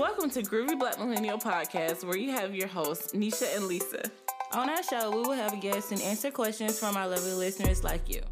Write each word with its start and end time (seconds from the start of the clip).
Welcome 0.00 0.30
to 0.30 0.42
Groovy 0.42 0.78
Black 0.78 0.98
Millennial 0.98 1.36
Podcast, 1.36 2.04
where 2.04 2.16
you 2.16 2.30
have 2.30 2.54
your 2.54 2.68
hosts, 2.68 3.12
Nisha 3.12 3.54
and 3.54 3.66
Lisa. 3.66 4.10
On 4.52 4.70
our 4.70 4.82
show, 4.82 5.10
we 5.10 5.18
will 5.18 5.32
have 5.32 5.60
guests 5.60 5.92
and 5.92 6.00
answer 6.00 6.30
questions 6.30 6.78
from 6.78 6.96
our 6.96 7.06
lovely 7.06 7.34
listeners 7.34 7.84
like 7.84 8.08
you. 8.08 8.22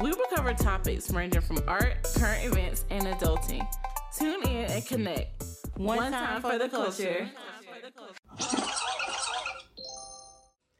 We 0.00 0.08
will 0.12 0.24
cover 0.34 0.54
topics 0.54 1.10
ranging 1.10 1.42
from 1.42 1.58
art, 1.68 2.08
current 2.16 2.46
events, 2.46 2.86
and 2.88 3.06
adulting. 3.06 3.68
Tune 4.16 4.44
in 4.44 4.64
and 4.64 4.86
connect. 4.86 5.44
One, 5.76 5.98
One 5.98 6.10
time, 6.10 6.40
time, 6.40 6.50
for, 6.50 6.58
the 6.58 6.70
culture. 6.70 7.28
culture. 8.38 8.64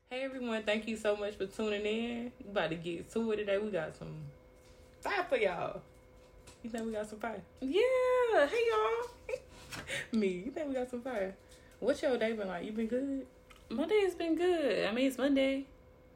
Hey 0.09 0.23
everyone, 0.23 0.63
thank 0.63 0.89
you 0.89 0.97
so 0.97 1.17
much 1.17 1.35
for 1.35 1.45
tuning 1.45 1.85
in. 1.85 2.33
We 2.43 2.51
about 2.51 2.71
to 2.71 2.77
get 2.77 3.13
to 3.13 3.31
it 3.33 3.37
today. 3.37 3.59
We 3.59 3.71
got 3.71 3.95
some 3.95 4.17
fire 5.03 5.27
for 5.29 5.37
y'all. 5.37 5.83
You 6.63 6.71
think 6.71 6.87
we 6.87 6.93
got 6.93 7.11
some 7.11 7.19
fire? 7.19 7.43
Yeah. 7.61 8.47
Hey 8.47 8.65
y'all. 8.71 9.37
Me. 10.13 10.29
You 10.29 10.51
think 10.51 10.69
we 10.69 10.75
got 10.75 10.91
some 10.91 11.03
fire? 11.03 11.35
What's 11.81 12.03
your 12.03 12.17
day 12.19 12.32
been 12.32 12.49
like? 12.49 12.65
You 12.65 12.73
been 12.73 12.87
good? 12.87 13.27
My 13.71 13.87
day 13.87 14.01
has 14.03 14.15
been 14.15 14.37
good. 14.37 14.87
I 14.87 14.93
mean, 14.93 15.07
it's 15.09 15.19
Monday. 15.19 15.67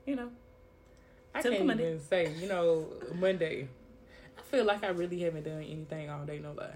You 0.06 0.16
know. 0.16 0.30
I 1.34 1.42
can't 1.42 1.66
Monday. 1.66 1.88
even 1.88 2.00
say. 2.00 2.32
You 2.38 2.48
know, 2.48 2.86
Monday. 3.14 3.68
I 4.38 4.42
feel 4.42 4.64
like 4.64 4.82
I 4.84 4.88
really 4.88 5.20
haven't 5.20 5.44
done 5.44 5.62
anything 5.62 6.10
all 6.10 6.24
day. 6.24 6.38
No 6.38 6.52
lie. 6.52 6.74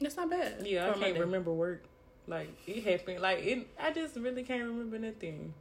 That's 0.00 0.16
not 0.16 0.30
bad. 0.30 0.66
Yeah, 0.66 0.84
I 0.84 0.88
can't 0.90 1.00
Monday. 1.00 1.20
remember 1.20 1.52
work. 1.52 1.84
Like 2.26 2.48
it 2.66 2.84
happened. 2.84 3.20
Like 3.20 3.38
it. 3.44 3.66
I 3.80 3.92
just 3.92 4.16
really 4.16 4.42
can't 4.42 4.62
remember 4.64 4.98
nothing. 4.98 5.54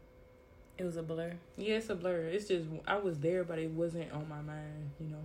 It 0.77 0.83
was 0.83 0.97
a 0.97 1.03
blur. 1.03 1.33
Yeah, 1.57 1.75
it's 1.75 1.89
a 1.89 1.95
blur. 1.95 2.21
It's 2.27 2.47
just 2.47 2.65
I 2.87 2.97
was 2.97 3.19
there, 3.19 3.43
but 3.43 3.59
it 3.59 3.69
wasn't 3.71 4.11
on 4.11 4.27
my 4.29 4.41
mind. 4.41 4.91
You 4.99 5.07
know, 5.09 5.23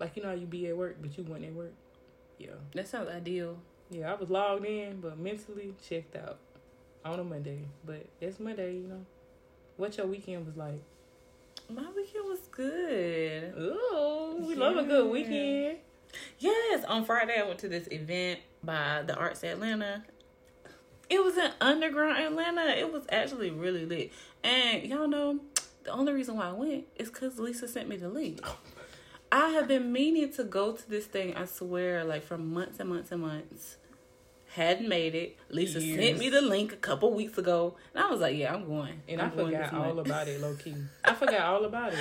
like 0.00 0.16
you 0.16 0.22
know 0.22 0.30
how 0.30 0.34
you 0.34 0.46
be 0.46 0.66
at 0.68 0.76
work, 0.76 0.96
but 1.00 1.16
you 1.16 1.24
weren't 1.24 1.44
at 1.44 1.52
work. 1.52 1.72
Yeah, 2.38 2.50
that 2.74 2.88
sounds 2.88 3.08
ideal. 3.08 3.58
Yeah, 3.90 4.12
I 4.12 4.14
was 4.16 4.28
logged 4.28 4.66
in, 4.66 5.00
but 5.00 5.18
mentally 5.18 5.74
checked 5.88 6.16
out 6.16 6.38
on 7.04 7.20
a 7.20 7.24
Monday. 7.24 7.60
But 7.84 8.06
it's 8.20 8.38
Monday, 8.38 8.74
you 8.74 8.88
know. 8.88 9.06
What 9.76 9.96
your 9.96 10.06
weekend 10.06 10.46
was 10.46 10.56
like? 10.56 10.82
My 11.70 11.86
weekend 11.94 12.24
was 12.24 12.40
good. 12.50 13.54
Ooh, 13.58 14.36
we 14.40 14.54
yeah. 14.54 14.60
love 14.60 14.76
a 14.76 14.82
good 14.82 15.10
weekend. 15.10 15.78
Yes, 16.38 16.84
on 16.84 17.04
Friday 17.04 17.38
I 17.38 17.44
went 17.44 17.58
to 17.60 17.68
this 17.68 17.86
event 17.90 18.40
by 18.62 19.02
the 19.06 19.14
Arts 19.14 19.44
Atlanta. 19.44 20.04
It 21.08 21.22
was 21.22 21.38
in 21.38 21.50
underground 21.60 22.18
Atlanta. 22.18 22.76
It 22.76 22.92
was 22.92 23.04
actually 23.10 23.50
really 23.50 23.86
lit. 23.86 24.12
And 24.42 24.82
y'all 24.84 25.08
know 25.08 25.40
the 25.84 25.90
only 25.92 26.12
reason 26.12 26.36
why 26.36 26.48
I 26.48 26.52
went 26.52 26.86
is 26.96 27.08
because 27.08 27.38
Lisa 27.38 27.68
sent 27.68 27.88
me 27.88 27.96
the 27.96 28.08
link. 28.08 28.40
I 29.30 29.50
have 29.50 29.68
been 29.68 29.92
meaning 29.92 30.32
to 30.34 30.44
go 30.44 30.72
to 30.72 30.90
this 30.90 31.06
thing, 31.06 31.34
I 31.34 31.44
swear, 31.44 32.04
like 32.04 32.24
for 32.24 32.38
months 32.38 32.80
and 32.80 32.88
months 32.88 33.12
and 33.12 33.22
months. 33.22 33.76
Hadn't 34.54 34.88
made 34.88 35.14
it. 35.14 35.36
Lisa 35.50 35.80
Years. 35.80 36.00
sent 36.00 36.18
me 36.18 36.30
the 36.30 36.40
link 36.40 36.72
a 36.72 36.76
couple 36.76 37.12
weeks 37.12 37.36
ago. 37.36 37.76
And 37.94 38.02
I 38.02 38.10
was 38.10 38.20
like, 38.20 38.36
yeah, 38.36 38.54
I'm 38.54 38.66
going. 38.66 39.02
And 39.06 39.20
I'm 39.20 39.32
i 39.32 39.36
forgot 39.36 39.74
all 39.74 39.98
about 39.98 40.26
it, 40.26 40.40
low 40.40 40.54
key. 40.54 40.74
I 41.04 41.12
forgot 41.12 41.42
all 41.42 41.64
about 41.66 41.92
it. 41.92 41.98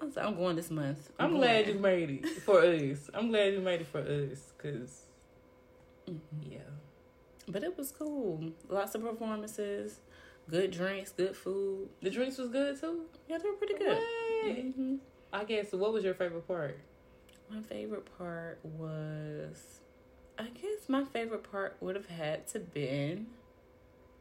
I 0.00 0.04
was 0.04 0.16
like, 0.16 0.26
I'm 0.26 0.34
going 0.34 0.56
this 0.56 0.70
month. 0.70 1.10
I'm, 1.18 1.30
I'm 1.30 1.36
glad 1.36 1.68
you 1.68 1.74
made 1.74 2.10
it 2.10 2.42
for 2.42 2.60
us. 2.60 3.08
I'm 3.14 3.28
glad 3.28 3.52
you 3.52 3.60
made 3.60 3.82
it 3.82 3.86
for 3.86 4.00
us. 4.00 4.52
Because, 4.56 5.02
mm-hmm. 6.08 6.52
yeah. 6.52 6.58
But 7.46 7.62
it 7.62 7.76
was 7.78 7.92
cool. 7.92 8.52
Lots 8.68 8.94
of 8.94 9.02
performances, 9.02 10.00
good 10.48 10.72
drinks, 10.72 11.12
good 11.12 11.36
food. 11.36 11.88
The 12.02 12.10
drinks 12.10 12.38
was 12.38 12.48
good 12.48 12.80
too. 12.80 13.02
Yeah, 13.28 13.38
they 13.38 13.48
were 13.48 13.56
pretty 13.56 13.74
good. 13.74 13.98
Mm-hmm. 14.44 14.96
I 15.32 15.44
guess. 15.44 15.72
What 15.72 15.92
was 15.92 16.04
your 16.04 16.14
favorite 16.14 16.46
part? 16.46 16.78
My 17.50 17.60
favorite 17.62 18.06
part 18.16 18.58
was, 18.62 19.80
I 20.38 20.44
guess 20.44 20.88
my 20.88 21.04
favorite 21.04 21.50
part 21.50 21.76
would 21.80 21.96
have 21.96 22.08
had 22.08 22.46
to 22.48 22.60
been 22.60 23.26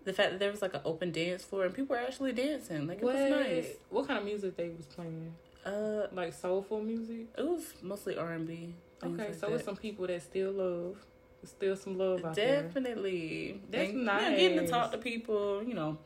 the 0.05 0.13
fact 0.13 0.31
that 0.31 0.39
there 0.39 0.51
was 0.51 0.61
like 0.61 0.73
an 0.73 0.81
open 0.85 1.11
dance 1.11 1.43
floor 1.43 1.65
and 1.65 1.73
people 1.73 1.95
were 1.95 2.01
actually 2.01 2.33
dancing. 2.33 2.87
Like 2.87 2.99
it 2.99 3.03
what? 3.03 3.15
was 3.15 3.29
nice. 3.29 3.67
What 3.89 4.07
kind 4.07 4.19
of 4.19 4.25
music 4.25 4.57
they 4.57 4.69
was 4.69 4.85
playing? 4.87 5.33
Uh, 5.65 6.07
like 6.11 6.33
soulful 6.33 6.81
music. 6.81 7.27
It 7.37 7.45
was 7.45 7.73
mostly 7.81 8.17
R 8.17 8.31
and 8.31 8.47
B. 8.47 8.73
Okay, 9.03 9.27
like 9.27 9.33
so 9.35 9.47
that. 9.47 9.55
it's 9.55 9.65
some 9.65 9.75
people 9.75 10.07
that 10.07 10.21
still 10.21 10.51
love 10.51 10.97
still 11.45 11.75
some 11.75 11.97
love 11.97 12.25
out 12.25 12.35
Definitely. 12.35 13.59
there. 13.71 13.85
Definitely. 13.85 14.03
That's 14.05 14.21
nice. 14.21 14.39
getting 14.39 14.57
to 14.59 14.67
talk 14.67 14.91
to 14.91 14.97
people, 14.97 15.63
you 15.63 15.73
know. 15.73 15.97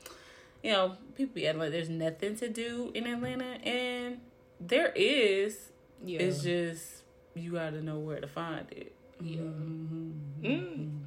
You 0.61 0.71
know, 0.71 0.95
people 1.15 1.35
be 1.35 1.47
acting 1.47 1.59
like 1.61 1.71
there's 1.71 1.89
nothing 1.89 2.35
to 2.37 2.49
do 2.49 2.91
in 2.93 3.07
Atlanta 3.07 3.57
and 3.65 4.19
there 4.67 4.91
is. 4.95 5.57
Yeah. 6.05 6.19
It's 6.19 6.41
just 6.41 7.03
you 7.35 7.53
gotta 7.53 7.81
know 7.81 7.99
where 7.99 8.19
to 8.19 8.27
find 8.27 8.65
it. 8.71 8.93
Yeah. 9.21 9.37
Mm-hmm. 9.37 10.45
Mm. 10.45 10.99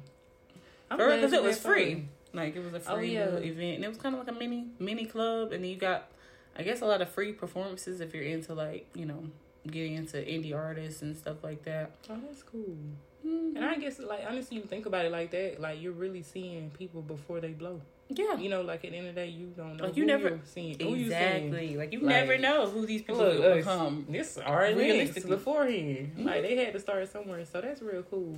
Because 0.89 1.33
it 1.33 1.43
was 1.43 1.59
free. 1.59 1.93
Fun. 1.93 2.09
Like 2.33 2.55
it 2.55 2.63
was 2.63 2.73
a 2.73 2.91
oh, 2.91 2.95
free 2.95 3.17
oh, 3.17 3.39
yeah. 3.39 3.49
event, 3.49 3.75
and 3.75 3.85
it 3.85 3.87
was 3.87 3.97
kind 3.97 4.15
of 4.15 4.25
like 4.25 4.35
a 4.35 4.37
mini 4.37 4.67
mini 4.79 5.05
club, 5.05 5.51
and 5.51 5.63
then 5.63 5.71
you 5.71 5.77
got, 5.77 6.09
I 6.57 6.63
guess, 6.63 6.81
a 6.81 6.85
lot 6.85 7.01
of 7.01 7.09
free 7.09 7.31
performances 7.31 8.01
if 8.01 8.13
you're 8.13 8.23
into 8.23 8.53
like 8.53 8.87
you 8.93 9.05
know 9.05 9.23
getting 9.71 9.95
into 9.95 10.17
indie 10.17 10.55
artists 10.55 11.01
and 11.01 11.15
stuff 11.15 11.43
like 11.43 11.63
that. 11.63 11.91
Oh, 12.09 12.17
that's 12.25 12.43
cool. 12.43 12.77
Mm-hmm. 13.25 13.57
And 13.57 13.65
I 13.65 13.75
guess, 13.75 13.99
like, 13.99 14.23
honestly, 14.27 14.57
you 14.57 14.63
think 14.63 14.85
about 14.85 15.05
it 15.05 15.11
like 15.11 15.31
that, 15.31 15.59
like, 15.59 15.81
you're 15.81 15.91
really 15.91 16.23
seeing 16.23 16.69
people 16.71 17.01
before 17.01 17.39
they 17.39 17.51
blow. 17.51 17.81
Yeah. 18.09 18.37
You 18.37 18.49
know, 18.49 18.61
like, 18.61 18.85
at 18.85 18.91
the 18.91 18.97
end 18.97 19.07
of 19.07 19.15
the 19.15 19.21
day, 19.21 19.27
you 19.27 19.47
don't 19.47 19.77
know. 19.77 19.85
Like, 19.85 19.97
you 19.97 20.05
never. 20.05 20.39
Seeing, 20.45 20.79
exactly. 20.79 21.71
You 21.71 21.77
like, 21.77 21.91
you 21.91 21.99
like, 21.99 22.07
never 22.07 22.37
know 22.37 22.67
who 22.67 22.85
these 22.85 23.01
people 23.01 23.17
look, 23.17 23.39
will 23.39 23.55
become. 23.55 24.05
This 24.09 24.37
are 24.37 24.73
realistic 24.73 25.27
beforehand. 25.27 26.13
Mm-hmm. 26.15 26.25
Like, 26.25 26.41
they 26.43 26.55
had 26.55 26.73
to 26.73 26.79
start 26.79 27.11
somewhere. 27.11 27.43
So 27.45 27.61
that's 27.61 27.81
real 27.81 28.03
cool. 28.03 28.37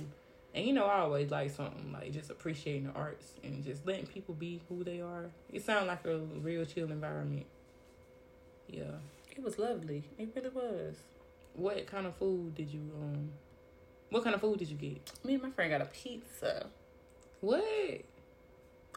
And 0.54 0.66
you 0.66 0.72
know, 0.72 0.84
I 0.86 1.00
always 1.00 1.30
like 1.30 1.50
something 1.50 1.92
like 1.92 2.12
just 2.12 2.30
appreciating 2.30 2.88
the 2.88 2.92
arts 2.92 3.34
and 3.44 3.64
just 3.64 3.86
letting 3.86 4.06
people 4.06 4.34
be 4.34 4.60
who 4.68 4.82
they 4.82 5.00
are. 5.00 5.30
It 5.52 5.64
sounds 5.64 5.86
like 5.86 6.04
a 6.04 6.18
real 6.18 6.64
chill 6.64 6.90
environment. 6.90 7.46
Yeah. 8.68 8.98
It 9.30 9.42
was 9.42 9.58
lovely. 9.58 10.04
It 10.18 10.30
really 10.34 10.50
was. 10.50 10.96
What 11.54 11.86
kind 11.86 12.06
of 12.06 12.16
food 12.16 12.54
did 12.54 12.72
you 12.72 12.80
um 13.00 13.30
what 14.10 14.24
kind 14.24 14.34
of 14.34 14.40
food 14.40 14.58
did 14.58 14.68
you 14.68 14.76
get? 14.76 15.12
Me 15.24 15.34
and 15.34 15.42
my 15.42 15.50
friend 15.50 15.70
got 15.70 15.82
a 15.82 15.84
pizza. 15.84 16.66
What? 17.40 18.02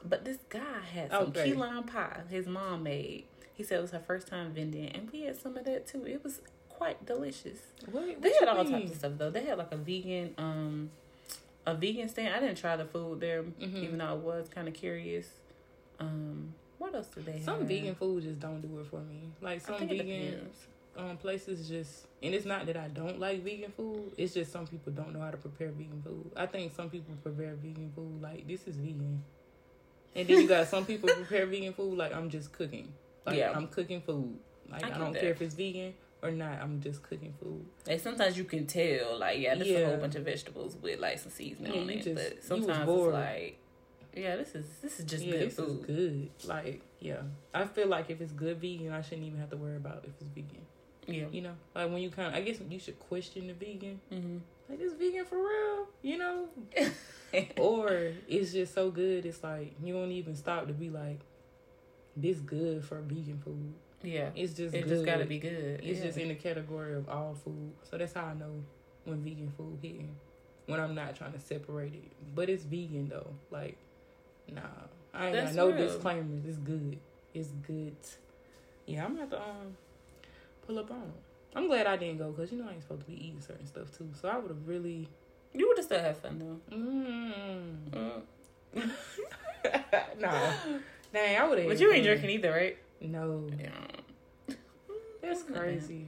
But 0.08 0.25
this 0.25 0.38
guy 0.50 0.81
had 0.94 1.12
some 1.12 1.28
okay. 1.28 1.46
key 1.46 1.53
lime 1.53 1.84
pie 1.84 2.22
his 2.30 2.47
mom 2.47 2.84
made. 2.84 3.25
He 3.53 3.64
said 3.64 3.80
it 3.80 3.81
was 3.81 3.91
her 3.91 4.00
first 4.00 4.28
time 4.28 4.52
vending, 4.53 4.90
and 4.90 5.09
we 5.12 5.22
had 5.22 5.40
some 5.40 5.56
of 5.58 5.66
that 5.66 5.88
too. 5.88 6.06
It 6.06 6.24
was 6.24 6.41
quite 6.69 7.06
delicious. 7.06 7.59
What? 7.91 8.22
They 8.22 8.34
had 8.40 8.47
all 8.47 8.63
mean? 8.63 8.74
types 8.74 8.92
of 8.92 8.97
stuff 8.97 9.12
though. 9.18 9.30
They 9.30 9.44
had 9.44 9.58
like 9.58 9.72
a 9.72 9.78
vegan, 9.78 10.34
um, 10.38 10.90
a 11.66 11.75
vegan 11.75 12.09
stand. 12.09 12.34
I 12.34 12.40
didn't 12.40 12.58
try 12.58 12.75
the 12.75 12.86
food 12.86 13.19
there, 13.19 13.44
mm-hmm. 13.44 13.78
even 13.78 13.97
though 14.00 14.08
I 14.08 14.13
was 14.13 14.50
kind 14.50 14.68
of 14.68 14.74
curious. 14.74 15.28
Um, 16.00 16.53
what 16.84 16.96
else 16.96 17.08
did 17.08 17.25
they 17.25 17.34
have? 17.34 17.44
some 17.44 17.59
have? 17.59 17.68
vegan 17.68 17.96
food 17.96 18.24
just 18.24 18.40
don't 18.40 18.62
do 18.62 18.80
it 18.80 18.88
for 18.88 19.00
me. 19.00 19.30
Like 19.42 19.62
some 19.62 19.88
vegan 19.88 20.50
um 20.96 21.18
places 21.18 21.68
just 21.68 22.06
and 22.22 22.36
it's 22.36 22.46
not 22.46 22.68
that 22.68 22.78
I 22.78 22.88
don't 22.88 23.19
like 23.19 23.44
vegan 23.44 23.72
food. 23.72 24.12
It's 24.18 24.34
just 24.34 24.52
some 24.52 24.68
people 24.68 24.92
don't 24.92 25.13
know 25.13 25.22
how 25.22 25.31
to 25.31 25.38
prepare 25.38 25.69
vegan 25.69 26.02
food. 26.03 26.31
I 26.36 26.46
think 26.46 26.75
some 26.75 26.90
people 26.90 27.16
prepare 27.24 27.56
vegan 27.56 27.92
food 27.96 28.22
like 28.22 28.47
this 28.47 28.68
is 28.68 28.75
vegan. 28.75 29.24
And 30.16 30.28
then 30.28 30.41
you 30.41 30.47
got 30.47 30.68
some 30.68 30.85
people 30.85 31.09
prepare 31.09 31.46
vegan 31.46 31.74
food 31.74 31.97
like 31.97 32.16
I'm 32.16 32.29
just 32.29 32.51
cooking. 32.51 32.94
Like 33.25 33.38
yeah. 33.38 33.53
I'm 33.56 33.68
cooking 33.68 34.01
food. 34.01 34.38
Like 34.69 34.84
I, 34.84 34.96
I 34.96 34.97
don't 34.97 35.13
that. 35.13 35.22
care 35.22 35.31
if 35.31 35.41
it's 35.41 35.56
vegan 35.56 35.94
or 36.22 36.31
not. 36.31 36.59
I'm 36.62 36.81
just 36.81 37.03
cooking 37.03 37.34
food. 37.41 37.66
Like 37.88 38.00
sometimes 38.00 38.38
you 38.38 38.44
can 38.44 38.66
tell, 38.66 39.18
like 39.19 39.40
yeah, 39.40 39.56
this 39.56 39.68
yeah. 39.68 39.78
is 39.78 39.84
a 39.84 39.88
whole 39.88 39.97
bunch 39.97 40.16
of 40.16 40.24
vegetables 40.24 40.78
with 40.81 41.00
like 41.00 41.19
some 41.19 41.31
seasoning 41.31 41.74
yeah, 41.74 41.81
on 41.81 41.90
it. 41.90 42.03
Just, 42.03 42.16
but 42.16 42.44
sometimes 42.44 42.90
it's 42.90 43.13
like, 43.13 43.57
yeah, 44.16 44.35
this 44.35 44.56
is 44.56 44.66
this 44.81 45.00
is 45.00 45.06
just 45.06 45.24
yeah, 45.24 45.31
good 45.31 45.47
this 45.47 45.56
food. 45.56 45.79
Is 45.79 45.85
good. 45.85 46.30
Like 46.47 46.81
yeah, 47.00 47.22
I 47.53 47.66
feel 47.66 47.88
like 47.88 48.09
if 48.09 48.22
it's 48.22 48.31
good 48.31 48.59
vegan, 48.62 48.91
I 48.91 49.01
shouldn't 49.01 49.28
even 49.28 49.40
have 49.40 49.50
to 49.50 49.57
worry 49.57 49.78
about 49.78 50.06
if 50.06 50.12
it's 50.19 50.30
vegan. 50.30 50.62
Yeah. 51.07 51.25
You 51.31 51.41
know, 51.41 51.56
like 51.75 51.91
when 51.91 52.01
you 52.01 52.09
kind 52.09 52.30
of, 52.30 52.34
I 52.34 52.41
guess 52.41 52.59
you 52.69 52.80
should 52.80 53.00
question 53.00 53.47
the 53.47 53.53
vegan. 53.53 54.00
Mm-hmm. 54.12 54.38
Like, 54.69 54.79
this 54.79 54.94
vegan 54.94 55.25
for 55.25 55.38
real? 55.38 55.88
You 56.01 56.18
know? 56.18 56.47
or 57.57 58.13
it's 58.28 58.53
just 58.53 58.74
so 58.74 58.91
good, 58.91 59.25
it's 59.25 59.44
like, 59.44 59.75
you 59.83 59.94
don't 59.94 60.12
even 60.12 60.36
stop 60.36 60.68
to 60.68 60.74
be 60.74 60.89
like, 60.89 61.19
this 62.15 62.38
good 62.39 62.83
for 62.83 63.01
vegan 63.01 63.39
food. 63.44 63.74
Yeah. 64.04 64.30
It's 64.36 64.54
just 64.54 64.75
It 64.75 64.81
good. 64.81 64.89
just 64.89 65.06
gotta 65.06 65.25
be 65.25 65.39
good. 65.39 65.81
It's 65.83 66.00
yeah. 66.00 66.06
just 66.06 66.18
in 66.18 66.27
the 66.27 66.36
category 66.36 66.94
of 66.94 67.10
all 67.10 67.33
food. 67.33 67.71
So 67.89 67.98
that's 67.98 68.13
how 68.13 68.25
I 68.25 68.33
know 68.33 68.63
when 69.06 69.24
vegan 69.24 69.51
food 69.56 69.80
hitting. 69.81 70.15
When 70.66 70.80
I'm 70.80 70.95
not 70.95 71.16
trying 71.16 71.33
to 71.33 71.39
separate 71.39 71.94
it. 71.94 72.12
But 72.36 72.50
it's 72.50 72.63
vegan 72.63 73.09
though. 73.09 73.33
Like, 73.51 73.77
nah. 74.50 74.62
I 75.13 75.27
ain't 75.27 75.36
got 75.36 75.54
no 75.56 75.68
real. 75.69 75.77
disclaimers. 75.77 76.45
It's 76.45 76.57
good. 76.57 77.00
It's 77.33 77.50
good. 77.66 77.95
Yeah, 78.86 79.06
I'm 79.06 79.12
gonna 79.12 79.21
have 79.21 79.30
to 79.31 79.42
um 79.42 79.77
pull 80.66 80.80
up 80.80 80.92
on. 80.92 81.12
I'm 81.56 81.68
glad 81.68 81.88
I 81.88 81.98
didn't 81.98 82.18
go 82.18 82.32
because 82.32 82.52
you 82.52 82.58
know 82.58 82.68
I 82.68 82.74
ain't 82.74 82.82
supposed 82.82 83.02
to 83.02 83.08
be 83.08 83.14
eating 83.14 83.42
certain 83.42 83.66
stuff 83.66 83.96
too. 83.98 84.10
So 84.20 84.28
I 84.28 84.38
would 84.38 84.50
have 84.50 84.68
really. 84.68 85.08
You 85.54 85.68
would 85.68 85.78
have 85.78 85.86
still 85.86 86.00
had 86.00 86.18
fun 86.18 86.40
though. 86.40 86.76
Mm. 86.76 88.22
Mm. 88.76 88.92
nah, 90.20 90.54
dang, 91.14 91.38
I 91.38 91.48
would 91.48 91.60
have. 91.60 91.68
But 91.68 91.80
you 91.80 91.92
ain't 91.92 92.04
drinking 92.04 92.30
either, 92.32 92.52
right? 92.52 92.78
No. 93.02 93.48
Yeah. 93.60 94.56
That's 95.22 95.44
crazy. 95.44 96.08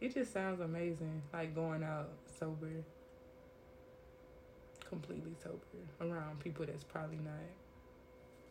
It 0.00 0.14
just 0.14 0.32
sounds 0.32 0.60
amazing, 0.60 1.22
like 1.32 1.54
going 1.54 1.82
out 1.82 2.08
sober. 2.38 2.68
completely 4.88 5.32
sober 5.42 5.56
around 6.00 6.40
people 6.40 6.66
that's 6.66 6.82
probably 6.82 7.18
not 7.18 7.34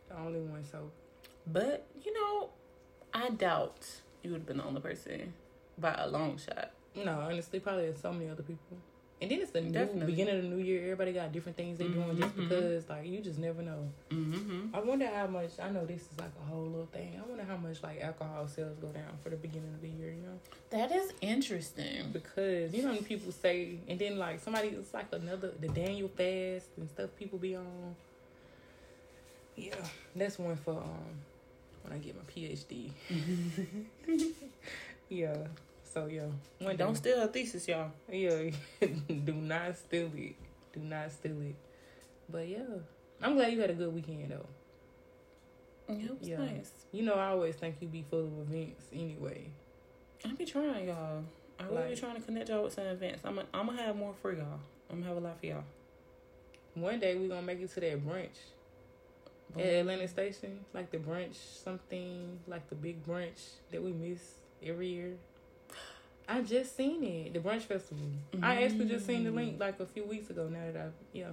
the 0.08 0.18
only 0.18 0.40
one 0.40 0.64
sober. 0.64 0.86
But 1.46 1.86
you 2.04 2.14
know, 2.14 2.50
I 3.14 3.30
doubt 3.32 3.88
you 4.24 4.32
would 4.32 4.40
have 4.42 4.48
been 4.48 4.58
the 4.58 4.64
only 4.64 4.82
person 4.82 5.34
by 5.80 5.94
a 5.98 6.08
long 6.08 6.38
shot. 6.38 6.72
No, 6.96 7.20
honestly, 7.20 7.60
probably 7.60 7.94
so 8.02 8.12
many 8.14 8.30
other 8.30 8.44
people. 8.44 8.78
And 9.22 9.30
then 9.30 9.42
it's 9.42 9.52
the 9.52 9.60
new 9.60 10.06
beginning 10.06 10.38
of 10.38 10.44
the 10.44 10.48
new 10.48 10.64
year. 10.64 10.84
Everybody 10.84 11.12
got 11.12 11.34
different 11.34 11.58
things 11.58 11.78
they're 11.78 11.90
doing 11.90 12.18
just 12.18 12.34
Mhm. 12.38 12.48
because, 12.48 12.88
like, 12.88 13.06
you 13.06 13.20
just 13.20 13.38
never 13.38 13.62
know. 13.62 13.90
Mm-hmm. 14.12 14.74
I 14.74 14.80
wonder 14.80 15.08
how 15.08 15.28
much. 15.28 15.60
I 15.62 15.70
know 15.72 15.86
this 15.86 16.04
is 16.10 16.18
like 16.18 16.31
a 16.42 16.46
whole 16.50 16.64
little 16.66 16.86
thing. 16.86 17.20
I 17.22 17.28
wonder 17.28 17.44
how 17.44 17.58
much 17.58 17.84
like 17.84 18.00
alcohol 18.00 18.48
sales 18.48 18.78
go 18.80 18.88
down 18.88 19.18
for 19.22 19.30
the 19.30 19.36
beginning 19.36 19.74
of 19.76 19.81
the 19.81 19.90
year. 19.90 20.12
You 20.12 20.22
know, 20.22 20.40
That 20.70 20.94
is 20.94 21.12
interesting. 21.20 22.12
because 22.14 22.74
you 22.74 22.82
know 22.82 22.94
when 22.94 23.04
people 23.04 23.34
say, 23.34 23.80
and 23.90 24.00
then 24.00 24.18
like 24.18 24.40
somebody, 24.40 24.70
it's 24.70 24.94
like 24.94 25.08
another 25.12 25.52
the 25.60 25.68
Daniel 25.68 26.08
fast 26.08 26.70
and 26.78 26.88
stuff 26.90 27.10
people 27.20 27.40
be 27.40 27.58
on. 27.58 27.96
Yeah, 29.58 29.75
that's 30.16 30.40
one 30.40 30.56
for 30.56 30.75
um 30.78 31.20
when 31.84 31.92
I 31.94 31.98
get 31.98 32.16
my 32.16 32.24
PhD. 32.32 32.92
yeah. 35.10 35.36
So 35.94 36.06
yeah, 36.06 36.25
day. 36.59 36.75
Don't 36.75 36.95
steal 36.95 37.19
her 37.19 37.27
thesis, 37.27 37.68
y'all. 37.68 37.91
Yeah, 38.12 38.51
do 38.81 39.33
not 39.33 39.75
steal 39.77 40.12
it. 40.15 40.36
Do 40.71 40.81
not 40.81 41.12
steal 41.12 41.41
it. 41.41 41.56
But 42.30 42.47
yeah, 42.47 42.59
I'm 43.21 43.36
glad 43.36 43.51
you 43.53 43.59
had 43.59 43.71
a 43.71 43.74
good 43.74 43.94
weekend 43.94 44.30
though. 44.31 44.45
Yeah, 45.89 46.06
it 46.06 46.19
was 46.19 46.30
Yeah. 46.30 46.38
nice. 46.38 46.71
You 46.91 47.03
know, 47.03 47.15
I 47.15 47.30
always 47.30 47.56
think 47.56 47.77
you 47.81 47.88
be 47.88 48.06
full 48.07 48.19
of 48.25 48.39
events 48.53 48.86
anyway. 48.94 49.50
I 50.24 50.33
be 50.33 50.45
trying, 50.45 50.89
y'all. 50.89 51.24
I 51.59 51.63
really 51.63 51.89
be 51.89 51.95
trying 51.95 52.15
to 52.15 52.21
connect 52.21 52.50
y'all 52.50 52.63
with 52.63 52.74
some 52.74 52.86
events. 52.86 53.21
I'm 53.25 53.36
gonna 53.36 53.47
I'm 53.53 53.65
gonna 53.65 53.81
have 53.81 53.95
more 53.95 54.13
for 54.21 54.31
y'all. 54.31 54.59
I'm 54.91 54.97
gonna 54.97 55.07
have 55.07 55.18
a 55.18 55.19
lot 55.27 55.39
for 55.39 55.45
y'all. 55.47 55.63
One 56.75 57.00
day 57.00 57.15
we 57.15 57.27
gonna 57.27 57.41
make 57.41 57.59
it 57.62 57.74
to 57.74 57.80
that 57.80 58.06
brunch 58.06 58.38
at 59.57 59.65
Atlanta 59.65 60.07
Station, 60.07 60.59
like 60.74 60.91
the 60.91 61.00
brunch 61.00 61.36
something, 61.63 62.39
like 62.47 62.69
the 62.69 62.75
big 62.75 63.03
brunch 63.03 63.53
that 63.71 63.81
we 63.83 63.91
miss 63.91 64.19
every 64.63 64.88
year. 64.89 65.13
I 66.30 66.42
just 66.42 66.78
seen 66.78 67.04
it, 67.04 67.34
the 67.34 67.40
brunch 67.40 67.62
festival. 67.62 68.06
I 68.44 68.64
actually 68.64 68.86
just 68.86 69.08
seen 69.08 69.24
the 69.24 69.31
link 69.31 69.60
like 69.60 69.80
a 69.80 69.86
few 69.86 70.04
weeks 70.06 70.30
ago. 70.30 70.48
Now 70.48 70.60
that 70.72 70.80
I, 70.80 70.88
yeah, 71.12 71.26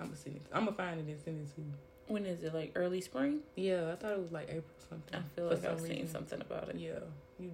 I'm 0.00 0.06
gonna 0.06 0.16
send 0.16 0.36
it. 0.36 0.42
I'm 0.52 0.64
gonna 0.64 0.76
find 0.76 0.98
it 0.98 1.06
and 1.06 1.20
send 1.20 1.40
it 1.40 1.54
to 1.54 1.60
you. 1.60 1.72
When 2.08 2.26
is 2.26 2.42
it? 2.42 2.52
Like 2.54 2.72
early 2.74 3.00
spring? 3.00 3.40
Yeah, 3.54 3.92
I 3.92 3.96
thought 3.96 4.12
it 4.12 4.18
was 4.20 4.32
like 4.32 4.48
April 4.48 4.64
something. 4.88 5.14
I 5.14 5.22
feel 5.36 5.46
like 5.48 5.64
I've 5.64 5.78
some 5.78 5.86
seen 5.86 6.08
something 6.08 6.40
about 6.40 6.68
it. 6.70 6.76
Yeah, 6.76 6.98
you, 7.38 7.52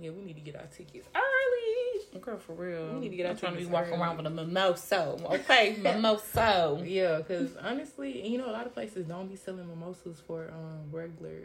yeah, 0.00 0.10
we 0.10 0.22
need 0.22 0.36
to 0.36 0.40
get 0.40 0.56
our 0.56 0.66
tickets 0.74 1.08
early. 1.14 2.20
Girl, 2.20 2.38
for 2.38 2.54
real. 2.54 2.94
We 2.94 3.00
need 3.00 3.08
to 3.10 3.16
get 3.16 3.26
I'm 3.26 3.32
our 3.32 3.38
trying 3.38 3.52
to 3.54 3.58
be 3.58 3.66
walking 3.66 3.92
early. 3.92 4.00
around 4.02 4.16
with 4.16 4.26
a 4.26 4.30
mimosa. 4.30 5.18
Okay, 5.22 5.76
mimosa. 5.82 6.80
Yeah, 6.82 7.18
because 7.18 7.56
honestly, 7.56 8.26
you 8.26 8.38
know, 8.38 8.48
a 8.48 8.52
lot 8.52 8.64
of 8.66 8.72
places 8.72 9.06
don't 9.06 9.28
be 9.28 9.36
selling 9.36 9.68
mimosas 9.68 10.20
for 10.26 10.50
um 10.50 10.90
regular 10.90 11.42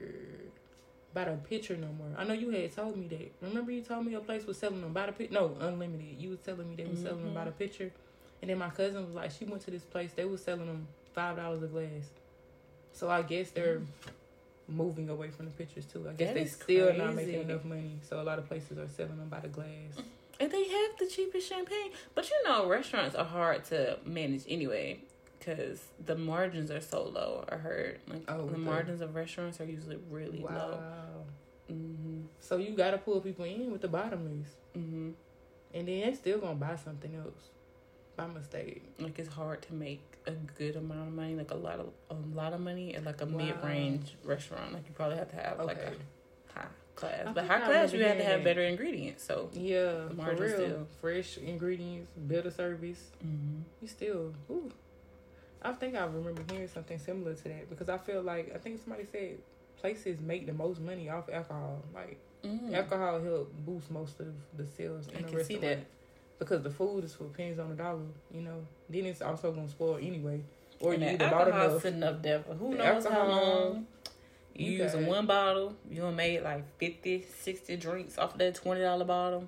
by 1.14 1.26
the 1.26 1.32
pitcher 1.32 1.76
no 1.76 1.88
more. 1.88 2.08
I 2.18 2.24
know 2.24 2.34
you 2.34 2.50
had 2.50 2.74
told 2.76 2.98
me 2.98 3.08
that. 3.08 3.32
Remember 3.42 3.72
you 3.72 3.82
told 3.82 4.06
me 4.06 4.12
your 4.12 4.22
place 4.22 4.46
was 4.46 4.58
selling 4.58 4.82
them 4.82 4.94
by 4.94 5.08
the 5.08 5.12
pitcher? 5.12 5.34
No, 5.34 5.56
unlimited. 5.60 6.16
You 6.20 6.30
was 6.30 6.40
telling 6.40 6.70
me 6.70 6.76
they 6.76 6.90
was 6.90 7.02
selling 7.02 7.24
them 7.24 7.34
by 7.34 7.46
the 7.46 7.52
mm-hmm. 7.52 7.60
pitcher, 7.60 7.92
and 8.42 8.50
then 8.50 8.58
my 8.58 8.70
cousin 8.70 9.06
was 9.06 9.16
like, 9.16 9.32
she 9.32 9.46
went 9.46 9.62
to 9.64 9.72
this 9.72 9.84
place. 9.84 10.12
They 10.16 10.26
was 10.26 10.44
selling 10.44 10.68
them 10.68 10.88
five 11.14 11.38
dollars 11.38 11.64
a 11.64 11.68
glass. 11.68 12.10
So 12.94 13.10
I 13.10 13.22
guess 13.22 13.52
they're 13.52 13.80
mm-hmm. 13.80 14.78
moving 14.78 15.10
away 15.10 15.30
from 15.30 15.46
the 15.46 15.52
pitchers 15.52 15.86
too. 15.86 16.08
I 16.10 16.14
guess 16.14 16.30
That 16.30 16.36
they 16.36 16.46
still 16.46 16.94
not 16.94 17.16
making 17.16 17.42
enough 17.42 17.66
money. 17.66 18.00
So 18.08 18.22
a 18.22 18.24
lot 18.24 18.40
of 18.40 18.48
places 18.48 18.78
are 18.78 18.88
selling 18.88 19.18
them 19.18 19.30
by 19.30 19.40
the 19.40 19.48
glass. 19.48 19.68
And 20.40 20.52
they 20.52 20.68
have 20.68 20.98
the 20.98 21.06
cheapest 21.06 21.48
champagne. 21.50 21.92
But 22.16 22.30
you 22.30 22.44
know, 22.46 22.68
restaurants 22.68 23.16
are 23.16 23.26
hard 23.26 23.64
to 23.66 24.00
manage 24.06 24.44
anyway 24.48 25.02
because 25.42 25.82
the 26.06 26.16
margins 26.16 26.70
are 26.72 26.80
so 26.82 27.04
low. 27.04 27.44
I 27.50 27.56
heard 27.56 28.00
like 28.08 28.24
Oh, 28.28 28.46
the 28.46 28.54
okay. 28.54 28.58
margins 28.62 29.02
of 29.02 29.16
restaurants 29.16 29.60
are 29.60 29.66
usually 29.66 29.98
really 30.10 30.40
Wow. 30.40 30.56
low. 30.56 31.76
Mm-hmm. 31.76 32.22
So 32.40 32.58
you 32.58 32.72
gotta 32.76 32.98
pull 32.98 33.20
people 33.22 33.46
in 33.46 33.72
with 33.72 33.82
the 33.82 33.88
bottomless. 33.88 34.50
Mm-hmm. 34.78 35.12
And 35.74 35.88
then 35.88 36.02
they 36.02 36.14
still 36.14 36.40
gonna 36.40 36.56
buy 36.56 36.76
something 36.76 37.16
else 37.16 37.50
by 38.16 38.28
mistake. 38.28 38.84
Like 39.00 39.18
it's 39.20 39.30
hard 39.34 39.62
to 39.64 39.74
make 39.74 40.02
a 40.28 40.32
good 40.32 40.76
amount 40.76 41.08
of 41.10 41.14
money, 41.16 41.36
like 41.36 41.52
a 41.52 41.56
lot 41.56 41.80
of 41.80 41.90
a 42.10 42.16
lot 42.36 42.54
of 42.54 42.60
money 42.62 42.94
at 42.96 43.04
like 43.04 43.22
a 43.22 43.26
Wow. 43.26 43.38
mid 43.38 43.64
range 43.64 44.16
restaurant. 44.24 44.74
Like 44.74 44.86
you 44.88 44.94
probably 44.94 45.18
have 45.18 45.30
to 45.32 45.36
have 45.38 45.60
like 45.60 45.78
a 45.78 45.94
high 46.54 46.68
class, 46.96 47.26
I 47.28 47.32
but 47.32 47.46
high 47.46 47.56
I 47.64 47.66
class 47.66 47.94
you 47.94 48.04
have 48.04 48.18
to 48.18 48.24
have 48.24 48.44
better 48.44 48.62
ingredients. 48.62 49.24
So 49.24 49.50
Yeah, 49.54 50.10
for 50.10 50.36
real. 50.36 50.50
still. 50.50 50.88
Fresh 51.00 51.38
ingredients, 51.40 52.12
better 52.16 52.52
service. 52.52 53.10
mm-hmm. 53.26 53.62
You 53.82 53.88
still, 53.88 54.34
ooh. 54.52 54.72
I 55.62 55.72
think 55.74 55.96
I 55.96 56.06
remember 56.06 56.42
hearing 56.52 56.68
something 56.68 56.98
similar 56.98 57.34
to 57.36 57.44
that 57.44 57.70
because 57.70 57.90
I 57.90 57.98
feel 57.98 58.22
like 58.22 58.52
I 58.54 58.58
think 58.58 58.82
somebody 58.82 59.06
said 59.12 59.38
places 59.80 60.20
make 60.20 60.46
the 60.48 60.54
most 60.54 60.80
money 60.82 61.10
off 61.10 61.30
alcohol. 61.32 61.82
Like 61.94 62.18
mm 62.44 62.74
alcohol 62.76 63.22
help 63.22 63.54
boost 63.66 63.92
most 63.92 64.20
of 64.20 64.28
the 64.58 64.66
sales 64.66 65.08
in 65.10 65.18
I 65.18 65.22
the 65.22 65.28
can 65.28 65.44
see 65.44 65.56
restaurant. 65.56 65.62
that. 65.62 65.80
Because 66.40 66.64
the 66.64 66.72
food 66.72 67.04
is 67.04 67.14
for 67.14 67.26
pennies 67.26 67.60
on 67.60 67.70
the 67.70 67.76
dollar, 67.76 68.00
you 68.34 68.42
know. 68.42 68.66
Then 68.90 69.06
it's 69.06 69.22
also 69.22 69.52
gonna 69.52 69.70
spoil 69.70 69.98
anyway. 70.02 70.42
Or 70.80 70.94
and 70.94 71.04
you 71.04 71.10
either 71.10 71.30
bought 71.30 71.42
alcohol 71.48 71.70
enough. 71.70 71.82
sitting 71.84 72.04
up 72.04 72.24
there 72.24 72.40
for 72.40 72.56
who 72.56 72.72
The 72.72 72.78
knows 72.78 73.06
how 73.06 73.28
long. 73.28 73.88
You, 74.56 74.72
you 74.72 74.84
using 74.84 75.06
one 75.06 75.28
bottle, 75.28 75.76
you 75.90 76.02
done 76.02 76.16
made 76.16 76.42
like 76.42 76.66
50, 76.78 77.24
60 77.40 77.78
drinks 77.78 78.18
off 78.18 78.34
of 78.34 78.40
that 78.40 78.56
twenty 78.56 78.82
dollar 78.82 79.06
bottle. 79.06 79.48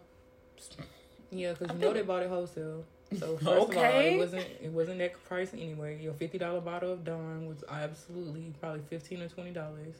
Yeah, 1.32 1.54
because 1.54 1.74
you 1.76 1.82
know 1.82 1.94
they 1.94 2.04
bought 2.04 2.22
it 2.24 2.30
wholesale. 2.30 2.84
So 3.20 3.38
first 3.44 3.70
of 3.72 3.78
all, 3.78 3.84
it 3.84 4.18
wasn't 4.18 4.46
it 4.62 4.72
wasn't 4.72 5.00
that 5.00 5.24
price 5.26 5.54
anyway. 5.54 6.00
Your 6.02 6.14
fifty 6.14 6.38
dollar 6.38 6.62
bottle 6.62 6.94
of 6.94 7.04
Dawn 7.04 7.48
was 7.48 7.64
absolutely 7.70 8.54
probably 8.60 8.82
fifteen 8.90 9.22
or 9.22 9.28
twenty 9.28 9.52
dollars, 9.52 9.96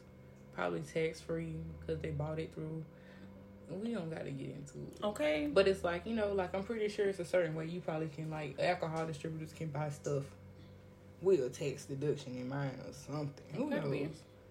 probably 0.54 0.80
tax 0.80 1.20
free 1.20 1.54
because 1.80 2.00
they 2.00 2.10
bought 2.10 2.38
it 2.38 2.52
through. 2.54 2.84
We 3.70 3.94
don't 3.94 4.10
got 4.10 4.26
to 4.26 4.30
get 4.30 4.50
into 4.50 4.74
it. 4.74 5.02
Okay, 5.02 5.48
But 5.52 5.66
it's 5.66 5.82
like 5.82 6.06
you 6.06 6.14
know, 6.14 6.32
like 6.34 6.54
I'm 6.54 6.62
pretty 6.62 6.88
sure 6.88 7.08
it's 7.08 7.18
a 7.18 7.24
certain 7.24 7.54
way 7.54 7.66
you 7.66 7.80
probably 7.80 8.08
can 8.08 8.30
like 8.30 8.60
alcohol 8.60 9.06
distributors 9.06 9.52
can 9.54 9.68
buy 9.68 9.88
stuff 9.88 10.22
with 11.22 11.40
a 11.40 11.48
tax 11.48 11.86
deduction 11.86 12.36
in 12.36 12.48
mind 12.48 12.78
or 12.86 12.92
something. 12.92 13.44
Who 13.54 13.70
Gotta 13.70 13.82
knows? 13.82 13.90
be. 13.90 14.08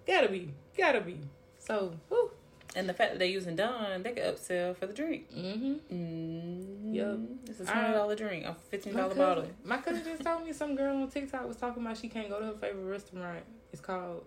Gotta 0.08 0.30
be, 0.30 0.50
gotta 0.76 1.02
be. 1.02 1.18
So, 1.60 1.94
whew. 2.10 2.32
And 2.76 2.90
the 2.90 2.94
fact 2.94 3.12
that 3.14 3.20
they're 3.20 3.28
using 3.28 3.56
Dawn, 3.56 4.02
they 4.04 4.12
could 4.14 4.24
upsell 4.24 4.76
for 4.76 4.88
the 4.88 4.94
drink. 4.94 5.32
mm-hmm. 5.32 5.74
Mm, 5.96 6.96
Yup. 6.96 7.20
it's 7.48 7.60
a 7.60 7.66
twenty 7.66 7.94
dollar 7.94 8.16
drink, 8.16 8.46
a 8.46 8.56
fifteen 8.70 8.96
dollar 8.96 9.14
bottle. 9.16 9.48
My 9.64 9.78
cousin 9.78 10.04
just 10.04 10.24
told 10.24 10.44
me 10.46 10.54
some 10.62 10.76
girl 10.76 10.96
on 10.96 11.08
TikTok 11.10 11.48
was 11.48 11.58
talking 11.58 11.84
about 11.84 11.98
she 11.98 12.08
can't 12.10 12.30
go 12.30 12.40
to 12.40 12.46
her 12.48 12.54
favorite 12.54 12.84
restaurant. 12.90 13.44
It's 13.72 13.82
called 13.82 14.24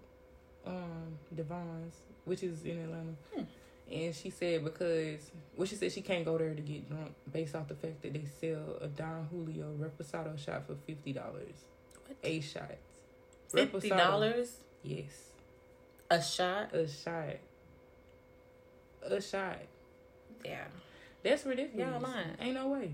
um 0.66 1.16
Devon's, 1.35 1.97
which 2.25 2.42
is 2.42 2.62
in 2.64 2.78
Atlanta. 2.78 3.14
Hmm. 3.35 3.42
And 3.92 4.14
she 4.14 4.30
said 4.30 4.64
because 4.64 5.30
well 5.56 5.66
she 5.66 5.76
said 5.76 5.92
she 5.92 6.00
can't 6.02 6.25
go 6.25 6.37
there 6.38 6.54
to 6.54 6.61
get 6.62 6.88
drunk 6.88 7.12
based 7.32 7.54
off 7.54 7.68
the 7.68 7.75
fact 7.76 8.02
that 8.02 8.12
they 8.14 8.25
sell 8.40 8.78
a 8.80 8.88
Don 8.88 9.28
Julio 9.30 9.73
Reposado 9.78 10.37
shot 10.38 10.66
for 10.66 10.75
fifty 10.87 11.12
dollars. 11.12 11.64
What? 12.06 12.16
Eight 12.25 12.42
shots. 12.42 12.75
Fifty 13.49 13.88
dollars 13.90 14.59
Yes. 14.82 15.30
a 16.11 16.20
shot. 16.23 16.75
A 16.75 16.88
shot. 16.88 17.37
A 19.12 19.20
shot. 19.20 19.58
Yeah, 20.44 20.64
That's 21.22 21.44
ridiculous. 21.44 21.88
Y'all 21.88 22.00
lying. 22.00 22.36
Ain't 22.40 22.54
no 22.54 22.68
way. 22.68 22.92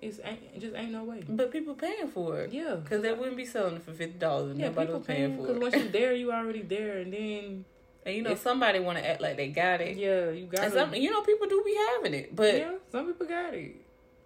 It's 0.00 0.20
ain't 0.24 0.40
it 0.54 0.60
just 0.60 0.74
ain't 0.74 0.90
no 0.92 1.04
way. 1.04 1.22
but 1.28 1.50
people 1.50 1.74
paying 1.74 2.08
for 2.08 2.40
it 2.40 2.52
Yeah. 2.52 2.74
because 2.76 3.00
they 3.02 3.12
wouldn't 3.12 3.36
be 3.36 3.44
selling 3.46 3.76
it 3.76 3.82
for 3.82 3.92
fifty 3.92 4.18
dollars 4.18 4.50
and 4.52 4.60
Yeah, 4.60 4.66
nobody 4.66 4.86
people 4.86 4.98
was 5.00 5.06
paying 5.06 5.30
paying 5.30 5.36
for 5.36 5.42
because 5.42 5.56
it. 5.56 5.62
once 5.62 5.74
you're 5.76 5.92
there, 6.00 6.12
you 6.14 6.32
already 6.32 6.62
there, 6.62 6.98
and 6.98 7.12
then 7.12 7.64
and 8.06 8.14
you 8.16 8.22
know 8.22 8.32
if- 8.32 8.42
somebody 8.42 8.80
want 8.80 8.98
to 8.98 9.06
act 9.08 9.20
like 9.22 9.36
they 9.36 9.48
got 9.48 9.80
it. 9.80 9.96
yeah, 9.96 10.30
you 10.30 10.46
got 10.46 10.64
And 10.64 10.72
some, 10.74 10.94
you 10.94 11.10
know, 11.10 11.22
people 11.22 11.46
do 11.48 11.62
be 11.64 11.74
having 11.94 12.12
it, 12.14 12.34
but 12.36 12.54
yeah, 12.54 12.72
some 12.92 13.06
people 13.06 13.26
got 13.26 13.54
it. 13.54 13.76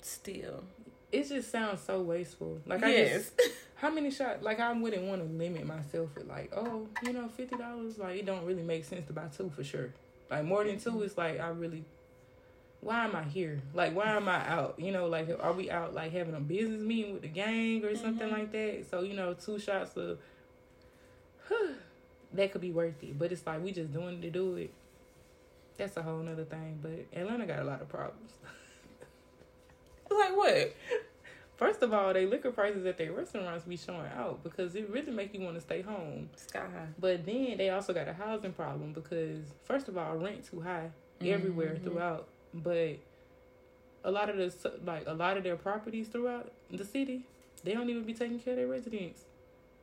still, 0.02 0.64
It 1.12 1.28
just 1.28 1.50
sounds 1.50 1.80
so 1.82 2.00
wasteful. 2.02 2.60
Like 2.66 2.82
I 2.82 2.90
yes, 2.90 3.30
just, 3.36 3.50
how 3.76 3.90
many 3.90 4.10
shots? 4.10 4.42
Like 4.42 4.58
I 4.60 4.72
wouldn't 4.72 5.04
want 5.04 5.20
to 5.22 5.28
limit 5.36 5.64
myself 5.64 6.10
at 6.16 6.26
like, 6.26 6.52
oh, 6.56 6.88
you 7.04 7.12
know, 7.12 7.28
fifty 7.28 7.56
dollars. 7.56 7.98
Like 7.98 8.16
it 8.18 8.26
don't 8.26 8.44
really 8.44 8.62
make 8.64 8.84
sense 8.84 9.06
to 9.06 9.12
buy 9.12 9.26
two 9.36 9.50
for 9.54 9.62
sure. 9.62 9.92
Like 10.30 10.44
more 10.44 10.64
than 10.64 10.78
two 10.78 11.02
is 11.02 11.16
like 11.16 11.40
I 11.40 11.48
really. 11.48 11.84
Why 12.80 13.04
am 13.06 13.16
I 13.16 13.24
here? 13.24 13.60
Like 13.74 13.94
why 13.94 14.06
am 14.14 14.28
I 14.28 14.46
out? 14.48 14.74
You 14.78 14.92
know, 14.92 15.06
like 15.06 15.28
are 15.40 15.52
we 15.52 15.70
out 15.70 15.94
like 15.94 16.12
having 16.12 16.34
a 16.34 16.40
business 16.40 16.80
meeting 16.80 17.12
with 17.14 17.22
the 17.22 17.28
gang 17.28 17.84
or 17.84 17.96
something 17.96 18.28
Mhm. 18.28 18.32
like 18.32 18.52
that? 18.52 18.86
So 18.90 19.00
you 19.02 19.14
know, 19.14 19.34
two 19.34 19.58
shots 19.58 19.96
of. 19.96 20.18
that 22.34 22.52
could 22.52 22.60
be 22.60 22.70
worth 22.70 23.02
it, 23.02 23.18
but 23.18 23.32
it's 23.32 23.46
like 23.46 23.62
we 23.62 23.72
just 23.72 23.92
doing 23.92 24.18
it 24.18 24.22
to 24.22 24.30
do 24.30 24.56
it. 24.56 24.70
That's 25.76 25.96
a 25.96 26.02
whole 26.02 26.18
nother 26.18 26.44
thing. 26.44 26.78
But 26.82 27.06
Atlanta 27.18 27.46
got 27.46 27.60
a 27.60 27.64
lot 27.64 27.80
of 27.80 27.88
problems. 27.88 28.32
like 30.10 30.36
what? 30.36 30.74
First 31.58 31.82
of 31.82 31.92
all, 31.92 32.12
they 32.12 32.24
liquor 32.24 32.52
prices 32.52 32.86
at 32.86 32.98
their 32.98 33.12
restaurants 33.12 33.64
be 33.64 33.76
showing 33.76 34.06
out 34.16 34.44
because 34.44 34.76
it 34.76 34.88
really 34.90 35.10
make 35.10 35.34
you 35.34 35.40
want 35.40 35.56
to 35.56 35.60
stay 35.60 35.82
home. 35.82 36.30
Sky 36.36 36.60
high. 36.60 36.86
But 37.00 37.26
then 37.26 37.56
they 37.58 37.70
also 37.70 37.92
got 37.92 38.06
a 38.06 38.12
housing 38.12 38.52
problem 38.52 38.92
because 38.92 39.44
first 39.64 39.88
of 39.88 39.98
all, 39.98 40.14
rent 40.16 40.48
too 40.48 40.60
high 40.60 40.90
everywhere 41.20 41.74
Mhm. 41.74 41.82
throughout. 41.82 42.28
But 42.54 42.98
a 44.04 44.10
lot 44.12 44.30
of 44.30 44.36
the 44.36 44.72
like 44.86 45.02
a 45.08 45.12
lot 45.14 45.36
of 45.36 45.42
their 45.42 45.56
properties 45.56 46.06
throughout 46.08 46.52
the 46.70 46.84
city 46.84 47.24
They 47.64 47.74
don't 47.74 47.90
even 47.90 48.04
be 48.04 48.14
taking 48.14 48.38
care 48.38 48.52
of 48.52 48.58
their 48.58 48.68
residents. 48.68 49.24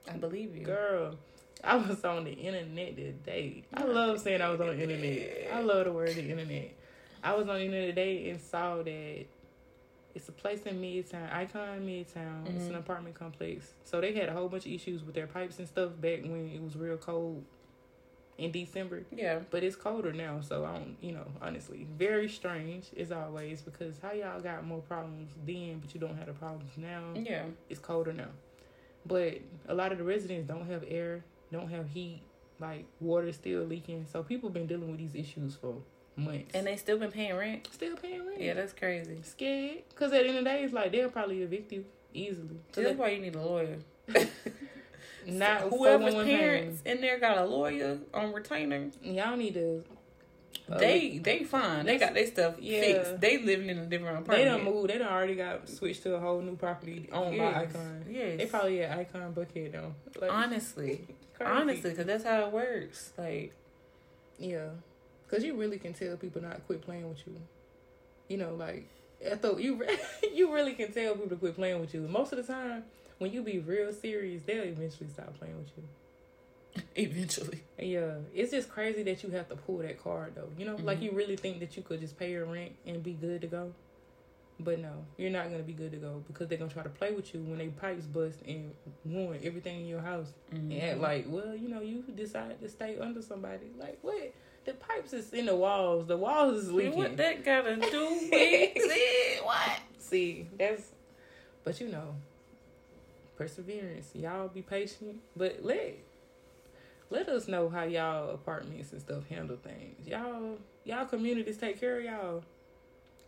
I 0.10 0.14
believe 0.16 0.56
you, 0.56 0.64
girl. 0.64 1.16
I 1.62 1.76
was 1.76 2.06
on 2.06 2.24
the 2.24 2.32
internet 2.32 2.96
today. 2.96 3.64
I 3.74 3.84
love 3.84 4.22
saying 4.22 4.42
I 4.42 4.50
was 4.50 4.62
on 4.62 4.68
the 4.68 4.82
internet. 4.82 5.52
I 5.54 5.60
love 5.60 5.84
the 5.86 5.92
word 5.92 6.10
the 6.16 6.30
internet. 6.32 6.72
I 7.22 7.34
was 7.36 7.50
on 7.50 7.56
the 7.56 7.66
internet 7.66 7.90
today 7.90 8.30
and 8.30 8.40
saw 8.40 8.78
that 8.82 9.26
it's 10.16 10.30
a 10.30 10.32
place 10.32 10.62
in 10.64 10.82
Midtown, 10.82 11.32
Icon 11.34 11.82
Midtown. 11.82 12.06
Mm-hmm. 12.16 12.48
It's 12.48 12.66
an 12.66 12.70
mm-hmm. 12.70 12.76
apartment 12.76 13.16
complex. 13.16 13.74
So 13.84 14.00
they 14.00 14.14
had 14.14 14.30
a 14.30 14.34
whole 14.34 14.48
bunch 14.48 14.66
of 14.66 14.72
issues 14.72 15.04
with 15.04 15.14
their 15.14 15.28
pipes 15.28 15.60
and 15.60 15.68
stuff 15.68 15.92
back 16.00 16.24
when 16.24 16.50
it 16.56 16.64
was 16.64 16.78
real 16.78 16.98
cold 16.98 17.44
in 18.38 18.52
December. 18.52 19.04
Yeah. 19.12 19.40
But 19.52 19.64
it's 19.64 19.76
colder 19.76 20.14
now, 20.14 20.40
so 20.42 20.66
I 20.66 20.74
don't, 20.74 20.98
you 21.02 21.12
know, 21.12 21.28
honestly, 21.42 21.86
very 21.98 22.30
strange 22.30 22.88
as 22.98 23.12
always 23.12 23.62
because 23.62 24.00
how 24.02 24.14
y'all 24.14 24.40
got 24.40 24.66
more 24.66 24.82
problems 24.82 25.32
then, 25.46 25.80
but 25.80 25.94
you 25.94 26.00
don't 26.00 26.18
have 26.18 26.28
the 26.28 26.34
problems 26.34 26.72
now. 26.78 27.04
Yeah. 27.14 27.44
It's 27.70 27.80
colder 27.80 28.14
now. 28.14 28.30
But 29.06 29.40
a 29.68 29.76
lot 29.76 29.92
of 29.92 29.98
the 29.98 30.04
residents 30.04 30.48
don't 30.48 30.68
have 30.68 30.84
air, 30.88 31.24
don't 31.52 31.70
have 31.70 31.90
heat, 31.90 32.22
like 32.60 32.86
water 33.02 33.32
still 33.34 33.64
leaking. 33.64 34.06
So 34.12 34.24
people 34.24 34.50
been 34.50 34.66
dealing 34.66 34.90
with 34.90 35.00
these 35.00 35.16
issues 35.16 35.56
for 35.56 35.76
months. 36.16 36.52
And 36.54 36.68
they 36.68 36.76
still 36.78 36.98
been 36.98 37.12
paying 37.12 37.36
rent? 37.36 37.68
Still 37.72 37.96
paying 37.98 38.26
rent. 38.26 38.42
Yeah, 38.42 38.54
that's 38.54 38.74
crazy. 38.74 39.20
Scared. 39.24 39.84
Because 39.90 40.14
at 40.14 40.24
the 40.24 40.30
end 40.30 40.38
of 40.38 40.44
the 40.44 40.50
day, 40.50 40.64
it's 40.64 40.74
like 40.74 40.92
they'll 40.92 41.10
probably 41.10 41.42
evict 41.42 41.72
you 41.72 41.86
easily. 42.14 42.60
That's 42.74 42.98
why 42.98 43.10
you 43.10 43.22
need 43.22 43.36
a 43.36 43.42
lawyer. 43.42 43.78
Not 45.28 45.62
so 45.62 45.70
whoever's 45.70 46.14
parents 46.14 46.82
in 46.86 47.02
there 47.02 47.20
got 47.20 47.38
a 47.38 47.46
lawyer 47.46 47.98
on 48.14 48.34
retainer. 48.34 48.92
Y'all 49.02 49.36
need 49.36 49.56
to. 49.56 49.84
Uh, 50.70 50.78
they 50.78 51.18
they 51.18 51.44
fine. 51.44 51.86
They 51.86 51.98
got 51.98 52.14
their 52.14 52.28
stuff 52.28 52.56
yeah. 52.60 52.80
fixed. 52.80 53.22
They 53.22 53.38
living 53.38 53.70
in 53.70 53.80
a 53.80 53.86
different 53.86 54.20
apartment. 54.20 54.38
They 54.38 54.46
don't 54.46 54.64
move. 54.64 54.88
They 54.88 54.98
don't 54.98 55.12
already 55.12 55.36
got 55.36 55.68
switched 55.70 56.04
to 56.04 56.16
a 56.16 56.20
whole 56.20 56.42
new 56.42 56.56
property 56.56 57.10
owned 57.12 57.36
yes. 57.36 57.54
by 57.54 57.62
Icon. 57.62 58.06
Yes. 58.10 58.38
They 58.38 58.46
probably 58.46 58.82
at 58.84 58.98
Icon 58.98 59.34
Buckhead 59.34 59.72
though. 59.74 59.94
Like, 60.22 60.32
honestly, 60.32 61.08
honestly, 61.42 61.90
because 61.90 62.06
that's 62.06 62.24
how 62.24 62.46
it 62.46 62.52
works. 62.52 63.12
Like, 63.18 63.54
yeah, 64.40 64.70
because 65.36 65.46
you 65.46 65.56
really 65.56 65.78
can 65.78 65.94
tell 65.94 66.16
people 66.16 66.42
not 66.42 66.66
quit 66.66 66.82
playing 66.82 67.10
with 67.10 67.26
you. 67.28 67.36
You 68.30 68.38
know, 68.38 68.56
like 68.56 68.88
I 69.30 69.36
thought 69.36 69.60
you 69.60 69.86
you 70.34 70.54
really 70.54 70.74
can 70.74 70.94
tell 70.94 71.14
people 71.14 71.30
to 71.30 71.36
quit 71.36 71.56
playing 71.56 71.82
with 71.82 71.94
you. 71.94 72.02
Most 72.08 72.32
of 72.32 72.46
the 72.46 72.54
time, 72.54 72.84
when 73.18 73.34
you 73.34 73.42
be 73.42 73.60
real 73.60 73.92
serious, 73.92 74.44
they'll 74.44 74.64
eventually 74.64 75.10
stop 75.10 75.38
playing 75.38 75.58
with 75.58 75.72
you. 75.76 75.84
Eventually. 76.96 77.64
Yeah. 77.80 78.16
It's 78.34 78.52
just 78.52 78.70
crazy 78.70 79.02
that 79.04 79.24
you 79.24 79.30
have 79.30 79.48
to 79.48 79.56
pull 79.56 79.78
that 79.80 80.02
card 80.02 80.36
though. 80.36 80.50
You 80.58 80.66
know, 80.66 80.76
mm-hmm. 80.76 80.86
like 80.86 81.02
you 81.02 81.12
really 81.12 81.38
think 81.38 81.60
that 81.60 81.76
you 81.78 81.84
could 81.84 82.02
just 82.02 82.18
pay 82.18 82.32
your 82.32 82.46
rent 82.46 82.74
and 82.86 83.04
be 83.04 83.14
good 83.14 83.42
to 83.42 83.48
go. 83.48 83.74
But 84.58 84.80
no, 84.80 85.06
you're 85.18 85.32
not 85.32 85.52
gonna 85.52 85.64
be 85.64 85.74
good 85.74 85.92
to 85.92 85.98
go 85.98 86.24
because 86.28 86.48
they're 86.48 86.58
gonna 86.58 86.72
try 86.72 86.84
to 86.84 86.90
play 86.90 87.12
with 87.12 87.34
you 87.34 87.42
when 87.42 87.58
they 87.58 87.68
pipes 87.68 88.06
bust 88.06 88.40
and 88.48 88.72
ruin 89.06 89.40
everything 89.44 89.82
in 89.82 89.88
your 89.88 90.00
house. 90.00 90.32
Mm-hmm. 90.54 90.72
And 90.72 90.82
act 90.82 91.00
like, 91.02 91.26
well, 91.28 91.56
you 91.56 91.68
know, 91.68 91.82
you 91.82 92.04
decide 92.16 92.62
to 92.62 92.70
stay 92.70 92.98
under 92.98 93.22
somebody. 93.22 93.68
Like 93.78 94.00
what? 94.02 94.34
The 94.66 94.74
pipes 94.74 95.14
is 95.14 95.32
in 95.32 95.46
the 95.46 95.56
walls. 95.56 96.08
The 96.08 96.18
walls 96.18 96.64
is 96.64 96.72
leaking. 96.72 96.98
What 96.98 97.18
that 97.18 97.46
gotta 97.46 97.76
do 97.76 98.10
with 98.10 98.30
it? 98.32 99.46
What? 99.46 99.80
See, 100.00 100.48
that's. 100.58 100.84
But 101.64 101.80
you 101.80 101.88
know, 101.88 102.16
perseverance. 103.38 104.10
Y'all 104.14 104.48
be 104.48 104.62
patient, 104.62 105.20
but 105.36 105.64
let 105.64 105.98
let 107.10 107.30
us 107.30 107.48
know 107.48 107.70
how 107.70 107.84
y'all 107.84 108.32
apartments 108.32 108.92
and 108.92 109.02
stuff 109.02 109.28
handle 109.28 109.58
things. 109.58 110.08
Y'all 110.08 110.58
y'all 110.84 111.06
communities 111.06 111.58
take 111.58 111.80
care 111.80 112.00
of 112.00 112.04
y'all. 112.04 112.44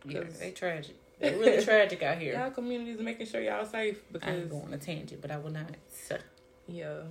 Yeah, 0.04 0.24
they 0.38 0.50
tragic. 0.50 0.96
They're 1.20 1.36
really 1.38 1.64
tragic 1.64 2.02
out 2.02 2.18
here. 2.18 2.34
Y'all 2.34 2.50
communities 2.50 3.00
making 3.00 3.26
sure 3.26 3.40
y'all 3.40 3.64
safe 3.64 3.98
because 4.12 4.28
I'm 4.28 4.48
going 4.48 4.72
a 4.72 4.78
tangent, 4.78 5.20
but 5.20 5.30
I 5.30 5.38
will 5.38 5.50
not. 5.50 5.74
Yeah. 6.68 7.02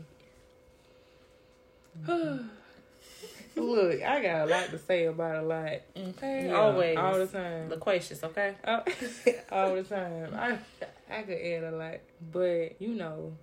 Look, 3.57 4.01
I 4.01 4.21
got 4.21 4.47
a 4.47 4.51
lot 4.51 4.69
to 4.69 4.77
say 4.77 5.05
about 5.05 5.35
a 5.37 5.41
lot. 5.41 5.81
Okay, 5.97 6.47
yeah, 6.47 6.53
always, 6.53 6.97
all 6.97 7.17
the 7.17 7.27
time, 7.27 7.69
loquacious. 7.69 8.23
Okay, 8.23 8.55
oh, 8.65 8.83
all 9.51 9.75
the 9.75 9.83
time. 9.83 10.33
I 10.35 10.57
I 11.09 11.23
could 11.23 11.37
add 11.37 11.63
a 11.63 11.75
lot, 11.75 11.97
but 12.31 12.81
you 12.81 12.93
know, 12.93 13.33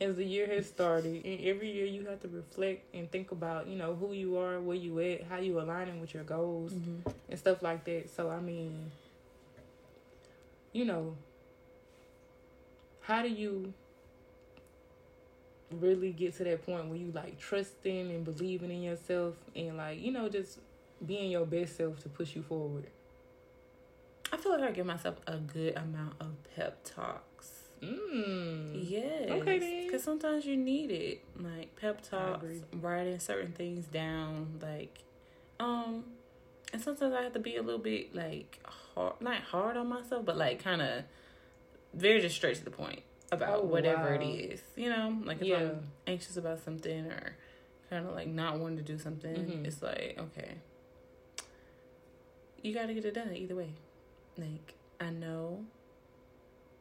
as 0.00 0.16
the 0.16 0.24
year 0.24 0.46
has 0.48 0.66
started 0.66 1.24
and 1.24 1.40
every 1.44 1.70
year 1.70 1.86
you 1.86 2.04
have 2.06 2.20
to 2.20 2.28
reflect 2.28 2.92
and 2.94 3.10
think 3.12 3.30
about 3.30 3.68
you 3.68 3.76
know 3.76 3.94
who 3.94 4.12
you 4.12 4.36
are 4.36 4.60
where 4.60 4.76
you 4.76 4.98
at 4.98 5.22
how 5.24 5.38
you 5.38 5.60
aligning 5.60 6.00
with 6.00 6.12
your 6.12 6.24
goals 6.24 6.72
mm-hmm. 6.72 7.08
and 7.28 7.38
stuff 7.38 7.62
like 7.62 7.84
that. 7.84 8.10
So 8.14 8.28
i 8.28 8.40
mean 8.40 8.90
you 10.72 10.84
know 10.84 11.16
how 13.02 13.22
do 13.22 13.28
you 13.28 13.72
really 15.70 16.10
get 16.10 16.34
to 16.36 16.44
that 16.44 16.64
point 16.66 16.88
where 16.88 16.98
you 16.98 17.12
like 17.12 17.38
trusting 17.38 18.10
and 18.10 18.24
believing 18.24 18.70
in 18.70 18.82
yourself 18.82 19.34
and 19.54 19.76
like 19.76 20.00
you 20.00 20.10
know 20.10 20.28
just 20.28 20.58
being 21.06 21.30
your 21.30 21.46
best 21.46 21.76
self 21.76 22.02
to 22.02 22.08
push 22.08 22.34
you 22.34 22.42
forward? 22.42 22.86
I 24.32 24.36
feel 24.36 24.52
like 24.52 24.62
i 24.62 24.72
give 24.72 24.86
myself 24.86 25.16
a 25.28 25.36
good 25.36 25.76
amount 25.76 26.14
of 26.18 26.32
pep 26.56 26.82
talk 26.82 27.33
Mm. 27.84 28.90
Yes. 28.90 29.30
Okay 29.30 29.84
Because 29.84 30.02
sometimes 30.02 30.44
you 30.44 30.56
need 30.56 30.90
it, 30.90 31.22
like 31.38 31.76
pep 31.76 32.02
talks, 32.02 32.46
writing 32.72 33.18
certain 33.18 33.52
things 33.52 33.86
down, 33.86 34.58
like, 34.62 34.98
um, 35.60 36.04
and 36.72 36.82
sometimes 36.82 37.14
I 37.14 37.22
have 37.22 37.32
to 37.34 37.38
be 37.38 37.56
a 37.56 37.62
little 37.62 37.80
bit 37.80 38.14
like 38.14 38.60
hard, 38.64 39.20
not 39.20 39.36
hard 39.42 39.76
on 39.76 39.88
myself, 39.88 40.24
but 40.24 40.36
like 40.36 40.62
kind 40.62 40.82
of 40.82 41.04
very 41.92 42.20
just 42.20 42.36
straight 42.36 42.56
to 42.56 42.64
the 42.64 42.70
point 42.70 43.02
about 43.30 43.60
oh, 43.60 43.64
whatever 43.64 44.10
wow. 44.10 44.20
it 44.20 44.24
is. 44.24 44.60
You 44.76 44.90
know, 44.90 45.16
like 45.24 45.40
if 45.40 45.46
yeah. 45.46 45.58
I'm 45.58 45.88
anxious 46.06 46.36
about 46.36 46.64
something 46.64 47.06
or 47.06 47.36
kind 47.90 48.06
of 48.06 48.14
like 48.14 48.28
not 48.28 48.58
wanting 48.58 48.78
to 48.78 48.82
do 48.82 48.98
something, 48.98 49.34
mm-hmm. 49.34 49.64
it's 49.66 49.82
like 49.82 50.18
okay, 50.18 50.54
you 52.62 52.74
got 52.74 52.86
to 52.86 52.94
get 52.94 53.04
it 53.04 53.14
done 53.14 53.34
either 53.34 53.54
way. 53.54 53.70
Like 54.36 54.74
I 55.00 55.10
know 55.10 55.64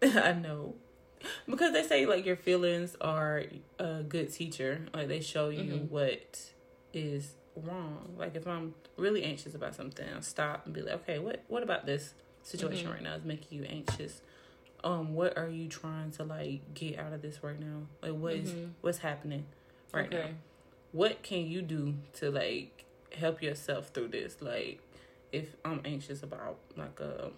I 0.15 0.33
know. 0.33 0.75
Because 1.47 1.73
they 1.73 1.83
say 1.83 2.05
like 2.05 2.25
your 2.25 2.35
feelings 2.35 2.95
are 3.01 3.43
a 3.79 4.03
good 4.03 4.31
teacher. 4.33 4.85
Like 4.93 5.07
they 5.07 5.21
show 5.21 5.49
you 5.49 5.73
mm-hmm. 5.73 5.93
what 5.93 6.39
is 6.93 7.33
wrong. 7.55 8.15
Like 8.17 8.35
if 8.35 8.47
I'm 8.47 8.73
really 8.97 9.23
anxious 9.23 9.55
about 9.55 9.75
something, 9.75 10.05
I'll 10.13 10.21
stop 10.21 10.65
and 10.65 10.73
be 10.73 10.81
like, 10.81 10.95
okay, 10.95 11.19
what 11.19 11.43
what 11.47 11.63
about 11.63 11.85
this 11.85 12.13
situation 12.41 12.85
mm-hmm. 12.85 12.93
right 12.93 13.03
now 13.03 13.15
is 13.15 13.23
making 13.23 13.59
you 13.59 13.65
anxious? 13.65 14.21
Um, 14.83 15.13
what 15.13 15.37
are 15.37 15.47
you 15.47 15.69
trying 15.69 16.11
to 16.11 16.23
like 16.23 16.73
get 16.73 16.99
out 16.99 17.13
of 17.13 17.21
this 17.21 17.41
right 17.41 17.59
now? 17.59 17.87
Like 18.01 18.13
what 18.13 18.33
is, 18.33 18.49
mm-hmm. 18.49 18.71
what's 18.81 18.97
happening 18.97 19.45
right 19.93 20.07
okay. 20.07 20.17
now? 20.17 20.29
What 20.91 21.23
can 21.23 21.45
you 21.45 21.61
do 21.61 21.95
to 22.15 22.29
like 22.31 22.85
help 23.17 23.41
yourself 23.41 23.89
through 23.93 24.09
this? 24.09 24.37
Like 24.41 24.81
if 25.31 25.55
I'm 25.63 25.81
anxious 25.85 26.21
about 26.21 26.57
like 26.75 26.99
a 26.99 27.31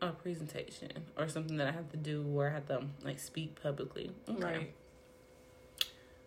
a 0.00 0.10
presentation 0.10 0.90
or 1.16 1.28
something 1.28 1.56
that 1.56 1.66
I 1.66 1.72
have 1.72 1.90
to 1.90 1.96
do 1.96 2.22
where 2.22 2.50
I 2.50 2.54
have 2.54 2.66
to 2.68 2.82
like 3.02 3.18
speak 3.18 3.60
publicly. 3.62 4.10
Okay. 4.28 4.42
Right. 4.42 4.74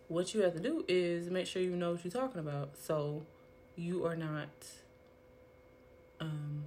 What 0.08 0.34
you 0.34 0.42
have 0.42 0.54
to 0.54 0.60
do 0.60 0.84
is 0.88 1.30
make 1.30 1.46
sure 1.46 1.62
you 1.62 1.76
know 1.76 1.92
what 1.92 2.04
you're 2.04 2.10
talking 2.10 2.40
about, 2.40 2.76
so 2.76 3.22
you 3.76 4.04
are 4.04 4.16
not 4.16 4.48
um 6.18 6.64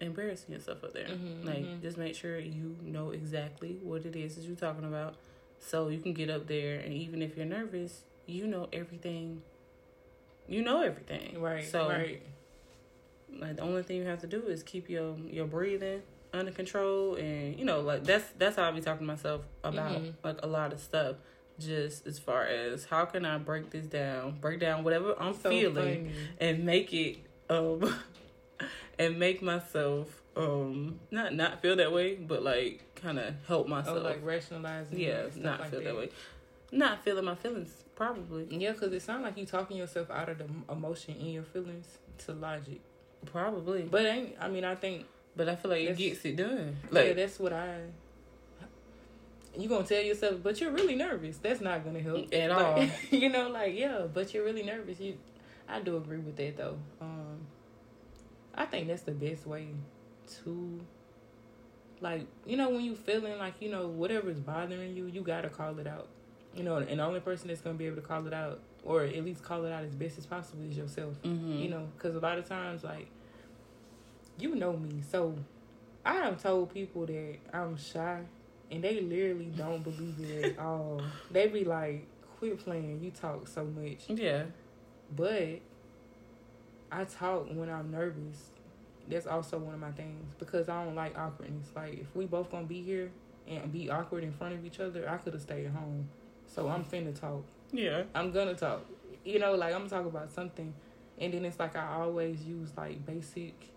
embarrassing 0.00 0.54
yourself 0.54 0.82
up 0.82 0.92
there. 0.92 1.06
Mm-hmm, 1.06 1.46
like, 1.46 1.58
mm-hmm. 1.58 1.82
just 1.82 1.96
make 1.96 2.14
sure 2.14 2.38
you 2.38 2.76
know 2.82 3.10
exactly 3.10 3.78
what 3.82 4.04
it 4.04 4.16
is 4.16 4.34
that 4.34 4.44
you're 4.44 4.56
talking 4.56 4.84
about, 4.84 5.14
so 5.60 5.88
you 5.88 5.98
can 5.98 6.12
get 6.12 6.28
up 6.28 6.48
there, 6.48 6.80
and 6.80 6.92
even 6.92 7.22
if 7.22 7.36
you're 7.36 7.46
nervous, 7.46 8.02
you 8.26 8.46
know 8.46 8.68
everything. 8.72 9.42
You 10.48 10.62
know 10.62 10.82
everything, 10.82 11.40
right? 11.40 11.64
So, 11.64 11.88
right 11.88 12.20
like 13.38 13.56
the 13.56 13.62
only 13.62 13.82
thing 13.82 13.96
you 13.96 14.04
have 14.04 14.20
to 14.20 14.26
do 14.26 14.42
is 14.46 14.62
keep 14.62 14.88
your 14.88 15.16
your 15.18 15.46
breathing 15.46 16.02
under 16.32 16.52
control, 16.52 17.14
and 17.14 17.58
you 17.58 17.64
know, 17.64 17.80
like 17.80 18.04
that's 18.04 18.24
that's 18.38 18.56
how 18.56 18.64
I 18.64 18.70
be 18.70 18.80
talking 18.80 19.06
to 19.06 19.12
myself 19.12 19.42
about 19.64 19.92
mm-hmm. 19.92 20.10
like 20.22 20.38
a 20.42 20.46
lot 20.46 20.72
of 20.72 20.80
stuff. 20.80 21.16
Just 21.58 22.06
as 22.06 22.18
far 22.18 22.44
as 22.44 22.86
how 22.86 23.04
can 23.04 23.24
I 23.24 23.36
break 23.36 23.70
this 23.70 23.84
down, 23.86 24.38
break 24.40 24.60
down 24.60 24.82
whatever 24.82 25.14
I'm 25.20 25.34
so 25.34 25.50
feeling, 25.50 26.06
funny. 26.06 26.12
and 26.40 26.64
make 26.64 26.92
it 26.94 27.18
um 27.50 27.96
and 28.98 29.18
make 29.18 29.42
myself 29.42 30.22
um 30.36 31.00
not 31.10 31.34
not 31.34 31.60
feel 31.60 31.76
that 31.76 31.92
way, 31.92 32.14
but 32.14 32.42
like 32.42 32.94
kind 32.94 33.18
of 33.18 33.34
help 33.46 33.66
oh, 33.66 33.68
myself. 33.68 33.98
Oh, 33.98 34.02
like 34.02 34.24
rationalizing. 34.24 34.98
Yeah, 34.98 35.24
not 35.36 35.60
like 35.60 35.70
feel 35.70 35.80
that. 35.80 35.84
that 35.86 35.96
way. 35.96 36.10
Not 36.72 37.02
feeling 37.04 37.24
my 37.24 37.34
feelings, 37.34 37.84
probably. 37.96 38.46
Yeah, 38.48 38.72
because 38.72 38.92
it 38.92 39.02
sounds 39.02 39.24
like 39.24 39.36
you 39.36 39.44
talking 39.44 39.76
yourself 39.76 40.08
out 40.10 40.28
of 40.28 40.38
the 40.38 40.46
emotion 40.70 41.16
in 41.16 41.26
your 41.26 41.42
feelings 41.42 41.98
to 42.18 42.32
logic. 42.32 42.80
Probably. 43.26 43.82
But 43.82 44.06
ain't 44.06 44.36
I 44.40 44.48
mean 44.48 44.64
I 44.64 44.74
think 44.74 45.06
but 45.36 45.48
I 45.48 45.56
feel 45.56 45.70
like 45.70 45.82
it 45.82 45.96
gets 45.96 46.24
it 46.24 46.36
done. 46.36 46.76
Like 46.90 47.08
yeah, 47.08 47.12
that's 47.14 47.38
what 47.38 47.52
I 47.52 47.80
you 49.56 49.68
gonna 49.68 49.84
tell 49.84 50.02
yourself, 50.02 50.36
but 50.42 50.60
you're 50.60 50.70
really 50.70 50.94
nervous. 50.94 51.38
That's 51.38 51.60
not 51.60 51.84
gonna 51.84 52.00
help 52.00 52.32
at 52.32 52.50
like, 52.50 52.66
all. 52.66 52.86
you 53.18 53.28
know, 53.28 53.48
like 53.48 53.76
yeah, 53.76 54.06
but 54.12 54.32
you're 54.32 54.44
really 54.44 54.62
nervous. 54.62 55.00
You, 55.00 55.18
I 55.68 55.80
do 55.80 55.96
agree 55.96 56.18
with 56.18 56.36
that 56.36 56.56
though. 56.56 56.78
Um, 57.00 57.38
I 58.54 58.66
think 58.66 58.88
that's 58.88 59.02
the 59.02 59.12
best 59.12 59.46
way 59.46 59.68
to, 60.44 60.80
like, 62.00 62.26
you 62.46 62.56
know, 62.56 62.70
when 62.70 62.82
you 62.82 62.94
feeling 62.94 63.38
like 63.38 63.54
you 63.60 63.70
know 63.70 63.88
whatever 63.88 64.30
is 64.30 64.40
bothering 64.40 64.94
you, 64.94 65.06
you 65.06 65.22
gotta 65.22 65.48
call 65.48 65.78
it 65.78 65.86
out. 65.86 66.08
You 66.54 66.64
know, 66.64 66.76
and 66.76 66.98
the 66.98 67.04
only 67.04 67.20
person 67.20 67.48
that's 67.48 67.60
gonna 67.60 67.76
be 67.76 67.86
able 67.86 67.96
to 67.96 68.02
call 68.02 68.26
it 68.26 68.32
out 68.34 68.60
or 68.84 69.02
at 69.02 69.24
least 69.24 69.42
call 69.42 69.64
it 69.64 69.72
out 69.72 69.84
as 69.84 69.94
best 69.94 70.18
as 70.18 70.26
possible 70.26 70.64
as 70.68 70.76
yourself. 70.76 71.20
Mm-hmm. 71.22 71.52
You 71.52 71.68
know, 71.70 71.88
because 71.96 72.14
a 72.16 72.20
lot 72.20 72.38
of 72.38 72.48
times, 72.48 72.84
like, 72.84 73.08
you 74.38 74.54
know 74.54 74.72
me, 74.72 75.02
so 75.08 75.36
I 76.04 76.14
have 76.14 76.42
told 76.42 76.72
people 76.72 77.06
that 77.06 77.36
I'm 77.52 77.76
shy, 77.76 78.20
and 78.70 78.82
they 78.82 79.00
literally 79.00 79.52
don't 79.56 79.82
believe 79.82 80.16
it 80.20 80.44
at 80.44 80.58
all. 80.64 81.02
They 81.30 81.48
be 81.48 81.64
like, 81.64 82.06
"Quit 82.38 82.58
playing, 82.58 83.00
you 83.02 83.10
talk 83.10 83.48
so 83.48 83.64
much." 83.64 84.08
Yeah, 84.08 84.44
but 85.14 85.60
I 86.90 87.04
talk 87.04 87.48
when 87.50 87.68
I'm 87.68 87.90
nervous. 87.90 88.50
That's 89.08 89.26
also 89.26 89.58
one 89.58 89.74
of 89.74 89.80
my 89.80 89.90
things 89.90 90.34
because 90.38 90.68
I 90.68 90.84
don't 90.84 90.94
like 90.94 91.18
awkwardness. 91.18 91.68
Like 91.74 91.98
if 91.98 92.14
we 92.14 92.26
both 92.26 92.50
gonna 92.50 92.66
be 92.66 92.82
here 92.82 93.10
and 93.46 93.72
be 93.72 93.90
awkward 93.90 94.22
in 94.22 94.32
front 94.32 94.54
of 94.54 94.64
each 94.64 94.78
other, 94.80 95.08
I 95.08 95.16
could 95.16 95.32
have 95.32 95.42
stayed 95.42 95.66
home. 95.68 96.08
So 96.46 96.68
I'm 96.68 96.84
finna 96.84 97.18
talk. 97.18 97.44
Yeah. 97.72 98.04
I'm 98.14 98.32
gonna 98.32 98.54
talk. 98.54 98.86
You 99.24 99.38
know, 99.38 99.54
like 99.54 99.74
I'm 99.74 99.86
gonna 99.86 99.90
talk 99.90 100.06
about 100.06 100.30
something 100.30 100.72
and 101.18 101.34
then 101.34 101.44
it's 101.44 101.58
like 101.58 101.76
I 101.76 101.86
always 102.00 102.42
use 102.42 102.70
like 102.76 103.04
basic 103.04 103.70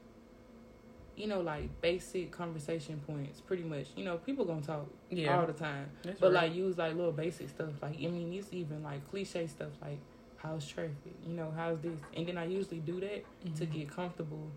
you 1.15 1.27
know, 1.27 1.41
like 1.41 1.69
basic 1.79 2.31
conversation 2.31 2.99
points, 3.05 3.39
pretty 3.39 3.63
much. 3.63 3.87
You 3.95 4.03
know, 4.03 4.17
people 4.17 4.45
gonna 4.45 4.61
talk 4.61 4.87
yeah. 5.11 5.39
all 5.39 5.45
the 5.45 5.53
time, 5.53 5.89
That's 6.01 6.19
but 6.19 6.33
right. 6.33 6.45
like 6.45 6.55
use 6.55 6.77
like 6.77 6.95
little 6.95 7.11
basic 7.11 7.49
stuff. 7.49 7.69
Like 7.81 7.95
I 7.95 8.07
mean, 8.07 8.33
it's 8.33 8.47
even 8.51 8.81
like 8.83 9.07
cliche 9.09 9.47
stuff 9.47 9.69
like 9.81 9.99
how's 10.37 10.67
traffic, 10.67 11.13
you 11.25 11.33
know, 11.33 11.53
how's 11.55 11.79
this, 11.81 11.99
and 12.15 12.27
then 12.27 12.37
I 12.37 12.45
usually 12.45 12.79
do 12.79 12.99
that 12.99 13.23
mm-hmm. 13.45 13.53
to 13.53 13.65
get 13.65 13.91
comfortable. 13.95 14.49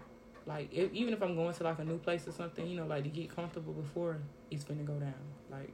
Like 0.47 0.73
if, 0.73 0.93
even 0.93 1.13
if 1.13 1.23
I'm 1.23 1.35
going 1.35 1.53
to 1.53 1.63
like 1.63 1.79
a 1.79 1.85
new 1.85 1.99
place 1.99 2.27
or 2.27 2.33
something, 2.33 2.67
you 2.67 2.77
know, 2.77 2.87
like 2.87 3.03
to 3.05 3.11
get 3.11 3.35
comfortable 3.35 3.73
before 3.73 4.19
it's 4.51 4.65
gonna 4.65 4.83
go 4.83 4.95
down. 4.95 5.15
Like, 5.51 5.73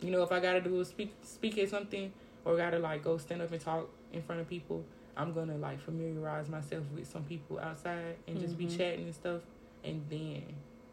you 0.00 0.10
know, 0.10 0.22
if 0.22 0.32
I 0.32 0.40
gotta 0.40 0.60
do 0.60 0.80
a 0.80 0.84
speak 0.84 1.12
speak 1.22 1.58
at 1.58 1.68
something 1.68 2.12
or 2.44 2.56
gotta 2.56 2.78
like 2.78 3.02
go 3.02 3.16
stand 3.18 3.42
up 3.42 3.52
and 3.52 3.60
talk 3.60 3.88
in 4.12 4.22
front 4.22 4.40
of 4.40 4.48
people, 4.48 4.84
I'm 5.16 5.32
gonna 5.32 5.56
like 5.56 5.80
familiarize 5.80 6.48
myself 6.48 6.84
with 6.94 7.10
some 7.10 7.24
people 7.24 7.58
outside 7.58 8.16
and 8.26 8.38
just 8.40 8.56
mm-hmm. 8.56 8.68
be 8.68 8.76
chatting 8.76 9.04
and 9.04 9.14
stuff. 9.14 9.42
And 9.82 10.04
then 10.08 10.42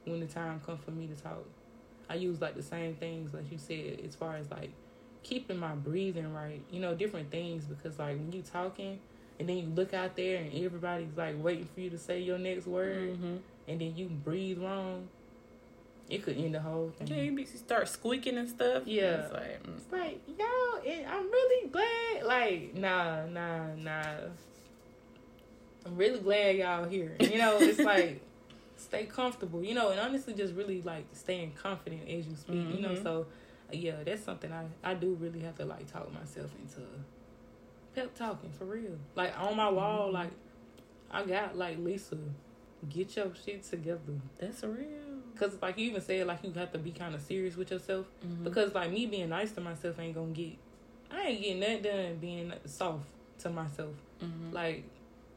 when 0.06 0.20
the 0.20 0.28
time 0.28 0.60
comes 0.66 0.84
for 0.84 0.92
me 0.92 1.08
to 1.08 1.16
talk, 1.16 1.44
I 2.10 2.16
use 2.16 2.42
like 2.42 2.56
the 2.56 2.64
same 2.64 2.96
things 2.96 3.34
like 3.34 3.52
you 3.52 3.58
said 3.58 4.02
as 4.06 4.16
far 4.16 4.36
as 4.36 4.50
like 4.52 4.72
keeping 5.24 5.58
my 5.58 5.76
breathing 5.76 6.34
right. 6.34 6.62
You 6.72 6.80
know, 6.80 6.96
different 6.96 7.32
things 7.32 7.66
because 7.66 8.00
like 8.00 8.18
when 8.18 8.32
you 8.32 8.42
talking 8.42 9.00
and 9.40 9.50
then 9.50 9.58
you 9.58 9.66
look 9.68 9.94
out 9.94 10.16
there 10.16 10.38
and 10.38 10.54
everybody's 10.54 11.16
like 11.18 11.36
waiting 11.42 11.68
for 11.74 11.80
you 11.80 11.90
to 11.90 11.98
say 11.98 12.20
your 12.20 12.38
next 12.38 12.68
word 12.68 13.14
mm-hmm. 13.14 13.38
and 13.68 13.82
then 13.82 13.96
you 13.96 14.08
breathe 14.08 14.60
wrong 14.60 15.08
it 16.12 16.24
could 16.24 16.38
end 16.38 16.54
the 16.54 16.60
whole 16.60 16.92
thing. 16.98 17.08
Yeah, 17.08 17.24
you 17.24 17.46
start 17.46 17.88
squeaking 17.88 18.38
and 18.38 18.50
stuff. 18.50 18.84
Yeah, 18.86 19.22
it's 19.22 19.34
like, 19.34 19.64
mm. 19.64 19.78
it's 19.78 19.92
like 19.92 20.22
yo, 20.28 21.06
I'm 21.08 21.32
really 21.32 21.70
glad. 21.70 22.26
Like, 22.26 22.76
nah, 22.76 23.26
nah, 23.28 23.74
nah. 23.76 24.16
I'm 25.86 25.96
really 25.96 26.20
glad 26.20 26.58
y'all 26.58 26.88
here. 26.88 27.16
You 27.20 27.38
know, 27.38 27.58
it's 27.60 27.80
like 27.94 28.22
stay 28.76 29.06
comfortable. 29.06 29.64
You 29.64 29.74
know, 29.74 29.90
and 29.90 30.00
honestly, 30.00 30.34
just 30.34 30.54
really 30.54 30.82
like 30.82 31.06
staying 31.14 31.54
confident 31.54 32.04
as 32.10 32.28
you 32.28 32.36
speak. 32.36 32.56
Mm-hmm. 32.58 32.76
You 32.76 32.82
know, 32.82 32.90
mm-hmm. 32.90 33.04
so 33.04 33.28
yeah, 33.72 34.04
that's 34.06 34.24
something 34.24 34.52
I 34.52 34.66
I 34.84 34.94
do 34.96 35.16
really 35.16 35.40
have 35.40 35.56
to 35.60 35.66
like 35.66 35.90
talk 35.92 36.14
myself 36.14 36.52
into 36.62 36.82
pep 37.96 38.14
talking 38.16 38.52
for 38.52 38.66
real. 38.66 38.98
Like 39.16 39.34
on 39.40 39.56
my 39.56 39.70
wall, 39.70 40.08
mm-hmm. 40.08 40.16
like 40.16 40.32
I 41.10 41.24
got 41.24 41.58
like 41.58 41.80
Lisa, 41.80 42.18
get 42.90 43.16
your 43.16 43.32
shit 43.46 43.64
together. 43.64 44.20
That's 44.40 44.62
real. 44.64 45.11
Cause 45.42 45.58
like 45.60 45.80
you 45.80 45.90
even 45.90 46.02
said, 46.02 46.28
like 46.28 46.44
you 46.44 46.54
have 46.54 46.72
to 46.72 46.78
be 46.78 46.92
kind 46.92 47.16
of 47.16 47.22
serious 47.22 47.58
with 47.58 47.72
yourself. 47.72 48.06
Mm-hmm. 48.24 48.44
Because 48.44 48.76
like 48.76 48.92
me 48.92 49.08
being 49.08 49.30
nice 49.30 49.52
to 49.54 49.62
myself 49.62 49.98
ain't 49.98 50.14
gonna 50.14 50.28
get. 50.28 50.54
I 51.10 51.30
ain't 51.30 51.42
getting 51.42 51.60
that 51.62 51.82
done 51.82 52.18
being 52.18 52.54
soft 52.66 53.08
to 53.40 53.50
myself. 53.50 53.96
Mm-hmm. 54.24 54.54
Like 54.54 54.84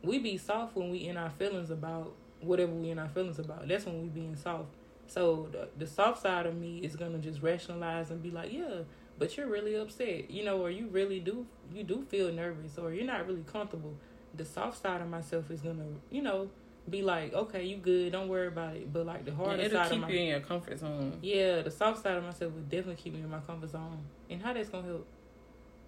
we 0.02 0.18
be 0.18 0.36
soft 0.36 0.76
when 0.76 0.90
we 0.90 1.08
in 1.08 1.16
our 1.16 1.30
feelings 1.30 1.70
about 1.70 2.12
whatever 2.42 2.72
we 2.72 2.90
in 2.90 2.98
our 2.98 3.08
feelings 3.08 3.38
about. 3.38 3.66
That's 3.66 3.86
when 3.86 4.02
we 4.02 4.08
being 4.08 4.36
soft. 4.36 4.68
So 5.06 5.48
the, 5.50 5.68
the 5.78 5.86
soft 5.86 6.20
side 6.20 6.44
of 6.44 6.54
me 6.54 6.80
is 6.80 6.96
gonna 6.96 7.16
just 7.16 7.40
rationalize 7.40 8.10
and 8.10 8.22
be 8.22 8.30
like, 8.30 8.52
yeah, 8.52 8.82
but 9.18 9.38
you're 9.38 9.48
really 9.48 9.74
upset, 9.74 10.30
you 10.30 10.44
know, 10.44 10.60
or 10.60 10.70
you 10.70 10.88
really 10.88 11.18
do 11.18 11.46
you 11.72 11.82
do 11.82 12.04
feel 12.10 12.30
nervous, 12.30 12.76
or 12.76 12.92
you're 12.92 13.06
not 13.06 13.26
really 13.26 13.44
comfortable. 13.50 13.94
The 14.34 14.44
soft 14.44 14.82
side 14.82 15.00
of 15.00 15.08
myself 15.08 15.50
is 15.50 15.62
gonna, 15.62 15.86
you 16.10 16.20
know, 16.20 16.50
be 16.88 17.02
like, 17.02 17.32
okay, 17.32 17.64
you 17.64 17.76
good, 17.76 18.12
don't 18.12 18.28
worry 18.28 18.48
about 18.48 18.76
it. 18.76 18.92
But 18.92 19.06
like 19.06 19.24
the 19.24 19.34
harder 19.34 19.62
yeah, 19.62 19.68
side 19.68 19.90
keep 19.90 19.92
of 19.94 20.00
my 20.02 20.08
you 20.10 20.18
in 20.18 20.26
your 20.26 20.40
comfort 20.40 20.78
zone. 20.78 21.18
Yeah, 21.22 21.62
the 21.62 21.70
soft 21.70 22.02
side 22.02 22.16
of 22.16 22.24
myself 22.24 22.52
would 22.52 22.68
definitely 22.68 23.02
keep 23.02 23.14
me 23.14 23.20
in 23.20 23.30
my 23.30 23.40
comfort 23.40 23.70
zone. 23.70 23.98
And 24.28 24.42
how 24.42 24.52
that's 24.52 24.68
gonna 24.68 24.86
help, 24.86 25.06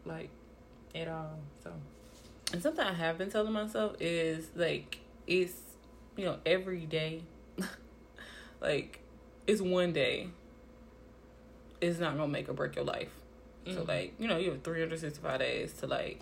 like, 0.05 0.31
at 0.95 1.09
all. 1.09 1.39
So, 1.63 1.73
and 2.53 2.63
something 2.63 2.85
I 2.85 2.93
have 2.93 3.19
been 3.19 3.31
telling 3.31 3.53
myself 3.53 3.97
is 4.01 4.49
like 4.55 4.99
it's 5.27 5.55
you 6.17 6.25
know 6.25 6.39
every 6.47 6.87
day, 6.87 7.23
like 8.61 9.01
it's 9.47 9.61
one 9.61 9.93
day. 9.93 10.29
It's 11.79 11.99
not 11.99 12.17
gonna 12.17 12.29
make 12.29 12.49
or 12.49 12.55
break 12.55 12.75
your 12.75 12.87
life. 12.87 13.13
Mm-hmm. 13.67 13.77
So 13.77 13.85
like 13.85 14.15
you 14.19 14.29
know 14.29 14.39
you 14.39 14.53
have 14.53 14.63
three 14.63 14.81
hundred 14.81 15.01
sixty 15.01 15.21
five 15.21 15.41
days 15.41 15.75
to 15.75 15.87
like 15.87 16.21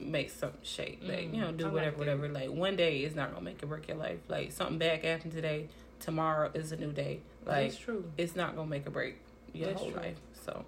make 0.00 0.30
something 0.30 0.60
shape. 0.62 1.00
Like, 1.02 1.30
mm, 1.30 1.34
you 1.34 1.40
know, 1.40 1.52
do 1.52 1.66
I 1.66 1.70
whatever, 1.70 1.90
like 1.90 1.98
whatever. 1.98 2.28
Like 2.28 2.50
one 2.50 2.76
day 2.76 3.04
is 3.04 3.14
not 3.14 3.32
gonna 3.32 3.44
make 3.44 3.62
it 3.62 3.66
break 3.66 3.88
your 3.88 3.96
life. 3.96 4.18
Like 4.28 4.52
something 4.52 4.78
bad 4.78 5.04
happened 5.04 5.32
today, 5.32 5.68
tomorrow 5.98 6.50
is 6.54 6.72
a 6.72 6.76
new 6.76 6.92
day. 6.92 7.20
Like 7.46 7.70
That's 7.70 7.78
true. 7.78 8.04
It's 8.16 8.36
not 8.36 8.56
gonna 8.56 8.68
make 8.68 8.86
a 8.86 8.90
break 8.90 9.16
your 9.52 9.68
That's 9.68 9.80
whole 9.80 9.90
true. 9.90 10.00
life. 10.00 10.16
So 10.44 10.64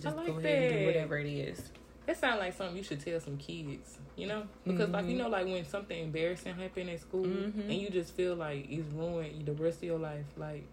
just 0.00 0.16
like 0.16 0.26
go 0.26 0.32
ahead 0.32 0.44
that. 0.44 0.48
and 0.48 0.80
do 0.80 0.86
whatever 0.86 1.18
it 1.18 1.26
is. 1.26 1.70
That 2.06 2.16
sounds 2.16 2.40
like 2.40 2.54
something 2.56 2.76
you 2.76 2.82
should 2.82 3.04
tell 3.04 3.20
some 3.20 3.36
kids, 3.36 3.98
you 4.16 4.26
know? 4.26 4.44
Because 4.64 4.84
mm-hmm. 4.84 4.92
like 4.92 5.04
you 5.04 5.10
mm-hmm. 5.10 5.18
know, 5.18 5.28
like 5.28 5.44
when 5.44 5.64
something 5.66 6.04
embarrassing 6.04 6.54
happened 6.54 6.88
at 6.88 7.00
school 7.00 7.26
mm-hmm. 7.26 7.60
and 7.60 7.74
you 7.74 7.90
just 7.90 8.14
feel 8.14 8.34
like 8.34 8.66
it's 8.70 8.90
ruined 8.94 9.44
the 9.44 9.52
rest 9.52 9.78
of 9.78 9.84
your 9.84 9.98
life, 9.98 10.24
like 10.36 10.64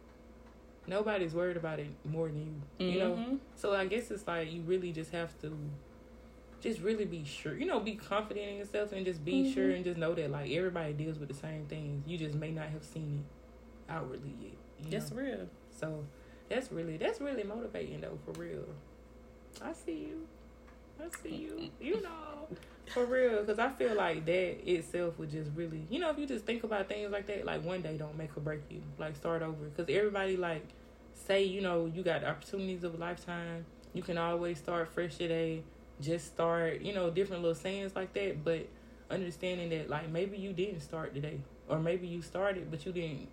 nobody's 0.87 1.33
worried 1.33 1.57
about 1.57 1.79
it 1.79 1.89
more 2.05 2.27
than 2.27 2.61
you. 2.79 2.87
You 2.87 2.99
know? 2.99 3.11
Mm-hmm. 3.15 3.35
So 3.55 3.73
I 3.75 3.85
guess 3.85 4.11
it's 4.11 4.25
like 4.25 4.51
you 4.51 4.61
really 4.61 4.93
just 4.93 5.11
have 5.11 5.37
to 5.41 5.57
just 6.65 6.81
really 6.81 7.05
be 7.05 7.23
sure. 7.23 7.55
You 7.55 7.65
know, 7.67 7.79
be 7.79 7.93
confident 7.93 8.49
in 8.49 8.57
yourself 8.57 8.91
and 8.91 9.05
just 9.05 9.23
be 9.23 9.43
mm-hmm. 9.43 9.53
sure 9.53 9.69
and 9.69 9.83
just 9.83 9.97
know 9.97 10.15
that 10.15 10.31
like 10.31 10.51
everybody 10.51 10.93
deals 10.93 11.19
with 11.19 11.29
the 11.29 11.35
same 11.35 11.65
things. 11.67 12.07
You 12.07 12.17
just 12.17 12.33
may 12.35 12.51
not 12.51 12.69
have 12.69 12.83
seen 12.83 13.23
it 13.23 13.91
outwardly 13.91 14.33
yet. 14.41 14.91
That's 14.91 15.11
know? 15.11 15.21
real. 15.21 15.49
So 15.79 16.03
that's 16.49 16.71
really 16.71 16.97
that's 16.97 17.21
really 17.21 17.43
motivating 17.43 18.01
though 18.01 18.17
for 18.25 18.39
real. 18.39 18.65
I 19.61 19.73
see 19.73 20.07
you. 20.09 20.27
I 20.99 21.05
see 21.21 21.35
you. 21.35 21.69
You 21.79 22.01
know, 22.01 22.47
for 22.87 23.05
real. 23.05 23.41
Because 23.41 23.59
I 23.59 23.69
feel 23.69 23.93
like 23.93 24.25
that 24.25 24.69
itself 24.69 25.19
would 25.19 25.29
just 25.29 25.51
really, 25.55 25.85
you 25.89 25.99
know, 25.99 26.09
if 26.09 26.17
you 26.17 26.25
just 26.25 26.45
think 26.45 26.63
about 26.63 26.89
things 26.89 27.11
like 27.11 27.27
that, 27.27 27.45
like 27.45 27.63
one 27.63 27.81
day 27.81 27.95
don't 27.95 28.17
make 28.17 28.35
or 28.35 28.39
break 28.39 28.61
you. 28.71 28.81
Like 28.97 29.15
start 29.15 29.43
over. 29.43 29.65
Because 29.65 29.93
everybody 29.95 30.35
like 30.35 30.65
say, 31.13 31.43
you 31.43 31.61
know, 31.61 31.85
you 31.85 32.01
got 32.01 32.23
opportunities 32.23 32.83
of 32.83 32.95
a 32.95 32.97
lifetime. 32.97 33.65
You 33.93 34.01
can 34.01 34.17
always 34.17 34.57
start 34.57 34.89
fresh 34.91 35.15
today. 35.17 35.63
Just 36.01 36.27
start, 36.27 36.81
you 36.81 36.93
know, 36.93 37.09
different 37.09 37.41
little 37.41 37.55
sayings 37.55 37.95
like 37.95 38.13
that. 38.13 38.43
But 38.43 38.67
understanding 39.09 39.69
that 39.69 39.89
like 39.89 40.09
maybe 40.09 40.37
you 40.37 40.53
didn't 40.53 40.81
start 40.81 41.13
today, 41.13 41.39
or 41.67 41.79
maybe 41.79 42.07
you 42.07 42.21
started 42.21 42.69
but 42.71 42.85
you 42.85 42.91
didn't 42.91 43.27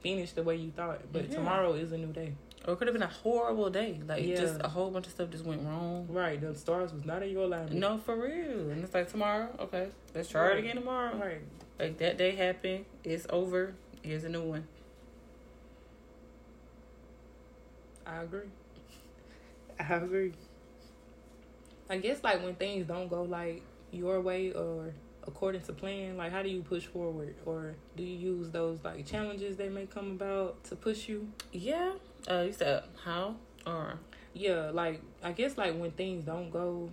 finish 0.00 0.32
the 0.32 0.42
way 0.42 0.56
you 0.56 0.70
thought. 0.70 1.00
But 1.12 1.28
yeah. 1.28 1.36
tomorrow 1.36 1.74
is 1.74 1.92
a 1.92 1.98
new 1.98 2.12
day. 2.12 2.34
Or 2.66 2.74
it 2.74 2.76
could 2.76 2.88
have 2.88 2.94
been 2.94 3.02
a 3.02 3.06
horrible 3.06 3.70
day. 3.70 4.00
Like 4.06 4.24
yeah. 4.24 4.36
just 4.36 4.60
a 4.60 4.68
whole 4.68 4.90
bunch 4.90 5.06
of 5.06 5.12
stuff 5.12 5.30
just 5.30 5.44
went 5.44 5.62
wrong. 5.62 6.06
Right. 6.08 6.40
The 6.40 6.54
stars 6.54 6.92
was 6.92 7.04
not 7.04 7.22
in 7.22 7.30
your 7.30 7.44
alignment. 7.44 7.74
No, 7.74 7.98
for 7.98 8.16
real. 8.16 8.70
And 8.70 8.82
it's 8.82 8.94
like 8.94 9.10
tomorrow, 9.10 9.48
okay. 9.60 9.88
Let's 10.14 10.28
try 10.28 10.48
right. 10.48 10.56
it 10.56 10.60
again 10.60 10.76
tomorrow. 10.76 11.16
Right. 11.16 11.40
Like 11.78 11.98
that 11.98 12.18
day 12.18 12.32
happened. 12.32 12.84
It's 13.04 13.26
over. 13.30 13.74
Here's 14.02 14.24
a 14.24 14.28
new 14.28 14.42
one. 14.42 14.66
I 18.06 18.22
agree. 18.22 18.48
I 19.80 19.94
agree. 19.94 20.32
I 21.90 21.98
guess 21.98 22.22
like 22.22 22.42
when 22.42 22.54
things 22.54 22.86
don't 22.86 23.08
go 23.08 23.22
like 23.22 23.62
your 23.90 24.20
way 24.20 24.52
or 24.52 24.92
according 25.26 25.62
to 25.62 25.72
plan, 25.72 26.16
like 26.16 26.32
how 26.32 26.42
do 26.42 26.48
you 26.48 26.62
push 26.62 26.86
forward 26.86 27.34
or 27.46 27.74
do 27.96 28.02
you 28.02 28.16
use 28.36 28.50
those 28.50 28.78
like 28.84 29.06
challenges 29.06 29.56
that 29.56 29.72
may 29.72 29.86
come 29.86 30.12
about 30.12 30.62
to 30.64 30.76
push 30.76 31.08
you? 31.08 31.28
Yeah. 31.52 31.92
Uh 32.28 32.42
you 32.46 32.52
said 32.52 32.84
how 33.04 33.36
or 33.66 33.98
yeah, 34.34 34.70
like 34.72 35.00
I 35.22 35.32
guess 35.32 35.56
like 35.56 35.78
when 35.78 35.90
things 35.92 36.24
don't 36.24 36.50
go 36.50 36.90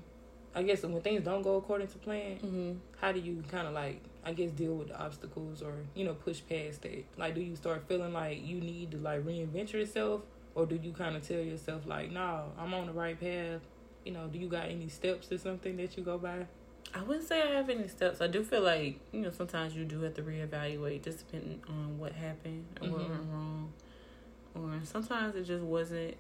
I 0.56 0.64
guess 0.64 0.84
when 0.84 1.02
things 1.02 1.24
don't 1.24 1.42
go 1.42 1.58
according 1.58 1.88
to 1.88 1.98
plan, 1.98 2.38
mm-hmm. 2.38 2.72
how 3.02 3.12
do 3.12 3.20
you 3.20 3.44
kind 3.52 3.68
of 3.68 3.74
like 3.74 4.02
I 4.24 4.32
guess 4.32 4.52
deal 4.52 4.74
with 4.74 4.88
the 4.88 5.00
obstacles 5.00 5.62
or 5.62 5.74
you 5.94 6.06
know 6.06 6.14
push 6.14 6.42
past 6.50 6.82
that? 6.84 7.04
Like, 7.18 7.36
do 7.36 7.42
you 7.42 7.56
start 7.56 7.84
feeling 7.88 8.14
like 8.14 8.44
you 8.44 8.62
need 8.62 8.92
to 8.92 8.98
like 8.98 9.24
reinvent 9.26 9.74
yourself, 9.74 10.22
or 10.56 10.66
do 10.66 10.80
you 10.82 10.94
kind 10.94 11.16
of 11.16 11.28
tell 11.28 11.42
yourself 11.42 11.86
like, 11.86 12.10
"No, 12.10 12.52
I'm 12.58 12.74
on 12.74 12.88
the 12.88 12.94
right 12.94 13.20
path"? 13.20 13.62
You 14.06 14.12
know, 14.12 14.28
do 14.28 14.38
you 14.38 14.48
got 14.48 14.70
any 14.70 14.88
steps 14.88 15.32
or 15.32 15.38
something 15.40 15.76
that 15.78 15.98
you 15.98 16.04
go 16.04 16.18
by? 16.18 16.46
I 16.94 17.02
wouldn't 17.02 17.28
say 17.28 17.42
I 17.42 17.56
have 17.56 17.70
any 17.70 17.88
steps. 17.88 18.22
I 18.22 18.28
do 18.28 18.44
feel 18.44 18.62
like 18.62 19.00
you 19.12 19.22
know 19.22 19.32
sometimes 19.32 19.76
you 19.76 19.84
do 19.84 20.02
have 20.02 20.14
to 20.14 20.22
reevaluate, 20.22 21.04
just 21.04 21.20
depending 21.20 21.62
on 21.68 21.98
what 21.98 22.14
happened 22.14 22.66
and 22.78 22.92
mm-hmm. 22.92 22.94
what 22.94 23.10
went 23.10 23.24
wrong, 23.32 23.74
or 24.54 24.80
sometimes 24.84 25.36
it 25.36 25.44
just 25.44 25.64
wasn't 25.64 26.16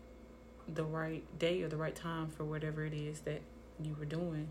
the 0.73 0.83
right 0.83 1.23
day 1.37 1.61
or 1.61 1.69
the 1.69 1.77
right 1.77 1.95
time 1.95 2.27
for 2.27 2.43
whatever 2.43 2.83
it 2.83 2.93
is 2.93 3.19
that 3.21 3.41
you 3.81 3.95
were 3.97 4.05
doing, 4.05 4.49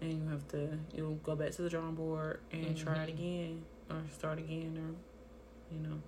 and 0.00 0.12
you 0.12 0.28
have 0.28 0.46
to 0.48 0.78
you 0.94 1.02
know, 1.02 1.18
go 1.24 1.34
back 1.34 1.52
to 1.52 1.62
the 1.62 1.70
drawing 1.70 1.94
board 1.94 2.40
and 2.52 2.76
mm-hmm. 2.76 2.84
try 2.84 3.02
it 3.02 3.08
again 3.08 3.64
or 3.88 4.02
start 4.12 4.38
again 4.38 4.76
or 4.76 5.74
you 5.74 5.88
know, 5.88 5.98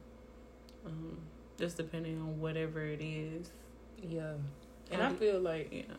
um, 0.87 1.19
just 1.59 1.79
depending 1.79 2.21
on 2.21 2.39
whatever 2.39 2.85
it 2.85 3.01
is. 3.01 3.51
Yeah, 4.03 4.35
and 4.93 5.03
How 5.03 5.09
I 5.09 5.13
feel 5.15 5.41
like 5.41 5.73
yeah 5.73 5.95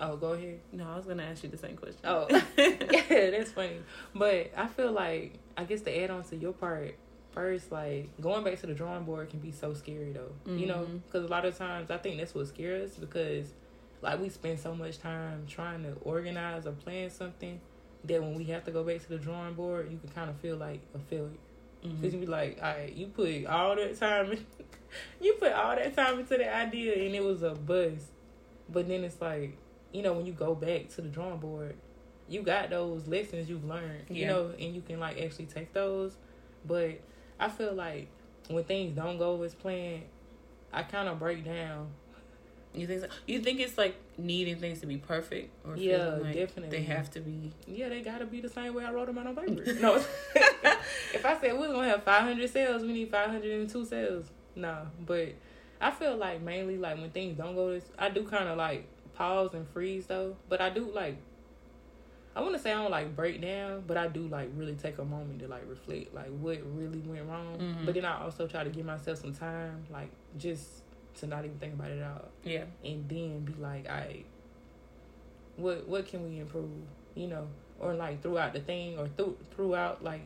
Oh, 0.00 0.16
go 0.16 0.32
ahead. 0.32 0.60
No, 0.72 0.88
I 0.88 0.96
was 0.96 1.06
gonna 1.06 1.24
ask 1.24 1.42
you 1.42 1.48
the 1.48 1.58
same 1.58 1.76
question. 1.76 2.00
Oh, 2.04 2.26
yeah, 2.56 3.30
that's 3.30 3.52
funny. 3.52 3.80
But 4.14 4.52
I 4.56 4.66
feel 4.68 4.92
like 4.92 5.38
I 5.56 5.64
guess 5.64 5.80
to 5.82 6.02
add 6.02 6.10
on 6.10 6.24
to 6.24 6.36
your 6.36 6.52
part 6.52 6.96
first, 7.32 7.72
like 7.72 8.08
going 8.20 8.44
back 8.44 8.60
to 8.60 8.66
the 8.66 8.74
drawing 8.74 9.04
board 9.04 9.30
can 9.30 9.40
be 9.40 9.52
so 9.52 9.74
scary 9.74 10.12
though. 10.12 10.32
Mm-hmm. 10.46 10.58
You 10.58 10.66
know, 10.66 10.86
because 11.06 11.22
mm-hmm. 11.22 11.32
a 11.32 11.36
lot 11.36 11.44
of 11.44 11.56
times 11.56 11.90
I 11.90 11.98
think 11.98 12.18
that's 12.18 12.34
what 12.34 12.46
scares 12.48 12.92
us 12.92 12.96
because 12.96 13.52
like 14.00 14.20
we 14.20 14.28
spend 14.28 14.60
so 14.60 14.74
much 14.74 14.98
time 14.98 15.44
trying 15.48 15.82
to 15.82 15.92
organize 16.02 16.66
or 16.66 16.72
plan 16.72 17.10
something 17.10 17.60
that 18.04 18.22
when 18.22 18.34
we 18.34 18.44
have 18.44 18.64
to 18.64 18.70
go 18.70 18.84
back 18.84 19.00
to 19.02 19.08
the 19.08 19.18
drawing 19.18 19.54
board, 19.54 19.90
you 19.90 19.98
can 19.98 20.08
kind 20.10 20.30
of 20.30 20.36
feel 20.36 20.56
like 20.56 20.80
a 20.94 20.98
failure. 20.98 21.30
Because 21.80 21.96
mm-hmm. 21.96 22.06
you 22.06 22.20
be 22.20 22.26
like, 22.26 22.58
all 22.60 22.72
right, 22.72 22.92
you 22.92 23.06
put 23.06 23.46
all 23.46 23.76
that 23.76 23.98
time, 23.98 24.32
in, 24.32 24.46
you 25.20 25.34
put 25.34 25.52
all 25.52 25.76
that 25.76 25.94
time 25.94 26.18
into 26.18 26.36
the 26.36 26.52
idea, 26.52 26.94
and 26.94 27.14
it 27.14 27.22
was 27.22 27.42
a 27.42 27.50
bust. 27.50 28.06
But 28.68 28.88
then 28.88 29.04
it's 29.04 29.20
like 29.20 29.56
you 29.92 30.02
know, 30.02 30.12
when 30.12 30.26
you 30.26 30.32
go 30.32 30.54
back 30.54 30.88
to 30.90 31.00
the 31.00 31.08
drawing 31.08 31.38
board, 31.38 31.76
you 32.28 32.42
got 32.42 32.70
those 32.70 33.06
lessons 33.06 33.48
you've 33.48 33.64
learned, 33.64 34.04
you 34.10 34.26
know, 34.26 34.52
and 34.58 34.74
you 34.74 34.82
can 34.82 35.00
like 35.00 35.20
actually 35.20 35.46
take 35.46 35.72
those. 35.72 36.16
But 36.64 37.00
I 37.40 37.48
feel 37.48 37.72
like 37.72 38.08
when 38.48 38.64
things 38.64 38.94
don't 38.94 39.18
go 39.18 39.42
as 39.42 39.54
planned, 39.54 40.02
I 40.72 40.82
kind 40.82 41.08
of 41.08 41.18
break 41.18 41.44
down. 41.44 41.88
You 42.74 42.86
think 42.86 43.00
so? 43.00 43.06
You 43.26 43.40
think 43.40 43.60
it's 43.60 43.78
like 43.78 43.96
needing 44.18 44.58
things 44.58 44.80
to 44.80 44.86
be 44.86 44.98
perfect, 44.98 45.50
or 45.66 45.76
yeah, 45.76 46.18
like 46.20 46.34
definitely 46.34 46.76
they 46.76 46.84
have 46.84 47.10
to 47.12 47.20
be. 47.20 47.50
Yeah, 47.66 47.88
they 47.88 48.02
gotta 48.02 48.26
be 48.26 48.42
the 48.42 48.50
same 48.50 48.74
way 48.74 48.84
I 48.84 48.92
wrote 48.92 49.06
them 49.06 49.16
out 49.16 49.26
on 49.26 49.34
paper. 49.34 49.72
no, 49.80 49.96
if 50.34 51.24
I 51.24 51.40
said 51.40 51.58
we're 51.58 51.72
gonna 51.72 51.88
have 51.88 52.02
five 52.02 52.22
hundred 52.22 52.50
sales, 52.50 52.82
we 52.82 52.92
need 52.92 53.10
five 53.10 53.30
hundred 53.30 53.58
and 53.58 53.70
two 53.70 53.86
sales. 53.86 54.26
No, 54.54 54.86
but 55.06 55.34
I 55.80 55.90
feel 55.90 56.16
like 56.16 56.42
mainly 56.42 56.76
like 56.76 56.98
when 56.98 57.10
things 57.10 57.38
don't 57.38 57.54
go, 57.54 57.70
this 57.70 57.84
I 57.98 58.10
do 58.10 58.24
kind 58.24 58.48
of 58.48 58.58
like 58.58 58.86
pause 59.18 59.52
and 59.52 59.68
freeze 59.68 60.06
though. 60.06 60.36
But 60.48 60.60
I 60.60 60.70
do 60.70 60.90
like 60.94 61.18
I 62.36 62.40
want 62.40 62.54
to 62.54 62.60
say 62.60 62.72
I 62.72 62.80
don't 62.80 62.92
like 62.92 63.16
break 63.16 63.40
down, 63.42 63.82
but 63.84 63.96
I 63.96 64.06
do 64.06 64.28
like 64.28 64.48
really 64.54 64.74
take 64.74 64.98
a 64.98 65.04
moment 65.04 65.40
to 65.40 65.48
like 65.48 65.64
reflect, 65.68 66.14
like 66.14 66.28
what 66.28 66.60
really 66.72 67.00
went 67.00 67.28
wrong. 67.28 67.58
Mm-hmm. 67.58 67.84
But 67.84 67.94
then 67.94 68.04
I 68.04 68.22
also 68.22 68.46
try 68.46 68.62
to 68.62 68.70
give 68.70 68.86
myself 68.86 69.18
some 69.18 69.34
time, 69.34 69.84
like 69.90 70.10
just 70.36 70.82
to 71.16 71.26
not 71.26 71.44
even 71.44 71.58
think 71.58 71.74
about 71.74 71.90
it 71.90 71.98
at 71.98 72.08
all. 72.08 72.28
Yeah. 72.44 72.64
And 72.84 73.08
then 73.08 73.40
be 73.40 73.54
like, 73.60 73.90
I, 73.90 74.22
what 75.56 75.88
what 75.88 76.06
can 76.06 76.22
we 76.30 76.38
improve? 76.38 76.70
You 77.16 77.26
know, 77.26 77.48
or 77.80 77.94
like 77.94 78.22
throughout 78.22 78.52
the 78.52 78.60
thing, 78.60 79.00
or 79.00 79.08
through 79.08 79.36
throughout 79.50 80.04
like 80.04 80.22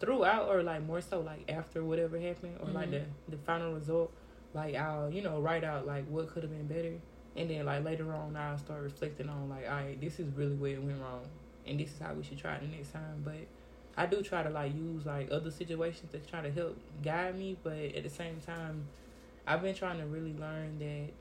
throughout, 0.00 0.48
or 0.48 0.62
like 0.62 0.84
more 0.84 1.00
so 1.00 1.20
like 1.20 1.50
after 1.50 1.82
whatever 1.82 2.20
happened, 2.20 2.58
or 2.60 2.66
mm-hmm. 2.66 2.76
like 2.76 2.90
the 2.90 3.02
the 3.30 3.38
final 3.38 3.72
result. 3.72 4.12
Like 4.52 4.74
I'll 4.74 5.10
you 5.10 5.22
know 5.22 5.40
write 5.40 5.64
out 5.64 5.86
like 5.86 6.06
what 6.08 6.28
could 6.28 6.42
have 6.42 6.52
been 6.52 6.66
better 6.66 7.00
and 7.36 7.50
then 7.50 7.66
like 7.66 7.84
later 7.84 8.12
on, 8.14 8.36
I'll 8.36 8.58
start 8.58 8.82
reflecting 8.82 9.28
on 9.28 9.48
like, 9.48 9.68
all 9.68 9.76
right, 9.76 10.00
this 10.00 10.20
is 10.20 10.32
really 10.34 10.54
where 10.54 10.72
it 10.72 10.82
went 10.82 11.00
wrong, 11.00 11.26
and 11.66 11.80
this 11.80 11.90
is 11.90 11.98
how 12.00 12.14
we 12.14 12.22
should 12.22 12.38
try 12.38 12.54
it 12.54 12.60
the 12.60 12.76
next 12.76 12.92
time. 12.92 13.22
But 13.24 13.46
I 13.96 14.06
do 14.06 14.22
try 14.22 14.42
to 14.42 14.50
like 14.50 14.74
use 14.74 15.06
like 15.06 15.30
other 15.30 15.50
situations 15.50 16.12
to 16.12 16.18
try 16.18 16.42
to 16.42 16.50
help 16.50 16.78
guide 17.02 17.36
me, 17.36 17.56
but 17.62 17.72
at 17.72 18.02
the 18.04 18.10
same 18.10 18.40
time, 18.40 18.86
I've 19.46 19.62
been 19.62 19.74
trying 19.74 19.98
to 19.98 20.06
really 20.06 20.34
learn 20.34 20.78
that 20.78 21.12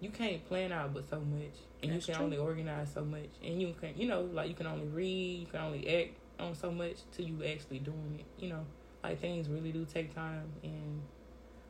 you 0.00 0.10
can't 0.10 0.46
plan 0.46 0.72
out 0.72 0.92
but 0.92 1.08
so 1.08 1.20
much, 1.20 1.54
and 1.82 1.92
That's 1.92 2.06
you 2.06 2.12
can 2.12 2.14
true. 2.16 2.24
only 2.24 2.38
organize 2.38 2.92
so 2.92 3.04
much, 3.04 3.30
and 3.42 3.60
you 3.60 3.74
can 3.80 3.96
you 3.96 4.08
know 4.08 4.22
like 4.32 4.48
you 4.48 4.54
can 4.54 4.66
only 4.66 4.86
read, 4.86 5.40
you 5.40 5.46
can 5.46 5.60
only 5.60 6.02
act 6.02 6.10
on 6.38 6.54
so 6.54 6.70
much 6.70 6.96
till 7.12 7.24
you 7.24 7.42
actually 7.44 7.78
doing 7.78 8.18
it. 8.18 8.42
You 8.42 8.50
know, 8.50 8.66
like 9.02 9.20
things 9.20 9.48
really 9.48 9.72
do 9.72 9.86
take 9.86 10.14
time, 10.14 10.52
and 10.62 11.00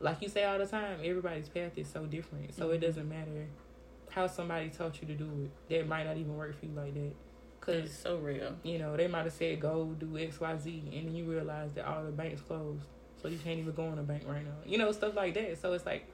like 0.00 0.20
you 0.22 0.28
say 0.28 0.44
all 0.44 0.58
the 0.58 0.66
time, 0.66 0.98
everybody's 1.04 1.48
path 1.48 1.76
is 1.76 1.86
so 1.86 2.06
different, 2.06 2.52
so 2.52 2.64
mm-hmm. 2.64 2.74
it 2.74 2.80
doesn't 2.80 3.08
matter 3.08 3.46
how 4.12 4.26
somebody 4.26 4.68
taught 4.68 5.00
you 5.00 5.08
to 5.08 5.14
do 5.14 5.30
it 5.44 5.50
that 5.70 5.88
might 5.88 6.04
not 6.04 6.16
even 6.16 6.36
work 6.36 6.58
for 6.58 6.66
you 6.66 6.72
like 6.72 6.94
that. 6.94 7.12
Cause 7.60 7.76
it's 7.76 7.96
so 7.96 8.16
real. 8.18 8.56
You 8.64 8.78
know, 8.78 8.96
they 8.96 9.06
might 9.06 9.24
have 9.24 9.32
said 9.32 9.60
go 9.60 9.94
do 9.98 10.18
X, 10.18 10.40
Y, 10.40 10.58
Z, 10.58 10.90
and 10.92 11.08
then 11.08 11.14
you 11.14 11.24
realize 11.24 11.72
that 11.74 11.86
all 11.86 12.04
the 12.04 12.10
banks 12.10 12.40
closed, 12.40 12.82
so 13.20 13.28
you 13.28 13.38
can't 13.38 13.58
even 13.58 13.72
go 13.72 13.84
in 13.92 13.98
a 13.98 14.02
bank 14.02 14.24
right 14.26 14.44
now. 14.44 14.50
You 14.66 14.78
know, 14.78 14.90
stuff 14.90 15.14
like 15.14 15.34
that. 15.34 15.60
So 15.60 15.72
it's 15.72 15.86
like, 15.86 16.04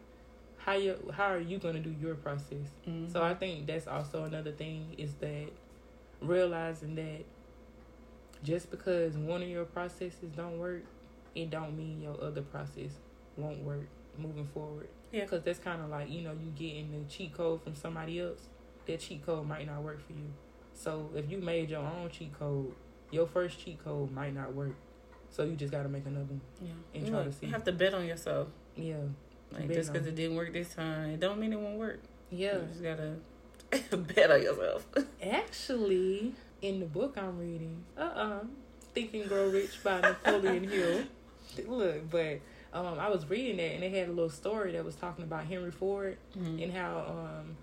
how 0.59 0.75
you 0.75 1.11
how 1.15 1.33
are 1.33 1.41
you 1.41 1.59
gonna 1.59 1.81
do 1.81 1.95
your 1.99 2.17
process? 2.17 2.69
Mm-hmm. 2.87 3.11
So 3.11 3.23
I 3.23 3.35
think 3.35 3.67
that's 3.67 3.87
also 3.87 4.25
another 4.25 4.53
thing 4.53 4.95
is 4.99 5.15
that 5.15 5.49
realizing 6.21 6.95
that 6.97 7.25
just 8.43 8.71
because 8.71 9.17
one 9.17 9.43
of 9.43 9.49
your 9.49 9.65
processes 9.65 10.31
don't 10.37 10.59
work, 10.59 10.85
it 11.35 11.51
don't 11.51 11.77
mean 11.77 12.03
your 12.03 12.23
other 12.23 12.43
process 12.43 12.91
won't 13.37 13.63
work 13.65 13.89
moving 14.19 14.47
forward. 14.47 14.89
Yeah. 15.13 15.23
Because 15.23 15.43
that's 15.43 15.59
kind 15.59 15.83
of 15.83 15.91
like, 15.91 16.11
you 16.11 16.23
know, 16.23 16.33
you 16.33 16.51
getting 16.55 16.93
the 16.93 17.09
cheat 17.13 17.35
code 17.35 17.63
from 17.63 17.75
somebody 17.75 18.21
else. 18.21 18.41
That 18.87 19.01
cheat 19.01 19.25
code 19.25 19.47
might 19.47 19.67
not 19.67 19.83
work 19.83 20.05
for 20.07 20.13
you. 20.13 20.33
So 20.75 21.11
if 21.15 21.31
you 21.31 21.39
made 21.39 21.71
your 21.71 21.81
own 21.81 22.11
cheat 22.11 22.39
code, 22.39 22.73
your 23.11 23.27
first 23.27 23.63
cheat 23.63 23.83
code 23.85 24.13
might 24.13 24.35
not 24.35 24.55
work. 24.55 24.75
So 25.31 25.45
you 25.45 25.57
just 25.57 25.73
got 25.73 25.83
to 25.83 25.89
make 25.89 26.07
another 26.07 26.25
one. 26.25 26.41
Yeah. 26.63 26.71
And 26.95 27.05
you 27.05 27.11
try 27.11 27.25
to 27.25 27.33
see. 27.33 27.47
You 27.47 27.53
have 27.53 27.65
to 27.65 27.73
bet 27.73 27.95
on 27.95 28.07
yourself. 28.07 28.49
Yeah. 28.77 28.97
Like 29.53 29.73
just 29.73 29.93
because 29.93 30.07
it 30.07 30.15
didn't 30.15 30.37
work 30.37 30.53
this 30.53 30.75
time, 30.75 31.11
it 31.11 31.21
don't 31.21 31.39
mean 31.39 31.53
it 31.53 31.61
won't 31.61 31.79
work. 31.79 32.01
Yeah. 32.31 32.59
You 32.59 32.67
just 32.69 32.83
gotta 32.83 33.97
bet 34.15 34.31
on 34.31 34.43
yourself. 34.43 34.87
Actually, 35.23 36.35
in 36.63 36.81
the 36.81 36.87
book 36.87 37.17
I'm 37.17 37.39
reading, 37.39 37.85
uh 37.97 38.01
uh-uh, 38.01 38.25
uh, 38.25 38.41
Think 38.95 39.15
and 39.15 39.29
Grow 39.29 39.49
Rich 39.49 39.83
by 39.83 40.01
Napoleon 40.01 40.69
Hill. 40.69 41.05
Look, 41.67 42.11
but 42.11 42.41
um, 42.73 42.99
I 42.99 43.09
was 43.09 43.29
reading 43.29 43.57
that 43.57 43.75
and 43.75 43.83
they 43.83 43.91
had 43.91 44.09
a 44.09 44.13
little 44.13 44.31
story 44.31 44.73
that 44.73 44.85
was 44.85 44.95
talking 44.95 45.25
about 45.25 45.45
Henry 45.45 45.71
Ford 45.71 46.19
mm-hmm. 46.37 46.63
and 46.63 46.73
how 46.73 47.05
um, 47.09 47.57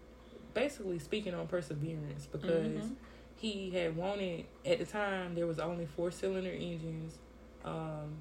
basically 0.53 0.99
speaking 0.99 1.33
on 1.33 1.47
perseverance 1.47 2.27
because 2.31 2.67
mm-hmm. 2.67 2.93
he 3.35 3.71
had 3.71 3.95
wanted 3.95 4.45
at 4.65 4.79
the 4.79 4.85
time 4.85 5.35
there 5.35 5.47
was 5.47 5.59
only 5.59 5.85
four 5.85 6.11
cylinder 6.11 6.51
engines 6.51 7.17
um, 7.63 8.13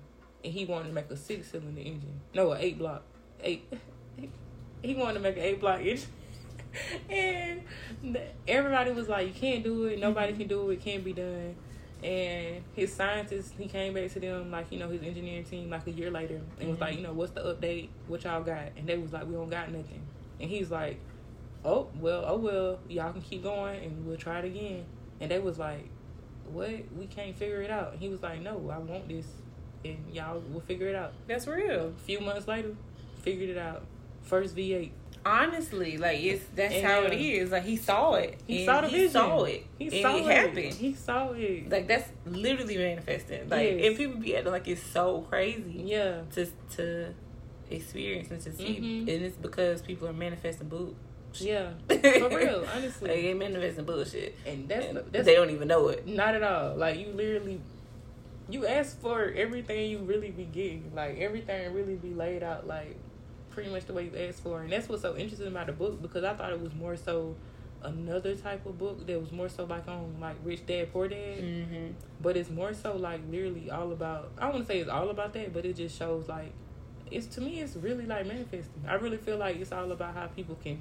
and 0.42 0.52
he 0.52 0.64
wanted 0.64 0.88
to 0.88 0.94
make 0.94 1.10
a 1.10 1.16
six 1.16 1.50
cylinder 1.50 1.80
engine 1.80 2.20
no 2.34 2.52
an 2.52 2.60
eight 2.60 2.78
block 2.78 3.02
eight 3.42 3.66
he 4.82 4.94
wanted 4.94 5.14
to 5.14 5.20
make 5.20 5.36
an 5.36 5.42
eight 5.42 5.60
block 5.60 5.80
engine 5.80 6.08
and 7.10 7.62
everybody 8.48 8.90
was 8.90 9.08
like, 9.08 9.26
"You 9.26 9.32
can't 9.32 9.62
do 9.62 9.84
it. 9.84 9.98
Nobody 9.98 10.32
mm-hmm. 10.32 10.40
can 10.40 10.48
do 10.48 10.70
it. 10.70 10.74
It 10.74 10.80
can't 10.80 11.04
be 11.04 11.12
done." 11.12 11.54
And 12.02 12.62
his 12.74 12.92
scientists, 12.92 13.52
he 13.58 13.66
came 13.66 13.94
back 13.94 14.12
to 14.12 14.20
them 14.20 14.50
like 14.50 14.70
you 14.70 14.78
know 14.78 14.90
his 14.90 15.02
engineering 15.02 15.44
team 15.44 15.70
like 15.70 15.86
a 15.86 15.90
year 15.90 16.10
later 16.10 16.36
and 16.36 16.44
mm-hmm. 16.58 16.70
was 16.70 16.80
like, 16.80 16.90
mm-hmm. 16.90 17.00
you 17.00 17.06
know, 17.06 17.12
what's 17.12 17.32
the 17.32 17.40
update? 17.40 17.88
What 18.08 18.24
y'all 18.24 18.42
got? 18.42 18.72
And 18.76 18.86
they 18.86 18.98
was 18.98 19.12
like, 19.12 19.26
we 19.26 19.34
don't 19.34 19.50
got 19.50 19.70
nothing. 19.70 20.02
And 20.40 20.50
he's 20.50 20.70
like, 20.70 20.98
oh 21.64 21.88
well, 21.98 22.24
oh 22.26 22.36
well, 22.36 22.78
y'all 22.88 23.12
can 23.12 23.22
keep 23.22 23.42
going 23.42 23.82
and 23.82 24.06
we'll 24.06 24.16
try 24.16 24.40
it 24.40 24.44
again. 24.44 24.84
And 25.20 25.30
they 25.30 25.38
was 25.38 25.58
like, 25.58 25.88
what? 26.52 26.70
We 26.96 27.06
can't 27.06 27.36
figure 27.36 27.62
it 27.62 27.70
out. 27.70 27.92
And 27.92 28.00
he 28.00 28.08
was 28.08 28.22
like, 28.22 28.40
no, 28.40 28.70
I 28.70 28.78
want 28.78 29.08
this, 29.08 29.26
and 29.84 29.98
y'all 30.12 30.40
will 30.52 30.60
figure 30.60 30.88
it 30.88 30.94
out. 30.94 31.12
That's 31.26 31.46
real. 31.46 31.88
A 31.88 32.00
few 32.04 32.20
months 32.20 32.46
later, 32.46 32.76
figured 33.22 33.50
it 33.50 33.58
out. 33.58 33.84
First 34.22 34.56
V8 34.56 34.90
honestly, 35.24 35.96
like 35.98 36.20
it's 36.20 36.44
that's 36.54 36.74
and, 36.74 36.86
how 36.86 37.02
it 37.02 37.14
is. 37.14 37.50
Like 37.50 37.64
he 37.64 37.76
saw 37.76 38.14
it. 38.14 38.38
He 38.46 38.64
saw 38.64 38.80
the 38.80 38.88
he 38.88 38.96
vision. 38.96 39.10
Saw 39.12 39.44
it. 39.44 39.66
He 39.78 40.02
saw 40.02 40.16
it, 40.16 40.20
it 40.20 40.26
happened. 40.26 40.74
He 40.74 40.94
saw 40.94 41.32
it. 41.32 41.70
Like 41.70 41.88
that's 41.88 42.08
literally 42.26 42.76
manifesting. 42.76 43.48
Like 43.48 43.70
yes. 43.70 43.86
and 43.86 43.96
people 43.96 44.20
be 44.20 44.36
acting 44.36 44.52
like 44.52 44.68
it's 44.68 44.82
so 44.82 45.22
crazy. 45.22 45.82
Yeah. 45.84 46.22
To 46.32 46.46
to 46.76 47.14
experience 47.70 48.30
and 48.30 48.40
to 48.40 48.52
see, 48.52 48.76
mm-hmm. 48.76 49.08
and 49.08 49.22
it's 49.24 49.36
because 49.36 49.82
people 49.82 50.08
are 50.08 50.12
manifesting 50.12 50.68
boo. 50.68 50.94
Yeah, 51.34 51.70
for 51.88 51.96
real, 52.28 52.64
honestly. 52.72 53.08
like, 53.08 53.22
they 53.22 53.34
manifesting 53.34 53.84
bullshit, 53.84 54.36
and 54.46 54.68
that's, 54.68 54.86
and 54.86 54.98
that's 55.10 55.24
they 55.24 55.34
don't 55.34 55.50
even 55.50 55.66
know 55.66 55.88
it. 55.88 56.06
Not 56.06 56.34
at 56.34 56.42
all. 56.42 56.76
Like 56.76 56.98
you 56.98 57.08
literally, 57.08 57.60
you 58.48 58.66
ask 58.66 59.00
for 59.00 59.32
everything 59.36 59.90
you 59.90 59.98
really 59.98 60.30
be 60.30 60.44
getting. 60.44 60.92
Like 60.94 61.18
everything 61.18 61.72
really 61.74 61.96
be 61.96 62.14
laid 62.14 62.42
out. 62.42 62.66
Like 62.68 62.96
pretty 63.54 63.70
much 63.70 63.86
the 63.86 63.92
way 63.92 64.04
you 64.04 64.28
asked 64.28 64.42
for. 64.42 64.62
And 64.62 64.72
that's 64.72 64.88
what's 64.88 65.02
so 65.02 65.16
interesting 65.16 65.48
about 65.48 65.66
the 65.66 65.72
book 65.72 66.02
because 66.02 66.24
I 66.24 66.34
thought 66.34 66.52
it 66.52 66.60
was 66.60 66.74
more 66.74 66.96
so 66.96 67.36
another 67.82 68.34
type 68.34 68.64
of 68.66 68.78
book 68.78 69.06
that 69.06 69.20
was 69.20 69.30
more 69.30 69.48
so 69.48 69.64
like 69.64 69.86
on 69.86 70.16
like 70.20 70.36
Rich 70.42 70.66
Dad 70.66 70.92
Poor 70.92 71.08
Dad. 71.08 71.38
Mm-hmm. 71.38 71.86
But 72.20 72.36
it's 72.36 72.50
more 72.50 72.74
so 72.74 72.96
like 72.96 73.20
literally 73.30 73.70
all 73.70 73.92
about. 73.92 74.32
I 74.38 74.50
want 74.50 74.60
to 74.60 74.66
say 74.66 74.80
it's 74.80 74.90
all 74.90 75.10
about 75.10 75.32
that, 75.34 75.52
but 75.52 75.64
it 75.64 75.76
just 75.76 75.98
shows 75.98 76.28
like 76.28 76.52
it's 77.10 77.26
to 77.26 77.40
me 77.40 77.60
it's 77.60 77.76
really 77.76 78.06
like 78.06 78.26
manifesting. 78.26 78.84
I 78.88 78.94
really 78.94 79.18
feel 79.18 79.36
like 79.36 79.56
it's 79.56 79.72
all 79.72 79.90
about 79.92 80.14
how 80.14 80.26
people 80.26 80.56
can. 80.62 80.80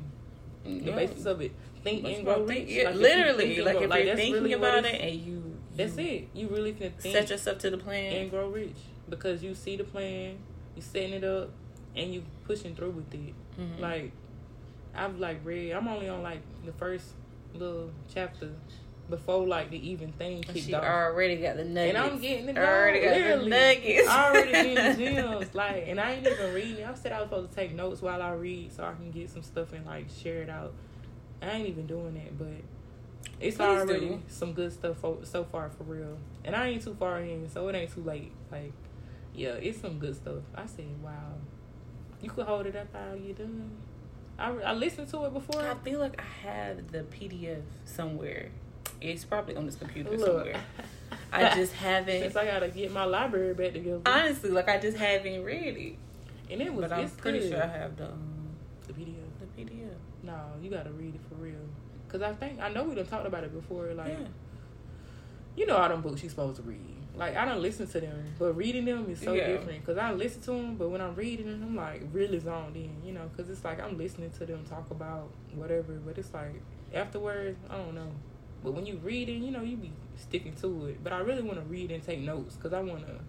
Yeah. 0.65 0.85
The 0.85 0.91
basis 0.93 1.25
of 1.25 1.41
it, 1.41 1.51
think 1.83 2.05
and 2.05 2.23
grow 2.23 2.43
rich. 2.43 2.69
Yeah, 2.69 2.85
like 2.85 2.95
literally, 2.95 3.57
if 3.57 3.65
like 3.65 3.75
if 3.75 3.81
you're 3.81 4.15
thinking 4.15 4.33
really 4.33 4.53
about 4.53 4.85
it 4.85 5.01
and 5.01 5.19
you, 5.19 5.57
that's 5.75 5.97
it. 5.97 6.29
You 6.33 6.47
really 6.47 6.71
can 6.71 6.91
think, 6.93 7.13
set 7.13 7.29
yourself 7.29 7.57
to 7.59 7.69
the 7.69 7.77
plan 7.77 8.15
and 8.15 8.31
grow 8.31 8.47
rich 8.47 8.77
because 9.09 9.43
you 9.43 9.55
see 9.55 9.75
the 9.75 9.83
plan, 9.83 10.37
you 10.73 10.81
setting 10.81 11.15
it 11.15 11.23
up, 11.25 11.49
and 11.95 12.13
you 12.13 12.23
pushing 12.45 12.75
through 12.75 12.91
with 12.91 13.13
it. 13.13 13.33
Mm-hmm. 13.59 13.81
Like 13.81 14.11
I've 14.95 15.19
like 15.19 15.39
read. 15.43 15.71
I'm 15.73 15.87
only 15.87 16.09
on 16.09 16.21
like 16.21 16.41
the 16.65 16.73
first 16.73 17.07
little 17.53 17.91
chapter 18.13 18.51
before 19.09 19.45
like 19.45 19.69
the 19.69 19.89
even 19.89 20.11
thing 20.13 20.41
kicked 20.41 20.65
she 20.65 20.73
off. 20.73 20.83
already 20.83 21.37
got 21.37 21.57
the 21.57 21.65
nuggets. 21.65 21.97
And 21.97 21.97
I'm 21.97 22.19
getting 22.19 22.49
it. 22.49 22.57
Already 22.57 23.01
got 23.01 23.11
literally. 23.11 23.43
the 23.43 23.49
nuggets. 23.49 24.07
I 24.07 24.29
already 24.29 24.51
getting 24.51 24.75
the 24.75 25.11
gems. 25.39 25.55
Like, 25.55 25.85
and 25.87 25.99
I 25.99 26.13
ain't 26.13 26.27
even 26.27 26.53
reading. 26.53 26.85
I 26.85 26.93
said 26.93 27.11
I 27.11 27.19
was 27.19 27.29
supposed 27.29 27.49
to 27.49 27.55
take 27.55 27.75
notes 27.75 28.01
while 28.01 28.21
I 28.21 28.31
read 28.31 28.71
so 28.71 28.83
I 28.83 28.93
can 28.93 29.11
get 29.11 29.29
some 29.29 29.43
stuff 29.43 29.73
and 29.73 29.85
like 29.85 30.07
share 30.21 30.41
it 30.41 30.49
out. 30.49 30.73
I 31.41 31.51
ain't 31.51 31.67
even 31.67 31.87
doing 31.87 32.13
that, 32.13 32.37
but 32.37 32.47
it's 33.39 33.57
Please 33.57 33.63
already 33.63 33.99
do. 33.99 34.21
some 34.29 34.53
good 34.53 34.71
stuff 34.71 34.97
so 35.23 35.43
far 35.43 35.69
for 35.69 35.83
real. 35.83 36.17
And 36.45 36.55
I 36.55 36.67
ain't 36.67 36.83
too 36.83 36.95
far 36.95 37.19
in, 37.19 37.49
so 37.49 37.67
it 37.67 37.75
ain't 37.75 37.93
too 37.93 38.03
late. 38.03 38.31
Like, 38.51 38.71
yeah, 39.35 39.49
it's 39.49 39.81
some 39.81 39.99
good 39.99 40.15
stuff. 40.15 40.43
I 40.55 40.65
said, 40.65 40.85
wow. 41.03 41.33
You 42.23 42.29
could 42.29 42.45
hold 42.45 42.65
it 42.65 42.75
up 42.75 42.87
while 42.93 43.17
you're 43.17 43.35
done. 43.35 43.69
I, 44.39 44.49
I 44.49 44.73
listened 44.73 45.09
to 45.09 45.25
it 45.25 45.33
before. 45.33 45.61
I 45.61 45.75
feel 45.83 45.99
like 45.99 46.19
I 46.19 46.47
have 46.47 46.89
the 46.89 46.99
PDF 46.99 47.61
somewhere. 47.83 48.49
It's 49.01 49.25
probably 49.25 49.57
on 49.57 49.65
this 49.65 49.75
computer 49.75 50.11
Look. 50.11 50.25
somewhere. 50.25 50.63
I 51.33 51.49
just 51.55 51.73
haven't. 51.73 52.21
Since 52.21 52.35
I 52.37 52.45
gotta 52.45 52.69
get 52.69 52.93
my 52.93 53.03
library 53.03 53.53
back 53.53 53.73
together. 53.73 54.01
Honestly, 54.05 54.51
like 54.51 54.69
I 54.69 54.79
just 54.79 54.97
haven't 54.97 55.43
read 55.43 55.75
it. 55.77 55.95
And 56.49 56.61
it 56.61 56.73
was. 56.73 56.89
But 56.89 56.97
I'm 56.97 57.09
pretty 57.09 57.39
good. 57.39 57.51
sure 57.51 57.63
I 57.63 57.67
have 57.67 57.97
the 57.97 58.05
um, 58.05 58.47
the 58.87 58.93
PDF. 58.93 59.15
The 59.41 59.61
PDF. 59.61 59.95
No, 60.23 60.39
you 60.61 60.69
gotta 60.69 60.91
read 60.91 61.13
it 61.15 61.21
for 61.27 61.35
real. 61.35 61.55
Cause 62.07 62.21
I 62.21 62.31
think 62.33 62.61
I 62.61 62.69
know 62.69 62.85
we 62.85 62.95
done 62.95 63.05
talked 63.05 63.27
about 63.27 63.43
it 63.43 63.53
before. 63.53 63.93
Like, 63.93 64.07
yeah. 64.07 64.27
you 65.57 65.65
know, 65.65 65.75
all 65.75 65.89
them 65.89 66.01
books 66.01 66.23
you 66.23 66.29
supposed 66.29 66.55
to 66.55 66.61
read. 66.61 66.92
Like 67.15 67.35
I 67.35 67.45
don't 67.45 67.61
listen 67.61 67.87
to 67.87 67.99
them, 67.99 68.33
but 68.39 68.53
reading 68.55 68.85
them 68.85 69.09
is 69.09 69.19
so 69.19 69.33
yeah. 69.33 69.47
different. 69.47 69.85
Because 69.85 69.97
I 69.97 70.11
listen 70.13 70.41
to 70.41 70.51
them, 70.51 70.75
but 70.75 70.89
when 70.89 70.99
I'm 71.01 71.15
reading 71.15 71.45
them, 71.45 71.63
I'm 71.63 71.75
like 71.75 72.01
really 72.11 72.39
zoned 72.39 72.75
in. 72.75 73.01
You 73.05 73.13
know, 73.13 73.29
because 73.31 73.49
it's 73.51 73.63
like 73.63 73.79
I'm 73.79 73.97
listening 73.97 74.31
to 74.31 74.45
them 74.45 74.65
talk 74.67 74.89
about 74.89 75.29
whatever, 75.53 75.93
but 76.05 76.17
it's 76.17 76.33
like 76.33 76.61
afterwards, 76.93 77.57
I 77.69 77.77
don't 77.77 77.95
know. 77.95 78.11
But 78.63 78.73
when 78.73 78.85
you 78.85 78.97
reading, 78.97 79.43
you 79.43 79.51
know, 79.51 79.61
you 79.61 79.77
be 79.77 79.91
sticking 80.15 80.53
to 80.55 80.87
it. 80.87 81.03
But 81.03 81.13
I 81.13 81.19
really 81.19 81.43
want 81.43 81.59
to 81.59 81.65
read 81.65 81.91
and 81.91 82.01
take 82.01 82.19
notes 82.19 82.55
because 82.55 82.73
I 82.73 82.79
want 82.81 83.05
to 83.05 83.19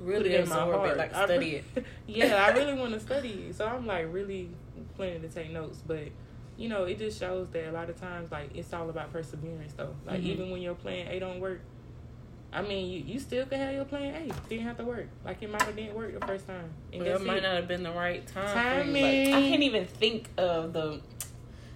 really 0.00 0.24
put 0.24 0.32
it 0.32 0.40
in 0.40 0.48
my 0.48 0.56
heart. 0.56 0.90
It, 0.92 0.96
like 0.98 1.14
study 1.14 1.62
it. 1.74 1.84
yeah, 2.06 2.44
I 2.44 2.50
really 2.50 2.74
want 2.74 2.92
to 2.92 3.00
study 3.00 3.46
it. 3.48 3.56
So 3.56 3.66
I'm 3.66 3.86
like 3.86 4.06
really 4.12 4.50
planning 4.96 5.22
to 5.22 5.28
take 5.28 5.50
notes, 5.50 5.82
but 5.86 6.08
you 6.56 6.68
know, 6.68 6.84
it 6.84 6.98
just 6.98 7.18
shows 7.18 7.48
that 7.52 7.68
a 7.68 7.72
lot 7.72 7.88
of 7.88 7.98
times, 8.00 8.30
like, 8.30 8.50
it's 8.54 8.72
all 8.72 8.88
about 8.90 9.12
perseverance, 9.12 9.72
though. 9.72 9.94
Like, 10.06 10.20
mm-hmm. 10.20 10.30
even 10.30 10.50
when 10.50 10.60
your 10.62 10.74
plan 10.74 11.08
A 11.08 11.18
don't 11.18 11.40
work, 11.40 11.60
I 12.52 12.60
mean, 12.62 12.90
you, 12.90 13.14
you 13.14 13.18
still 13.18 13.46
could 13.46 13.58
have 13.58 13.72
your 13.72 13.84
plan 13.84 14.14
A. 14.14 14.48
Didn't 14.48 14.66
have 14.66 14.76
to 14.76 14.84
work. 14.84 15.08
Like 15.24 15.42
it 15.42 15.50
might 15.50 15.62
have 15.62 15.74
didn't 15.74 15.94
work 15.94 16.18
the 16.18 16.26
first 16.26 16.46
time. 16.46 16.70
And 16.92 17.02
well, 17.02 17.16
it 17.16 17.24
might 17.24 17.38
it. 17.38 17.42
not 17.42 17.56
have 17.56 17.68
been 17.68 17.82
the 17.82 17.92
right 17.92 18.26
time. 18.26 18.54
Timing. 18.54 19.30
Like, 19.32 19.34
I 19.34 19.48
can't 19.48 19.62
even 19.62 19.86
think 19.86 20.28
of 20.36 20.72
the. 20.72 21.00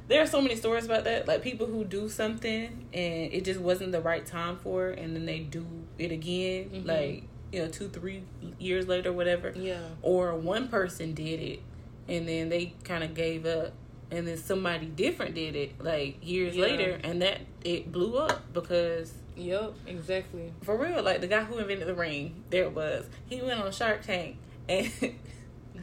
There 0.09 0.23
are 0.23 0.27
so 0.27 0.41
many 0.41 0.55
stories 0.55 0.85
about 0.85 1.05
that. 1.05 1.27
Like 1.27 1.43
people 1.43 1.67
who 1.67 1.85
do 1.85 2.09
something 2.09 2.87
and 2.93 3.33
it 3.33 3.45
just 3.45 3.59
wasn't 3.59 3.93
the 3.93 4.01
right 4.01 4.25
time 4.25 4.59
for 4.59 4.91
it, 4.91 4.99
and 4.99 5.17
then 5.17 5.25
they 5.25 5.41
do 5.41 5.67
it 5.99 6.13
again. 6.13 6.71
Mm-hmm. 6.71 6.87
Like 6.87 7.23
you 7.53 7.63
know, 7.63 7.69
two, 7.69 7.89
three 7.89 8.23
years 8.59 8.87
later, 8.87 9.13
whatever. 9.13 9.53
Yeah. 9.57 9.81
Or 10.03 10.35
one 10.35 10.69
person 10.69 11.15
did 11.15 11.41
it, 11.41 11.63
and 12.07 12.29
then 12.29 12.51
they 12.51 12.75
kind 12.85 13.03
of 13.03 13.15
gave 13.15 13.47
up, 13.47 13.73
and 14.11 14.29
then 14.29 14.37
somebody 14.37 14.87
different 14.87 15.35
did 15.35 15.57
it 15.57 15.83
like 15.83 16.19
years 16.23 16.55
yeah. 16.55 16.63
later, 16.63 17.01
and 17.03 17.23
that 17.23 17.41
it 17.65 17.91
blew 17.91 18.19
up 18.19 18.53
because 18.53 19.15
Yep, 19.37 19.75
exactly. 19.87 20.53
For 20.63 20.77
real, 20.77 21.03
like 21.03 21.21
the 21.21 21.27
guy 21.27 21.45
who 21.45 21.59
invented 21.59 21.87
the 21.87 21.95
ring, 21.95 22.43
there 22.51 22.65
it 22.65 22.75
was. 22.75 23.07
He 23.27 23.43
went 23.43 23.61
on 23.61 23.71
Shark 23.71 24.03
Tank 24.03 24.39
and 24.69 24.91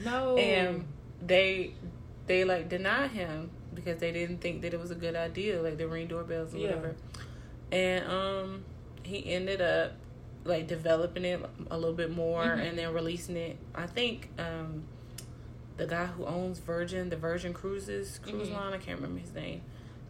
no, 0.03 0.37
and 0.37 0.85
they 1.21 1.73
they 2.25 2.43
like 2.43 2.69
denied 2.69 3.11
him 3.11 3.51
because 3.73 3.99
they 3.99 4.11
didn't 4.11 4.39
think 4.39 4.61
that 4.61 4.73
it 4.73 4.79
was 4.79 4.91
a 4.91 4.95
good 4.95 5.15
idea, 5.15 5.61
like 5.61 5.77
the 5.77 5.87
ring 5.87 6.07
doorbells 6.07 6.53
or 6.53 6.57
yeah. 6.57 6.67
whatever. 6.67 6.95
And 7.71 8.05
um, 8.07 8.65
he 9.03 9.31
ended 9.33 9.61
up 9.61 9.93
like 10.45 10.67
developing 10.67 11.25
it 11.25 11.43
a 11.71 11.77
little 11.77 11.95
bit 11.95 12.11
more 12.11 12.43
mm-hmm. 12.43 12.59
and 12.59 12.77
then 12.77 12.93
releasing 12.93 13.37
it. 13.37 13.57
I 13.73 13.85
think 13.85 14.29
um, 14.39 14.83
the 15.77 15.85
guy 15.85 16.05
who 16.05 16.25
owns 16.25 16.59
Virgin, 16.59 17.09
the 17.09 17.17
Virgin 17.17 17.53
Cruises 17.53 18.19
cruise 18.19 18.47
mm-hmm. 18.47 18.57
line, 18.57 18.73
I 18.73 18.77
can't 18.77 18.99
remember 18.99 19.21
his 19.21 19.33
name 19.33 19.61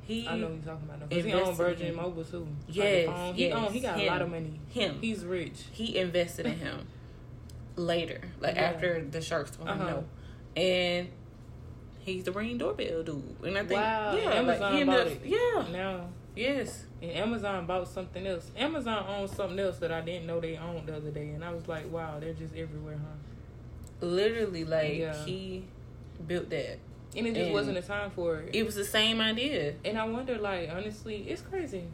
he 0.05 0.27
I 0.27 0.35
know 0.35 0.51
he's 0.53 0.65
talking 0.65 0.89
about 0.89 1.09
because 1.09 1.25
he 1.25 1.33
owned 1.33 1.57
Virgin 1.57 1.95
Mobile 1.95 2.23
too. 2.23 2.47
Yes, 2.67 3.07
like 3.07 3.35
he 3.35 3.47
yes. 3.47 3.71
he 3.71 3.79
got 3.79 3.99
him. 3.99 4.07
a 4.07 4.11
lot 4.11 4.21
of 4.21 4.29
money. 4.29 4.59
Him, 4.69 4.97
he's 4.99 5.23
rich. 5.23 5.65
He 5.71 5.97
invested 5.97 6.45
in 6.45 6.57
him 6.57 6.87
later, 7.75 8.21
like 8.39 8.55
yeah. 8.55 8.63
after 8.63 9.03
the 9.03 9.21
sharks 9.21 9.51
told 9.51 9.69
him 9.69 9.81
uh-huh. 9.81 9.89
no, 9.89 10.05
and 10.61 11.09
he's 11.99 12.25
the 12.25 12.31
ring 12.31 12.57
doorbell 12.57 13.03
dude. 13.03 13.23
And 13.43 13.57
I 13.57 13.61
think 13.61 13.79
wow, 13.79 14.15
yeah, 14.15 14.33
Amazon 14.33 14.73
like, 14.73 14.85
bought 14.85 15.07
it. 15.07 15.21
Yeah, 15.23 15.65
now 15.71 16.09
yes. 16.35 16.85
And 17.01 17.11
Amazon 17.11 17.65
bought 17.65 17.87
something 17.87 18.25
else. 18.27 18.51
Amazon 18.57 19.05
owns 19.07 19.35
something 19.35 19.59
else 19.59 19.77
that 19.79 19.91
I 19.91 20.01
didn't 20.01 20.27
know 20.27 20.39
they 20.39 20.57
owned 20.57 20.87
the 20.87 20.97
other 20.97 21.11
day, 21.11 21.29
and 21.29 21.43
I 21.43 21.53
was 21.53 21.67
like, 21.67 21.91
wow, 21.91 22.19
they're 22.19 22.33
just 22.33 22.55
everywhere, 22.55 22.97
huh? 22.97 24.05
Literally, 24.05 24.65
like 24.65 24.97
yeah. 24.97 25.25
he 25.25 25.63
built 26.27 26.49
that 26.49 26.79
and 27.15 27.27
it 27.27 27.33
just 27.33 27.45
and 27.45 27.53
wasn't 27.53 27.77
a 27.77 27.81
time 27.81 28.11
for 28.11 28.37
it. 28.37 28.55
It 28.55 28.65
was 28.65 28.75
the 28.75 28.85
same 28.85 29.21
idea. 29.21 29.75
And 29.85 29.97
I 29.97 30.05
wonder, 30.05 30.37
like, 30.37 30.69
honestly, 30.71 31.25
it's 31.27 31.41
crazy. 31.41 31.85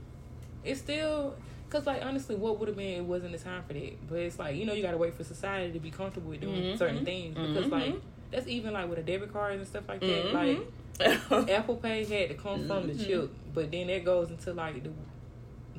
It's 0.63 0.79
still 0.79 1.36
because, 1.67 1.86
like, 1.86 2.03
honestly, 2.03 2.36
what 2.36 2.60
would 2.60 2.67
have 2.67 2.77
been? 2.77 2.99
It 2.99 3.05
wasn't 3.05 3.34
the 3.34 3.38
time 3.38 3.63
for 3.67 3.73
that. 3.73 4.08
But 4.10 4.19
it's 4.19 4.39
like 4.39 4.55
you 4.55 4.65
know, 4.65 4.73
you 4.73 4.82
got 4.82 4.91
to 4.91 4.97
wait 4.97 5.15
for 5.15 5.23
society 5.23 5.73
to 5.73 5.79
be 5.79 5.91
comfortable 5.91 6.32
with 6.32 6.41
doing 6.41 6.62
mm-hmm. 6.62 6.77
certain 6.77 7.05
things 7.05 7.36
because, 7.36 7.65
mm-hmm. 7.65 7.71
like, 7.71 7.95
that's 8.32 8.47
even 8.47 8.73
like 8.73 8.89
with 8.89 8.99
a 8.99 9.03
debit 9.03 9.32
card 9.34 9.55
and 9.55 9.67
stuff 9.67 9.84
like 9.88 10.01
that. 10.01 10.25
Mm-hmm. 10.25 10.36
Like, 10.36 11.49
Apple 11.49 11.77
Pay 11.77 12.03
had 12.03 12.29
to 12.29 12.36
come 12.36 12.67
from 12.67 12.88
the 12.88 12.93
mm-hmm. 12.93 13.05
chip, 13.05 13.32
but 13.53 13.71
then 13.71 13.88
that 13.88 14.03
goes 14.03 14.29
into 14.29 14.53
like 14.53 14.84
the 14.84 14.91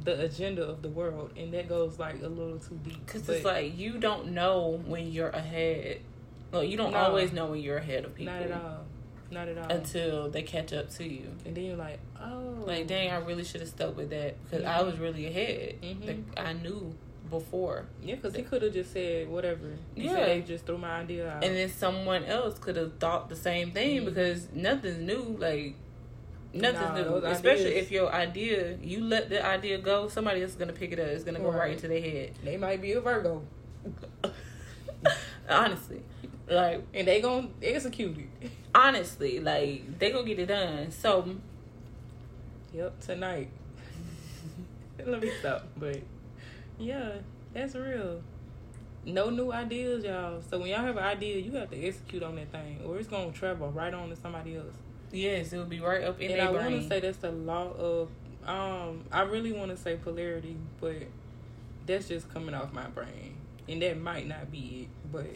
the 0.03 0.25
agenda 0.25 0.67
of 0.67 0.83
the 0.83 0.89
world, 0.89 1.33
and 1.37 1.53
that 1.53 1.69
goes 1.69 1.99
like 1.99 2.23
a 2.23 2.29
little 2.29 2.59
too 2.59 2.79
deep. 2.83 3.05
Because 3.05 3.29
it's 3.29 3.45
like 3.45 3.79
you 3.79 3.99
don't 3.99 4.29
know 4.33 4.81
when 4.87 5.13
you're 5.13 5.29
ahead. 5.29 6.01
Well, 6.51 6.65
you 6.65 6.77
don't 6.77 6.93
no, 6.93 6.99
always 6.99 7.33
know 7.33 7.47
when 7.47 7.61
you're 7.61 7.77
ahead 7.77 8.05
of 8.05 8.15
people. 8.15 8.33
Not 8.33 8.43
at 8.43 8.53
all. 8.53 8.85
Not 9.31 9.49
at 9.49 9.59
all. 9.59 9.71
Until 9.71 10.31
they 10.31 10.43
catch 10.43 10.73
up 10.73 10.91
to 10.91 11.05
you. 11.09 11.31
And 11.45 11.55
then 11.55 11.65
you're 11.65 11.77
like, 11.77 12.01
oh. 12.21 12.65
Like, 12.67 12.87
dang, 12.87 13.11
I 13.11 13.17
really 13.19 13.45
should 13.45 13.61
have 13.61 13.71
stuck 13.71 13.97
with 13.97 14.11
that 14.11 14.37
because 14.45 14.65
mm-hmm. 14.65 14.79
I 14.79 14.83
was 14.83 14.99
really 14.99 15.27
ahead. 15.27 15.81
Mm-hmm. 15.83 16.07
Like, 16.07 16.19
I 16.37 16.53
knew 16.53 16.95
before. 17.31 17.87
Yeah, 18.03 18.17
because 18.17 18.35
he 18.35 18.43
could 18.43 18.63
have 18.63 18.73
just 18.73 18.93
said 18.93 19.29
whatever. 19.29 19.77
He 19.95 20.05
yeah. 20.05 20.27
they 20.27 20.41
just 20.41 20.67
threw 20.67 20.79
my 20.79 21.01
idea 21.01 21.31
out. 21.31 21.45
And 21.45 21.57
then 21.57 21.69
someone 21.69 22.25
else 22.25 22.59
could 22.59 22.77
have 22.77 22.99
thought 22.99 23.29
the 23.29 23.37
same 23.37 23.71
thing 23.71 23.99
mm-hmm. 23.99 24.07
because 24.07 24.49
nothing's 24.53 24.99
new. 24.99 25.37
Like, 25.39 25.77
Nothing's 26.53 26.83
Nah, 26.83 26.95
new. 26.95 27.27
Especially 27.27 27.67
ideas- 27.67 27.85
if 27.85 27.91
your 27.93 28.13
idea, 28.13 28.77
you 28.83 29.05
let 29.05 29.29
the 29.29 29.45
idea 29.45 29.79
go, 29.79 30.09
somebody 30.09 30.43
else 30.43 30.53
is 30.53 30.57
gonna 30.57 30.73
pick 30.73 30.93
it 30.93 30.99
up. 30.99 31.07
It's 31.07 31.25
gonna 31.25 31.39
go 31.39 31.51
right, 31.51 31.59
Right. 31.59 31.73
into 31.73 31.89
their 31.89 32.01
head. 32.01 32.33
They 32.43 32.57
might 32.57 32.83
be 32.83 32.93
a 32.93 33.01
Virgo, 33.01 33.43
Honestly, 35.49 36.03
like 36.49 36.83
and 36.93 37.07
they 37.07 37.21
gonna 37.21 37.49
execute 37.63 38.19
it. 38.19 38.51
Honestly, 38.75 39.41
like 39.41 39.99
they 39.99 40.11
gonna 40.11 40.27
get 40.27 40.39
it 40.39 40.47
done. 40.47 40.91
So 40.91 41.37
Yep, 42.73 43.01
tonight. 43.01 43.51
Let 45.05 45.21
me 45.21 45.31
stop. 45.41 45.67
But 45.77 46.01
yeah, 46.79 47.15
that's 47.53 47.75
real. 47.75 48.23
No 49.05 49.31
new 49.31 49.51
ideas, 49.51 50.05
y'all. 50.05 50.43
So 50.49 50.59
when 50.59 50.69
y'all 50.69 50.83
have 50.83 50.97
an 50.97 51.03
idea, 51.03 51.39
you 51.39 51.53
have 51.53 51.71
to 51.71 51.85
execute 51.85 52.23
on 52.23 52.37
that 52.37 52.53
thing, 52.53 52.81
or 52.85 52.99
it's 52.99 53.09
gonna 53.09 53.33
travel 53.33 53.71
right 53.71 53.93
on 53.93 54.11
to 54.11 54.17
somebody 54.17 54.57
else. 54.57 54.75
yes, 55.11 55.53
it 55.53 55.57
will 55.57 55.65
be 55.65 55.81
right 55.81 56.05
up 56.05 56.21
in 56.21 56.31
and 56.31 56.41
I 56.41 56.51
want 56.51 56.83
to 56.83 56.89
say 56.89 57.01
that's 57.01 57.19
the 57.19 57.33
law 57.33 57.73
of. 57.73 58.09
Um, 58.47 59.05
I 59.13 59.23
really 59.23 59.53
want 59.53 59.71
to 59.71 59.77
say 59.77 59.97
polarity, 59.97 60.57
but 60.81 61.03
that's 61.87 62.09
just 62.09 62.33
coming 62.33 62.55
off 62.55 62.73
my 62.73 62.87
brain, 62.87 63.37
and 63.69 63.83
that 63.83 64.01
might 64.01 64.27
not 64.27 64.51
be 64.51 64.83
it. 64.83 65.11
But 65.13 65.27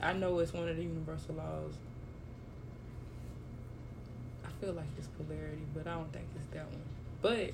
I 0.00 0.12
know 0.12 0.38
it's 0.38 0.52
one 0.52 0.68
of 0.68 0.76
the 0.76 0.82
universal 0.82 1.34
laws. 1.34 1.74
I 4.58 4.64
feel 4.64 4.74
like 4.74 4.86
it's 4.98 5.06
polarity, 5.08 5.62
but 5.74 5.86
I 5.86 5.94
don't 5.94 6.12
think 6.12 6.26
it's 6.34 6.54
that 6.54 6.66
one. 6.66 6.82
But 7.22 7.52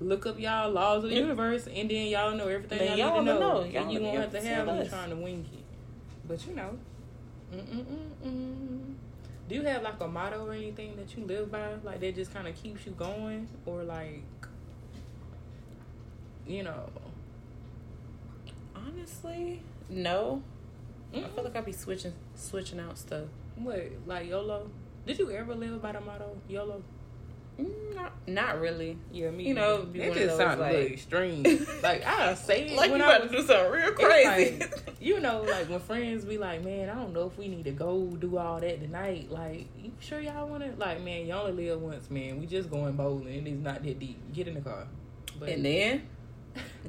look 0.00 0.26
up 0.26 0.38
y'all 0.38 0.70
laws 0.70 1.04
of 1.04 1.10
the 1.10 1.16
universe, 1.16 1.66
and 1.66 1.90
then 1.90 2.06
y'all 2.08 2.34
know 2.34 2.48
everything 2.48 2.78
Then 2.78 2.98
y'all, 2.98 3.08
y'all 3.08 3.22
need 3.22 3.30
to 3.30 3.38
know. 3.38 3.40
know. 3.40 3.64
Y'all 3.64 3.82
and 3.82 3.92
you 3.92 4.00
won't 4.00 4.18
have 4.18 4.32
to 4.32 4.40
have 4.42 4.66
me 4.66 4.88
trying 4.88 5.10
to 5.10 5.16
wing 5.16 5.46
it. 5.52 5.64
But 6.26 6.46
you 6.46 6.54
know. 6.54 6.78
Mm-mm-mm-mm. 7.54 8.94
Do 9.48 9.54
you 9.54 9.62
have 9.62 9.82
like 9.82 10.00
a 10.00 10.08
motto 10.08 10.44
or 10.46 10.52
anything 10.52 10.96
that 10.96 11.16
you 11.16 11.24
live 11.24 11.52
by, 11.52 11.74
like 11.84 12.00
that 12.00 12.14
just 12.14 12.32
kind 12.34 12.48
of 12.48 12.60
keeps 12.60 12.84
you 12.86 12.92
going, 12.92 13.48
or 13.64 13.84
like, 13.84 14.24
you 16.46 16.62
know? 16.64 16.88
Honestly, 18.74 19.62
no. 19.88 20.42
I 21.14 21.18
Mm-mm. 21.18 21.34
feel 21.34 21.44
like 21.44 21.56
I 21.56 21.60
be 21.60 21.72
switching 21.72 22.12
switching 22.34 22.80
out 22.80 22.98
stuff. 22.98 23.26
What 23.56 23.90
like 24.06 24.28
YOLO? 24.28 24.68
Did 25.06 25.18
you 25.18 25.30
ever 25.30 25.54
live 25.54 25.80
by 25.82 25.92
the 25.92 26.00
motto 26.00 26.36
YOLO? 26.48 26.82
Mm, 27.60 27.94
Not, 27.94 28.12
not 28.26 28.60
really. 28.60 28.98
Yeah, 29.12 29.30
me. 29.30 29.48
You 29.48 29.54
know, 29.54 29.82
be 29.84 30.02
it 30.02 30.14
just 30.14 30.36
sounded 30.36 30.60
like- 30.62 30.72
little 30.72 30.86
extreme. 30.92 31.42
like 31.82 32.04
I 32.04 32.34
say 32.34 32.66
it 32.66 32.76
Like 32.76 32.90
when 32.90 33.00
you 33.00 33.06
I 33.06 33.18
was 33.20 33.30
to 33.30 33.36
do 33.38 33.46
something 33.46 33.70
real 33.72 33.92
crazy. 33.92 34.58
like, 34.58 34.96
you 35.00 35.20
know, 35.20 35.42
like 35.42 35.68
when 35.70 35.80
friends 35.80 36.24
be 36.26 36.36
like, 36.36 36.62
"Man, 36.64 36.90
I 36.90 36.94
don't 36.96 37.14
know 37.14 37.26
if 37.26 37.38
we 37.38 37.48
need 37.48 37.64
to 37.64 37.70
go 37.70 38.04
do 38.18 38.36
all 38.36 38.60
that 38.60 38.80
tonight." 38.80 39.30
Like, 39.30 39.68
you 39.82 39.92
sure 40.00 40.20
y'all 40.20 40.46
want 40.48 40.64
to? 40.64 40.72
Like, 40.78 41.00
man, 41.02 41.26
you 41.26 41.32
only 41.32 41.52
live 41.52 41.80
once, 41.80 42.10
man. 42.10 42.38
We 42.40 42.46
just 42.46 42.68
going 42.70 42.92
bowling. 42.94 43.46
It's 43.46 43.62
not 43.62 43.82
that 43.84 43.98
deep. 43.98 44.18
Get 44.34 44.48
in 44.48 44.54
the 44.54 44.60
car. 44.60 44.86
But 45.40 45.48
and 45.50 45.64
then 45.64 46.02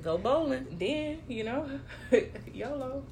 go 0.02 0.18
bowling. 0.18 0.68
then 0.78 1.20
you 1.30 1.46
know, 1.46 1.70
YOLO. 2.54 3.04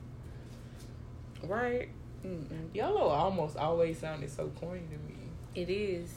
Right. 1.44 1.90
Mm-mm. 2.26 2.74
YOLO 2.74 3.08
almost 3.10 3.58
always 3.58 4.00
sounded 4.00 4.32
so 4.32 4.48
corny 4.60 4.82
to 4.82 4.98
me. 4.98 5.16
It 5.54 5.70
is. 5.70 6.10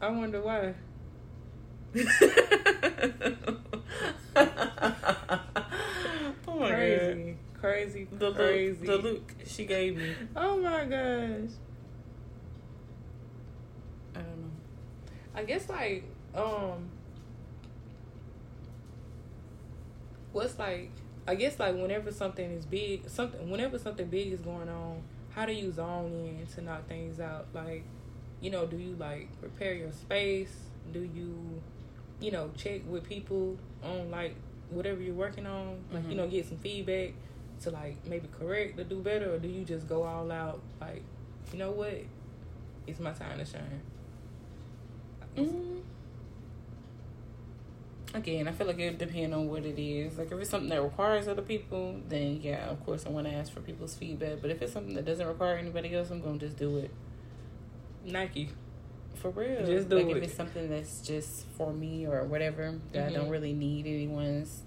I 0.00 0.10
wonder 0.10 0.40
why. 0.40 0.74
oh 1.94 2.00
my 6.58 6.68
god. 6.68 6.70
crazy, 6.70 7.36
crazy, 7.60 8.08
The 8.10 8.32
crazy. 8.32 8.86
look, 8.86 9.02
the 9.02 9.08
look 9.08 9.32
she 9.46 9.64
gave 9.66 9.96
me. 9.96 10.14
Oh 10.36 10.58
my 10.58 10.84
gosh. 10.84 11.50
I 14.14 14.20
don't 14.20 14.42
know. 14.42 14.50
I 15.34 15.44
guess 15.44 15.68
like 15.68 16.04
um 16.34 16.88
what's 20.32 20.58
like 20.58 20.90
I 21.26 21.34
guess 21.34 21.58
like 21.58 21.74
whenever 21.74 22.10
something 22.10 22.50
is 22.52 22.66
big 22.66 23.08
something 23.08 23.50
whenever 23.50 23.78
something 23.78 24.08
big 24.08 24.32
is 24.32 24.40
going 24.40 24.68
on, 24.68 25.02
how 25.34 25.46
do 25.46 25.52
you 25.52 25.72
zone 25.72 26.12
in 26.12 26.46
to 26.54 26.60
knock 26.62 26.86
things 26.88 27.20
out? 27.20 27.46
Like, 27.54 27.84
you 28.40 28.50
know, 28.50 28.66
do 28.66 28.76
you 28.76 28.96
like 28.98 29.28
prepare 29.40 29.74
your 29.74 29.92
space? 29.92 30.54
Do 30.92 31.00
you 31.00 31.60
you 32.20 32.30
know, 32.30 32.50
check 32.56 32.82
with 32.88 33.02
people 33.02 33.56
on 33.82 34.10
like 34.10 34.36
whatever 34.70 35.00
you're 35.02 35.14
working 35.14 35.44
on? 35.46 35.78
Like, 35.92 36.04
you 36.04 36.10
Mhm. 36.10 36.16
know, 36.16 36.28
get 36.28 36.46
some 36.46 36.58
feedback 36.58 37.14
to 37.62 37.70
like 37.70 37.96
maybe 38.06 38.28
correct 38.38 38.78
or 38.78 38.84
do 38.84 39.00
better 39.00 39.34
or 39.34 39.38
do 39.38 39.48
you 39.48 39.64
just 39.64 39.88
go 39.88 40.04
all 40.04 40.30
out 40.30 40.60
like, 40.80 41.02
you 41.52 41.58
know 41.58 41.72
what? 41.72 41.94
It's 42.86 43.00
my 43.00 43.12
time 43.12 43.38
to 43.38 43.44
shine. 43.44 43.80
Mm. 45.36 45.71
Again, 48.14 48.46
I 48.46 48.52
feel 48.52 48.66
like 48.66 48.78
it 48.78 48.90
would 48.90 48.98
depend 48.98 49.32
on 49.34 49.48
what 49.48 49.64
it 49.64 49.78
is. 49.80 50.18
Like 50.18 50.30
if 50.30 50.38
it's 50.38 50.50
something 50.50 50.68
that 50.68 50.82
requires 50.82 51.28
other 51.28 51.40
people, 51.42 51.98
then 52.08 52.40
yeah, 52.42 52.68
of 52.68 52.84
course 52.84 53.06
I 53.06 53.08
want 53.08 53.26
to 53.26 53.32
ask 53.32 53.50
for 53.52 53.60
people's 53.60 53.94
feedback. 53.94 54.42
But 54.42 54.50
if 54.50 54.60
it's 54.60 54.72
something 54.72 54.94
that 54.94 55.06
doesn't 55.06 55.26
require 55.26 55.56
anybody 55.56 55.94
else, 55.94 56.10
I'm 56.10 56.20
gonna 56.20 56.38
just 56.38 56.56
do 56.58 56.76
it 56.78 56.90
Nike. 58.04 58.50
for 59.14 59.30
real. 59.30 59.64
Just 59.64 59.88
do 59.88 59.96
like 59.96 60.06
it. 60.08 60.16
if 60.18 60.22
it's 60.24 60.34
something 60.34 60.68
that's 60.68 61.00
just 61.00 61.46
for 61.56 61.72
me 61.72 62.06
or 62.06 62.24
whatever 62.24 62.74
that 62.92 63.08
I 63.08 63.12
don't 63.12 63.28
Mhm. 63.28 63.30
really 63.30 63.52
need 63.54 63.86
anyone's 63.86 64.62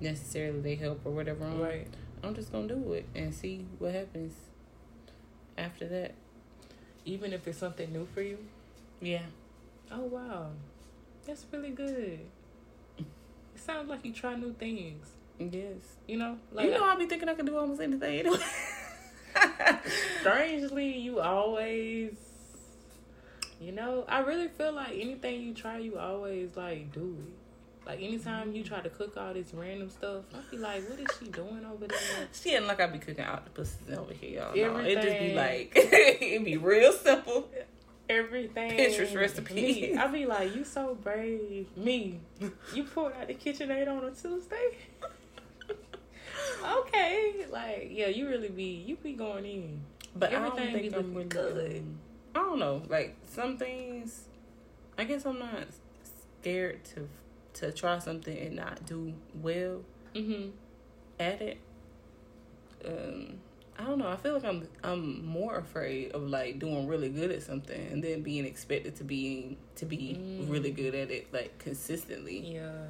necessarily 0.00 0.60
they 0.60 0.74
help 0.76 1.00
or 1.04 1.10
whatever. 1.12 1.44
On, 1.44 1.60
Right. 1.60 1.88
I'm 2.22 2.34
just 2.34 2.50
gonna 2.52 2.68
do 2.68 2.92
it 2.94 3.04
and 3.14 3.34
see 3.34 3.66
what 3.78 3.92
happens 3.92 4.32
after 5.58 5.86
that. 5.88 6.14
Even 7.04 7.32
if 7.32 7.46
it's 7.46 7.58
something 7.58 7.92
new 7.92 8.06
for 8.06 8.22
you. 8.22 8.38
Yeah. 9.00 9.26
Oh 9.90 10.04
wow. 10.04 10.50
That's 11.26 11.44
really 11.52 11.70
good. 11.72 12.20
Sounds 13.66 13.88
like 13.88 14.04
you 14.04 14.12
try 14.12 14.36
new 14.36 14.52
things. 14.52 15.08
Yes. 15.40 15.78
You 16.06 16.18
know? 16.18 16.38
Like 16.52 16.66
you 16.66 16.72
know, 16.72 16.84
I'll 16.84 16.96
be 16.96 17.06
thinking 17.06 17.28
I 17.28 17.34
can 17.34 17.46
do 17.46 17.58
almost 17.58 17.80
anything 17.80 18.20
anyway. 18.20 18.38
strangely 20.20 20.96
you 20.98 21.20
always 21.20 22.12
you 23.60 23.72
know, 23.72 24.04
I 24.08 24.20
really 24.20 24.48
feel 24.48 24.72
like 24.72 24.92
anything 24.92 25.42
you 25.42 25.52
try 25.54 25.78
you 25.78 25.98
always 25.98 26.56
like 26.56 26.92
do 26.92 27.16
it. 27.26 27.88
Like 27.88 28.00
anytime 28.02 28.52
you 28.52 28.62
try 28.62 28.80
to 28.80 28.88
cook 28.90 29.16
all 29.16 29.34
this 29.34 29.52
random 29.52 29.90
stuff, 29.90 30.24
I 30.32 30.38
be 30.50 30.58
like, 30.58 30.88
what 30.88 31.00
is 31.00 31.06
she 31.18 31.26
doing 31.26 31.64
over 31.64 31.86
there? 31.88 31.98
She 32.32 32.54
ain't 32.54 32.66
like 32.66 32.80
I 32.80 32.86
be 32.86 32.98
cooking 32.98 33.24
octopuses 33.24 33.96
over 33.96 34.12
here, 34.12 34.42
y'all. 34.54 34.56
No, 34.56 34.78
it 34.78 34.94
just 34.94 35.18
be 35.18 35.34
like 35.34 35.72
it 35.76 36.44
be 36.44 36.56
real 36.56 36.92
simple. 36.92 37.48
Everything 38.08 38.70
Pinterest 38.72 39.16
recipe. 39.16 39.54
Me, 39.54 39.96
I 39.96 40.06
be 40.06 40.26
like, 40.26 40.54
you 40.54 40.64
so 40.64 40.94
brave. 40.94 41.66
Me. 41.76 42.20
You 42.74 42.84
pulled 42.84 43.12
out 43.12 43.26
the 43.26 43.34
KitchenAid 43.34 43.88
on 43.88 44.04
a 44.04 44.10
Tuesday? 44.10 44.76
okay. 46.64 47.46
Like, 47.50 47.88
yeah, 47.90 48.08
you 48.08 48.28
really 48.28 48.48
be 48.48 48.84
you 48.86 48.96
be 48.96 49.12
going 49.12 49.44
in. 49.44 49.80
But 50.14 50.32
I 50.32 50.36
Everything 50.36 50.56
don't 50.64 50.72
think 50.72 50.92
be 50.92 50.96
I'm 50.96 51.02
really 51.02 51.24
looking 51.24 51.28
good. 51.28 51.84
I 52.34 52.38
don't 52.38 52.58
know. 52.58 52.82
Like 52.88 53.16
some 53.28 53.56
things, 53.58 54.24
I 54.96 55.04
guess 55.04 55.24
I'm 55.26 55.38
not 55.38 55.66
scared 56.40 56.84
to 56.94 57.08
to 57.54 57.72
try 57.72 57.98
something 57.98 58.36
and 58.38 58.56
not 58.56 58.84
do 58.86 59.14
well 59.40 59.80
Mm-hmm. 60.14 60.50
at 61.20 61.42
it. 61.42 61.58
Um, 62.86 63.40
I 63.78 63.84
don't 63.84 63.98
know. 63.98 64.08
I 64.08 64.16
feel 64.16 64.32
like 64.34 64.44
I'm 64.44 64.66
I'm 64.82 65.24
more 65.24 65.56
afraid 65.56 66.12
of 66.12 66.22
like 66.28 66.58
doing 66.58 66.86
really 66.86 67.08
good 67.10 67.30
at 67.30 67.42
something 67.42 67.88
and 67.92 68.02
then 68.02 68.22
being 68.22 68.44
expected 68.46 68.96
to 68.96 69.04
be 69.04 69.58
to 69.76 69.84
be 69.84 70.16
Mm. 70.18 70.50
really 70.50 70.70
good 70.70 70.94
at 70.94 71.10
it 71.10 71.32
like 71.32 71.58
consistently. 71.58 72.38
Yeah. 72.54 72.86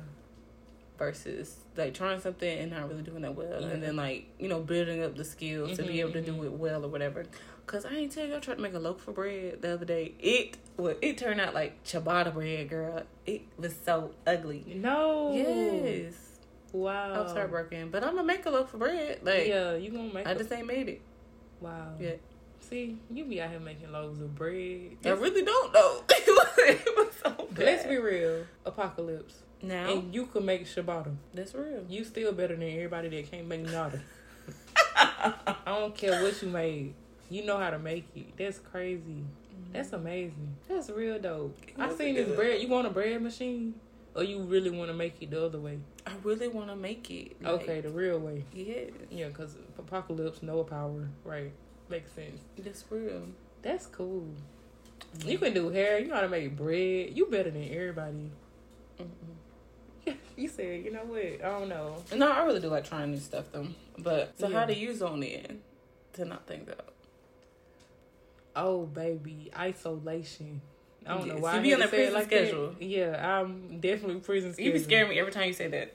versus 0.98 1.56
like 1.76 1.92
trying 1.92 2.18
something 2.18 2.58
and 2.58 2.70
not 2.70 2.88
really 2.88 3.02
doing 3.02 3.20
that 3.20 3.34
well 3.34 3.60
Yeah. 3.60 3.68
and 3.68 3.82
then 3.82 3.96
like 3.96 4.28
you 4.38 4.48
know 4.48 4.60
building 4.60 5.02
up 5.04 5.14
the 5.14 5.24
skills 5.24 5.76
to 5.76 5.82
Mhm, 5.82 5.86
be 5.88 6.00
able 6.00 6.12
to 6.12 6.22
mhm. 6.22 6.24
do 6.26 6.44
it 6.44 6.52
well 6.52 6.86
or 6.86 6.88
whatever 6.88 7.26
because 7.66 7.84
i 7.84 7.90
ain't 7.94 8.12
tell 8.12 8.26
you 8.26 8.34
i 8.34 8.38
tried 8.38 8.54
to 8.54 8.62
make 8.62 8.72
a 8.72 8.78
loaf 8.78 9.06
of 9.06 9.14
bread 9.14 9.60
the 9.60 9.74
other 9.74 9.84
day 9.84 10.14
it 10.18 10.56
well 10.78 10.96
it 11.02 11.18
turned 11.18 11.38
out 11.38 11.52
like 11.52 11.84
ciabatta 11.84 12.32
bread 12.32 12.70
girl 12.70 13.02
it 13.26 13.42
was 13.58 13.74
so 13.84 14.12
ugly 14.26 14.64
No. 14.74 15.34
yes 15.34 16.14
Wow. 16.76 17.14
i 17.14 17.20
was 17.20 17.32
heartbroken 17.32 17.90
but 17.90 18.04
i'm 18.04 18.14
gonna 18.14 18.24
make 18.24 18.46
a 18.46 18.50
loaf 18.50 18.72
of 18.74 18.80
bread 18.80 19.20
like 19.22 19.46
yeah, 19.46 19.74
you 19.74 19.90
gonna 19.90 20.12
make 20.12 20.26
I 20.26 20.34
just 20.34 20.52
ain't 20.52 20.66
made 20.66 20.88
it 20.88 21.02
Wow. 21.60 21.92
Yeah. 21.98 22.12
See, 22.60 22.98
you 23.10 23.24
be 23.24 23.40
out 23.40 23.50
here 23.50 23.60
making 23.60 23.92
loaves 23.92 24.20
of 24.20 24.34
bread. 24.34 24.96
i 25.04 25.10
really 25.10 25.42
don't 25.42 25.72
know 25.74 26.02
it 26.08 26.96
was 26.96 27.14
so. 27.22 27.48
Let's 27.56 27.86
be 27.86 27.96
real. 27.96 28.44
Apocalypse. 28.64 29.42
now 29.62 29.92
And 29.92 30.14
you 30.14 30.26
can 30.26 30.44
make 30.44 30.66
ciabatta. 30.66 31.14
that's 31.32 31.54
real 31.54 31.84
You 31.88 32.04
still 32.04 32.32
better 32.32 32.56
than 32.56 32.68
everybody 32.68 33.08
that 33.08 33.30
can't 33.30 33.46
make 33.46 33.62
nada. 33.62 34.00
I 34.96 35.54
don't 35.66 35.94
care 35.94 36.22
what 36.22 36.40
you 36.42 36.48
made. 36.48 36.94
You 37.30 37.44
know 37.44 37.58
how 37.58 37.70
to 37.70 37.78
make 37.78 38.06
it. 38.14 38.36
That's 38.36 38.58
crazy. 38.58 39.24
That's 39.72 39.88
mm-hmm. 39.88 39.96
amazing. 39.96 40.56
That's 40.68 40.90
real 40.90 41.18
dope. 41.18 41.56
I 41.78 41.92
seen 41.94 42.14
this 42.14 42.34
bread. 42.34 42.60
You 42.60 42.68
want 42.68 42.86
a 42.86 42.90
bread 42.90 43.20
machine? 43.22 43.74
Or 44.16 44.24
you 44.24 44.38
really 44.40 44.70
want 44.70 44.88
to 44.90 44.94
make 44.94 45.20
it 45.20 45.30
the 45.30 45.44
other 45.44 45.60
way? 45.60 45.78
i 46.06 46.12
really 46.22 46.48
want 46.48 46.68
to 46.68 46.76
make 46.76 47.10
it 47.10 47.36
like, 47.42 47.52
Okay, 47.62 47.80
the 47.82 47.90
real 47.90 48.18
way. 48.18 48.44
yeah 48.52 48.84
Yeah, 49.10 49.28
because 49.28 49.56
apocalypse, 49.78 50.42
no 50.42 50.64
power. 50.64 51.08
Right. 51.24 51.52
Makes 51.90 52.12
sense. 52.12 52.40
that's 52.58 52.84
real 52.90 53.28
That's 53.62 53.86
cool. 53.86 54.26
You 55.24 55.38
can 55.38 55.52
do 55.54 55.68
hair. 55.68 55.98
You 55.98 56.08
know 56.08 56.14
how 56.16 56.20
to 56.22 56.28
make 56.28 56.56
bread. 56.56 57.16
You 57.16 57.26
better 57.26 57.50
than 57.50 57.68
everybody. 57.70 58.30
you 60.36 60.48
said, 60.48 60.84
you 60.84 60.92
know 60.92 61.04
what? 61.04 61.44
I 61.44 61.58
don't 61.58 61.68
know. 61.68 62.02
No, 62.14 62.30
I 62.30 62.44
really 62.44 62.60
do 62.60 62.68
like 62.68 62.84
trying 62.84 63.10
new 63.12 63.18
stuff 63.18 63.46
though. 63.52 63.66
But 63.98 64.38
so 64.38 64.48
Yeah. 64.48 64.60
how 64.60 64.66
do 64.66 64.72
you 64.72 64.94
zone 64.94 65.22
in 65.22 65.60
to 66.14 66.24
not 66.24 66.46
think 66.46 66.66
that? 66.66 66.86
Oh, 68.54 68.86
baby, 68.86 69.50
isolation. 69.56 70.62
I 71.06 71.16
don't 71.16 71.28
know 71.28 71.36
why. 71.36 71.56
you 71.56 71.62
be 71.62 71.74
on 71.74 71.80
that 71.80 71.88
prison 71.90 72.14
like 72.14 72.26
schedule. 72.26 72.74
That. 72.78 72.82
Yeah, 72.82 73.40
I'm 73.40 73.80
definitely 73.80 74.20
prison 74.20 74.52
schedule. 74.52 74.66
You 74.66 74.72
be 74.72 74.84
scaring 74.84 75.10
me 75.10 75.18
every 75.18 75.32
time 75.32 75.46
you 75.48 75.52
say 75.52 75.68
that. 75.68 75.94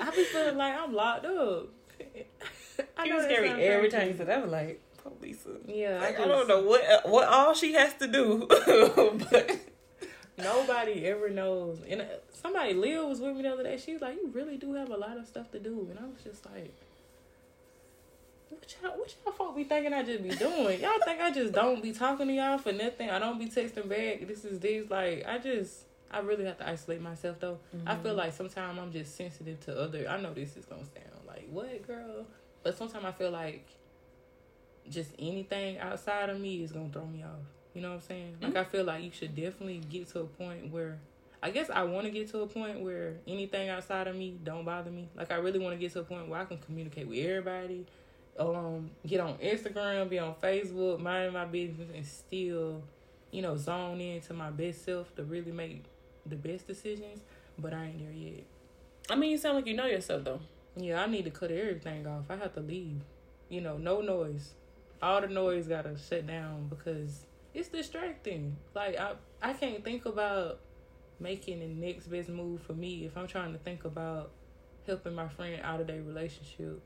I 0.00 0.10
be 0.14 0.24
feeling 0.24 0.56
like 0.56 0.74
I'm 0.74 0.92
locked 0.92 1.26
up. 1.26 1.68
I 2.96 3.04
you 3.04 3.16
be 3.16 3.22
scare 3.22 3.42
me 3.42 3.62
every 3.62 3.88
time 3.88 4.08
you 4.08 4.16
say 4.16 4.24
that. 4.24 4.42
I'm 4.42 4.50
like, 4.50 4.80
oh, 5.04 5.12
Lisa. 5.20 5.50
Yeah, 5.66 5.98
Like, 6.00 6.18
I, 6.18 6.24
I, 6.24 6.28
don't 6.28 6.48
know 6.48 6.62
what 6.62 7.08
what 7.08 7.28
all 7.28 7.54
she 7.54 7.74
has 7.74 7.94
to 7.94 8.06
do, 8.06 8.46
but 9.30 9.60
Nobody 10.42 11.06
ever 11.06 11.28
knows. 11.28 11.80
And 11.88 12.02
uh, 12.02 12.04
somebody, 12.32 12.74
Lil, 12.74 13.08
was 13.08 13.20
with 13.20 13.36
me 13.36 13.42
the 13.42 13.52
other 13.52 13.62
day. 13.62 13.76
She 13.76 13.92
was 13.92 14.02
like, 14.02 14.14
"You 14.14 14.30
really 14.32 14.56
do 14.56 14.74
have 14.74 14.90
a 14.90 14.96
lot 14.96 15.18
of 15.18 15.26
stuff 15.26 15.50
to 15.52 15.58
do," 15.58 15.88
and 15.90 15.98
I 15.98 16.04
was 16.04 16.22
just 16.22 16.46
like. 16.46 16.74
What 18.50 18.74
y'all, 18.82 18.98
what 18.98 19.14
y'all 19.24 19.32
folk 19.32 19.56
be 19.56 19.64
thinking 19.64 19.92
I 19.92 20.02
just 20.02 20.22
be 20.22 20.30
doing? 20.30 20.80
Y'all 20.80 20.98
think 21.04 21.20
I 21.20 21.30
just 21.30 21.52
don't 21.52 21.82
be 21.82 21.92
talking 21.92 22.26
to 22.26 22.32
y'all 22.32 22.58
for 22.58 22.72
nothing? 22.72 23.08
I 23.08 23.20
don't 23.20 23.38
be 23.38 23.46
texting 23.46 23.88
back. 23.88 24.26
This 24.26 24.44
is 24.44 24.58
this. 24.58 24.90
Like, 24.90 25.24
I 25.26 25.38
just, 25.38 25.84
I 26.10 26.18
really 26.18 26.44
have 26.44 26.58
to 26.58 26.68
isolate 26.68 27.00
myself 27.00 27.38
though. 27.38 27.58
I 27.86 27.94
feel 27.94 28.10
mm-hmm. 28.10 28.18
like 28.18 28.32
sometimes 28.32 28.78
I'm 28.78 28.90
just 28.92 29.16
sensitive 29.16 29.60
to 29.66 29.80
other. 29.80 30.08
I 30.08 30.20
know 30.20 30.34
this 30.34 30.56
is 30.56 30.64
gonna 30.64 30.84
sound 30.84 31.26
like 31.26 31.46
what, 31.50 31.86
girl, 31.86 32.26
but 32.64 32.76
sometimes 32.76 33.04
I 33.04 33.12
feel 33.12 33.30
like 33.30 33.68
just 34.88 35.12
anything 35.18 35.78
outside 35.78 36.28
of 36.28 36.40
me 36.40 36.64
is 36.64 36.72
gonna 36.72 36.90
throw 36.92 37.06
me 37.06 37.22
off. 37.22 37.46
You 37.74 37.82
know 37.82 37.90
what 37.90 37.94
I'm 37.96 38.00
saying? 38.00 38.36
Like 38.40 38.50
mm-hmm. 38.50 38.58
I 38.58 38.64
feel 38.64 38.84
like 38.84 39.04
you 39.04 39.12
should 39.12 39.36
definitely 39.36 39.80
get 39.88 40.08
to 40.08 40.20
a 40.20 40.24
point 40.24 40.72
where. 40.72 40.98
I 41.42 41.50
guess 41.50 41.70
I 41.70 41.84
want 41.84 42.04
to 42.04 42.10
get 42.10 42.28
to 42.32 42.40
a 42.40 42.46
point 42.46 42.82
where 42.82 43.14
anything 43.26 43.70
outside 43.70 44.06
of 44.08 44.14
me 44.14 44.36
don't 44.44 44.62
bother 44.66 44.90
me. 44.90 45.08
Like 45.16 45.32
I 45.32 45.36
really 45.36 45.58
want 45.58 45.74
to 45.74 45.78
get 45.78 45.90
to 45.94 46.00
a 46.00 46.02
point 46.02 46.28
where 46.28 46.38
I 46.38 46.44
can 46.44 46.58
communicate 46.58 47.08
with 47.08 47.16
everybody, 47.18 47.86
um, 48.40 48.90
get 49.06 49.20
on 49.20 49.34
Instagram, 49.34 50.08
be 50.08 50.18
on 50.18 50.34
Facebook, 50.42 50.98
mind 50.98 51.34
my 51.34 51.44
business, 51.44 51.88
and 51.94 52.06
still, 52.06 52.82
you 53.30 53.42
know, 53.42 53.56
zone 53.56 54.00
into 54.00 54.32
my 54.32 54.50
best 54.50 54.84
self 54.84 55.14
to 55.16 55.24
really 55.24 55.52
make 55.52 55.84
the 56.26 56.36
best 56.36 56.66
decisions. 56.66 57.20
But 57.58 57.74
I 57.74 57.86
ain't 57.86 57.98
there 57.98 58.12
yet. 58.12 58.44
I 59.10 59.16
mean, 59.16 59.32
you 59.32 59.38
sound 59.38 59.56
like 59.56 59.66
you 59.66 59.74
know 59.74 59.86
yourself 59.86 60.24
though. 60.24 60.40
Yeah, 60.76 61.02
I 61.02 61.06
need 61.06 61.24
to 61.24 61.30
cut 61.30 61.50
everything 61.50 62.06
off. 62.06 62.24
I 62.30 62.36
have 62.36 62.54
to 62.54 62.60
leave. 62.60 63.02
You 63.48 63.60
know, 63.60 63.76
no 63.76 64.00
noise. 64.00 64.54
All 65.02 65.20
the 65.20 65.28
noise 65.28 65.66
gotta 65.66 65.96
shut 65.98 66.26
down 66.26 66.68
because 66.68 67.26
it's 67.52 67.68
distracting. 67.68 68.56
Like 68.74 68.98
I, 68.98 69.12
I 69.42 69.52
can't 69.52 69.84
think 69.84 70.06
about 70.06 70.60
making 71.18 71.60
the 71.60 71.66
next 71.66 72.06
best 72.06 72.30
move 72.30 72.62
for 72.62 72.72
me 72.72 73.04
if 73.04 73.16
I'm 73.16 73.26
trying 73.26 73.52
to 73.52 73.58
think 73.58 73.84
about 73.84 74.30
helping 74.86 75.14
my 75.14 75.28
friend 75.28 75.60
out 75.62 75.80
of 75.80 75.86
their 75.86 76.02
relationship 76.02 76.80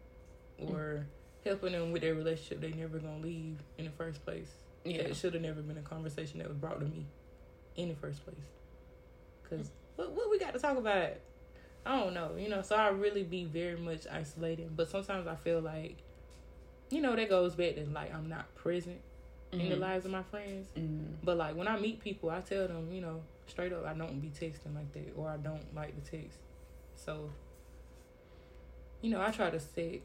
or 0.58 1.06
helping 1.44 1.72
them 1.72 1.92
with 1.92 2.02
their 2.02 2.14
relationship 2.14 2.60
they 2.60 2.70
never 2.72 2.98
gonna 2.98 3.18
leave 3.18 3.58
in 3.78 3.84
the 3.84 3.90
first 3.92 4.24
place. 4.24 4.52
Yeah. 4.84 5.02
It 5.02 5.16
should 5.16 5.34
have 5.34 5.42
never 5.42 5.62
been 5.62 5.78
a 5.78 5.82
conversation 5.82 6.38
that 6.38 6.48
was 6.48 6.56
brought 6.56 6.80
to 6.80 6.86
me 6.86 7.06
in 7.76 7.88
the 7.88 7.94
first 7.94 8.24
place. 8.24 8.36
Cause 9.48 9.70
what 9.96 10.12
what 10.12 10.30
we 10.30 10.38
got 10.38 10.52
to 10.54 10.58
talk 10.58 10.76
about? 10.76 11.10
I 11.86 12.00
don't 12.00 12.14
know, 12.14 12.36
you 12.36 12.48
know. 12.48 12.62
So 12.62 12.76
I 12.76 12.88
really 12.88 13.22
be 13.24 13.44
very 13.44 13.76
much 13.76 14.06
isolated, 14.10 14.74
but 14.76 14.88
sometimes 14.88 15.26
I 15.26 15.34
feel 15.36 15.60
like, 15.60 15.96
you 16.90 17.00
know, 17.02 17.14
that 17.14 17.28
goes 17.28 17.54
back 17.54 17.74
to 17.76 17.84
like 17.86 18.12
I'm 18.14 18.28
not 18.28 18.54
present 18.54 19.00
in 19.52 19.68
the 19.68 19.76
Mhm. 19.76 19.80
lives 19.80 20.04
of 20.06 20.10
my 20.10 20.22
friends. 20.22 20.68
Mhm. 20.74 21.16
But 21.22 21.36
like 21.36 21.54
when 21.56 21.68
I 21.68 21.78
meet 21.78 22.00
people, 22.00 22.30
I 22.30 22.40
tell 22.40 22.66
them, 22.66 22.90
you 22.92 23.00
know, 23.02 23.22
straight 23.46 23.72
up, 23.72 23.84
I 23.84 23.92
don't 23.94 24.20
be 24.20 24.28
texting 24.28 24.74
like 24.74 24.90
that, 24.92 25.12
or 25.16 25.28
I 25.28 25.36
don't 25.36 25.74
like 25.74 25.94
to 26.02 26.10
text. 26.10 26.38
So, 26.96 27.30
you 29.02 29.10
know, 29.10 29.20
I 29.20 29.30
try 29.30 29.50
to 29.50 29.60
set, 29.60 30.00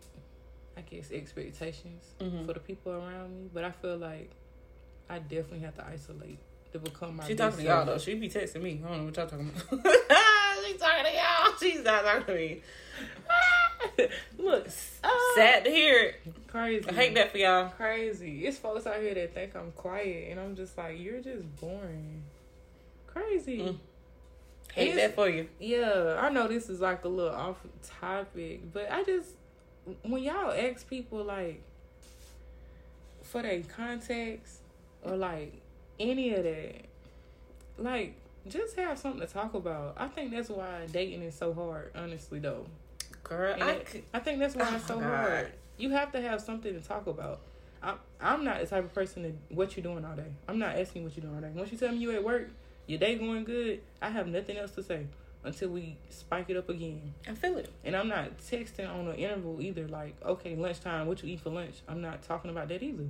I 0.80 0.96
guess, 0.96 1.12
expectations 1.12 2.14
Mhm. 2.20 2.46
for 2.46 2.54
the 2.54 2.60
people 2.62 2.94
around 2.94 3.36
me. 3.36 3.50
But 3.54 3.66
I 3.66 3.72
feel 3.72 3.98
like 3.98 4.30
I 5.10 5.20
definitely 5.20 5.60
have 5.60 5.76
to 5.76 5.86
isolate 5.86 6.40
to 6.72 6.80
become 6.80 7.18
my. 7.18 7.28
She 7.28 7.36
talking 7.36 7.60
to 7.60 7.66
y'all 7.66 7.86
though. 7.86 7.98
She 7.98 8.14
be 8.16 8.30
texting 8.30 8.62
me. 8.62 8.82
I 8.86 8.88
don't 8.90 8.98
know 9.00 9.06
what 9.06 9.18
y'all 9.18 9.28
talking 9.28 9.50
about. 9.50 9.62
she 10.66 10.74
talking 10.78 11.06
to 11.06 11.14
y'all. 11.14 11.54
She's 11.60 11.84
not 11.84 12.04
talking 12.06 12.26
to 12.28 12.34
me. 12.36 12.62
Look, 14.38 14.68
uh, 15.04 15.10
Sad 15.36 15.66
to 15.66 15.72
hear 15.72 16.00
it. 16.00 16.16
crazy. 16.48 16.90
I 16.90 16.94
hate 16.94 17.16
that 17.16 17.32
for 17.32 17.38
y'all. 17.38 17.70
Crazy. 17.70 18.46
It's 18.46 18.58
folks 18.58 18.86
out 18.88 19.02
here 19.02 19.14
that 19.16 19.34
think 19.34 19.56
I'm 19.56 19.72
quiet, 19.74 20.32
and 20.32 20.40
I'm 20.40 20.56
just 20.56 20.78
like, 20.78 20.98
you're 21.00 21.22
just 21.22 21.44
boring. 21.60 22.24
Crazy. 23.08 23.60
Mm. 23.60 23.78
Hate 24.74 24.90
It's- 24.92 24.98
that 25.10 25.16
for 25.16 25.30
you. 25.30 25.48
Yeah, 25.60 26.18
I 26.20 26.30
know 26.30 26.48
this 26.48 26.70
is 26.70 26.80
like 26.80 27.04
a 27.04 27.08
little 27.10 27.34
off 27.36 27.58
topic, 28.00 28.72
but 28.72 28.92
I 28.92 29.04
just 29.04 29.30
when 30.04 30.24
y'all 30.24 30.52
ask 30.52 30.88
people 30.90 31.24
like 31.24 31.62
for 33.24 33.42
their 33.42 33.62
context 33.62 34.60
or 35.04 35.16
like 35.16 35.54
any 36.00 36.34
of 36.34 36.44
that, 36.44 36.76
like 37.78 38.16
just 38.48 38.76
have 38.78 38.98
something 38.98 39.22
to 39.22 39.28
talk 39.32 39.54
about. 39.54 39.96
I 39.98 40.08
think 40.08 40.32
that's 40.32 40.50
why 40.50 40.88
dating 40.92 41.22
is 41.24 41.36
so 41.36 41.54
hard, 41.54 41.92
honestly 41.96 42.40
though. 42.40 42.66
Girl, 43.24 43.54
And 43.54 43.64
I 43.64 43.72
it- 43.74 43.86
could, 43.86 44.04
I 44.14 44.20
think 44.20 44.40
that's 44.40 44.56
why 44.56 44.74
it's 44.76 44.86
Oh, 44.86 44.96
so 44.96 45.00
God. 45.00 45.04
hard. 45.04 45.52
You 45.78 45.92
have 45.92 46.12
to 46.14 46.22
have 46.22 46.42
something 46.42 46.74
to 46.74 46.82
talk 46.86 47.08
about. 47.08 47.40
I'm 47.82 47.96
I'm 48.20 48.44
not 48.44 48.60
the 48.60 48.66
type 48.66 48.84
of 48.84 48.94
person 48.94 49.24
that 49.24 49.34
what 49.56 49.78
you 49.78 49.84
doing 49.84 50.04
all 50.04 50.16
day. 50.16 50.26
I'm 50.48 50.60
not 50.60 50.78
asking 50.78 51.04
what 51.04 51.16
you 51.16 51.22
doing 51.22 51.36
all 51.36 51.42
day. 51.42 51.52
Once 51.54 51.72
you 51.72 51.78
tell 51.78 51.92
me 51.92 51.98
you 52.00 52.12
at 52.12 52.24
work, 52.24 52.50
your 52.88 53.00
day 53.00 53.16
going 53.16 53.44
good, 53.46 53.82
I 54.02 54.10
have 54.10 54.28
nothing 54.28 54.58
else 54.58 54.72
to 54.72 54.84
say 54.84 55.06
until 55.50 55.70
we 55.70 55.98
spike 56.10 56.50
it 56.50 56.58
up 56.58 56.70
again. 56.70 57.14
I 57.28 57.34
feel 57.34 57.58
it. 57.58 57.72
And 57.84 57.96
I'm 57.96 58.08
not 58.08 58.38
texting 58.38 58.90
on 58.90 59.08
an 59.08 59.16
interval 59.16 59.60
either. 59.62 59.88
Like, 59.88 60.16
okay, 60.24 60.56
lunchtime, 60.56 61.08
what 61.08 61.22
you 61.24 61.30
eat 61.30 61.42
for 61.42 61.50
lunch? 61.50 61.76
I'm 61.88 62.02
not 62.02 62.22
talking 62.24 62.52
about 62.52 62.70
that 62.70 62.82
either. 62.82 63.06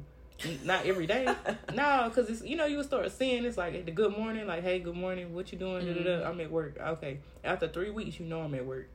Not 0.64 0.86
every 0.86 1.06
day. 1.06 1.26
no, 1.76 2.06
because 2.08 2.30
it's 2.30 2.42
you 2.44 2.56
know 2.56 2.66
you 2.66 2.82
start 2.82 3.12
seeing 3.12 3.44
it's 3.44 3.58
like 3.58 3.86
the 3.86 3.92
good 3.92 4.18
morning, 4.18 4.48
like 4.48 4.64
hey, 4.64 4.80
good 4.80 4.96
morning, 4.96 5.34
what 5.34 5.52
you 5.52 5.58
doing? 5.58 5.86
Da, 5.86 5.94
da, 5.94 6.02
da. 6.02 6.10
Mm-hmm. 6.10 6.32
I'm 6.32 6.40
at 6.40 6.50
work. 6.50 6.78
Okay, 6.80 7.20
after 7.44 7.68
three 7.68 7.90
weeks, 7.90 8.22
you 8.22 8.26
know 8.26 8.40
I'm 8.40 8.56
at 8.56 8.66
work. 8.66 8.88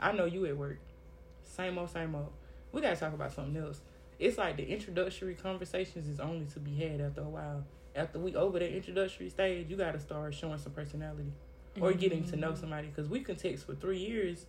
I 0.00 0.10
know 0.10 0.24
you 0.24 0.44
at 0.46 0.56
work. 0.56 0.80
Same 1.44 1.78
old, 1.78 1.90
same 1.90 2.16
old. 2.16 2.32
We 2.72 2.80
gotta 2.80 2.96
talk 2.96 3.14
about 3.14 3.32
something 3.32 3.56
else. 3.62 3.80
It's 4.18 4.36
like 4.36 4.56
the 4.56 4.64
introductory 4.64 5.36
conversations 5.36 6.08
is 6.08 6.18
only 6.18 6.46
to 6.46 6.58
be 6.58 6.74
had 6.74 7.00
after 7.00 7.20
a 7.20 7.28
while. 7.28 7.64
After 7.94 8.18
we 8.18 8.34
over 8.34 8.58
the 8.58 8.68
introductory 8.68 9.30
stage, 9.30 9.70
you 9.70 9.76
gotta 9.76 10.00
start 10.00 10.34
showing 10.34 10.58
some 10.58 10.72
personality 10.72 11.32
or 11.80 11.92
getting 11.92 12.24
to 12.24 12.36
know 12.36 12.54
somebody 12.54 12.88
because 12.88 13.08
we 13.08 13.20
can 13.20 13.36
text 13.36 13.66
for 13.66 13.74
three 13.74 13.98
years 13.98 14.46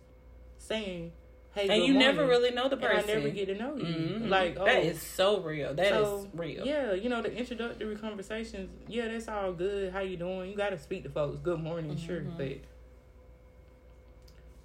saying, 0.58 1.12
"Hey," 1.54 1.68
And 1.68 1.84
you 1.84 1.94
never 1.94 2.26
really 2.26 2.50
know 2.50 2.68
the 2.68 2.76
and 2.76 2.82
person. 2.82 3.10
I 3.10 3.14
never 3.14 3.28
get 3.30 3.46
to 3.46 3.54
know 3.54 3.76
you. 3.76 3.84
Mhm. 3.84 4.28
Like, 4.28 4.56
oh, 4.58 4.64
that 4.64 4.84
is 4.84 5.00
so 5.02 5.40
real. 5.40 5.74
That 5.74 5.86
is 5.86 5.92
so, 5.92 6.28
real. 6.34 6.66
Yeah, 6.66 6.92
you 6.94 7.08
know 7.08 7.22
the 7.22 7.32
introductory 7.32 7.96
conversations. 7.96 8.70
Yeah, 8.88 9.08
that's 9.08 9.28
all 9.28 9.52
good. 9.52 9.92
How 9.92 10.00
you 10.00 10.16
doing? 10.16 10.50
You 10.50 10.56
got 10.56 10.70
to 10.70 10.78
speak 10.78 11.02
to 11.04 11.10
folks. 11.10 11.38
Good 11.38 11.60
morning, 11.60 11.96
sure, 11.96 12.20
Mhm. 12.20 12.36
but 12.36 12.58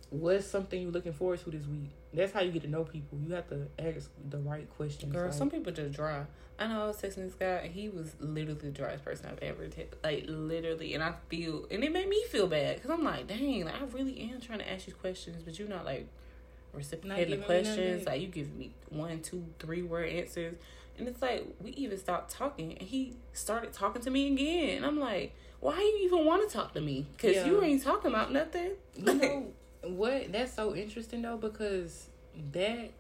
what's 0.10 0.46
something 0.48 0.82
you 0.82 0.92
looking 0.92 1.14
forward 1.14 1.40
to 1.40 1.50
this 1.52 1.66
week? 1.68 1.90
That's 2.16 2.32
how 2.34 2.42
you 2.42 2.52
get 2.52 2.64
to 2.64 2.70
know 2.70 2.84
people. 2.84 3.18
You 3.20 3.34
have 3.34 3.48
to 3.50 3.68
ask 3.80 4.10
the 4.30 4.40
right 4.40 4.70
questions. 4.78 5.12
Girl, 5.12 5.26
like, 5.26 5.34
some 5.34 5.50
people 5.50 5.72
just 5.72 5.94
dry. 5.94 6.26
I 6.58 6.68
know 6.68 6.84
I 6.84 6.88
was 6.88 6.98
texting 7.02 7.26
this 7.26 7.34
guy, 7.34 7.68
he 7.68 7.90
was 7.90 8.16
literally 8.20 8.60
the 8.60 8.72
driest 8.72 9.04
person 9.04 9.28
I've 9.30 9.40
ever 9.40 9.64
texted. 9.66 9.96
Like 10.04 10.26
literally, 10.28 10.94
and 10.94 11.04
I 11.04 11.14
feel, 11.30 11.68
and 11.70 11.84
it 11.84 11.92
made 11.92 12.08
me 12.08 12.24
feel 12.30 12.48
bad 12.48 12.76
because 12.76 12.92
I'm 12.92 13.04
like, 13.04 13.28
dang, 13.28 13.66
like 13.66 13.76
I 13.76 13.84
really 13.86 14.30
am 14.32 14.40
trying 14.40 14.60
to 14.60 14.72
ask 14.72 14.88
you 14.88 14.94
questions, 14.94 15.44
but 15.44 15.60
you're 15.60 15.68
not 15.68 15.84
like 15.86 16.08
reciprocating 16.74 17.40
the 17.42 17.46
questions. 17.46 18.06
Like 18.06 18.22
you 18.22 18.28
give 18.28 18.56
me 18.56 18.72
one, 18.90 19.20
two, 19.20 19.46
three 19.60 19.82
word 19.82 20.10
answers, 20.10 20.56
and 20.98 21.08
it's 21.10 21.22
like 21.22 21.46
we 21.62 21.72
even 21.72 21.98
stopped 21.98 22.32
talking, 22.32 22.78
and 22.78 22.88
he 22.88 23.18
started 23.34 23.74
talking 23.74 24.02
to 24.04 24.10
me 24.10 24.32
again, 24.32 24.78
and 24.78 24.86
I'm 24.86 25.00
like, 25.00 25.34
why 25.60 25.78
you 25.78 26.06
even 26.06 26.26
want 26.26 26.48
to 26.48 26.54
talk 26.56 26.74
to 26.76 26.82
me? 26.82 27.06
Because 27.18 27.36
Yeah. 27.36 27.48
you 27.48 27.64
ain't 27.64 27.84
talking 27.84 28.12
about 28.12 28.32
nothing. 28.32 28.72
you 28.96 29.14
know 29.14 29.54
what? 29.90 30.32
That's 30.32 30.54
so 30.54 30.76
interesting 30.76 31.22
though 31.22 31.38
because 31.38 32.08
that 32.52 32.92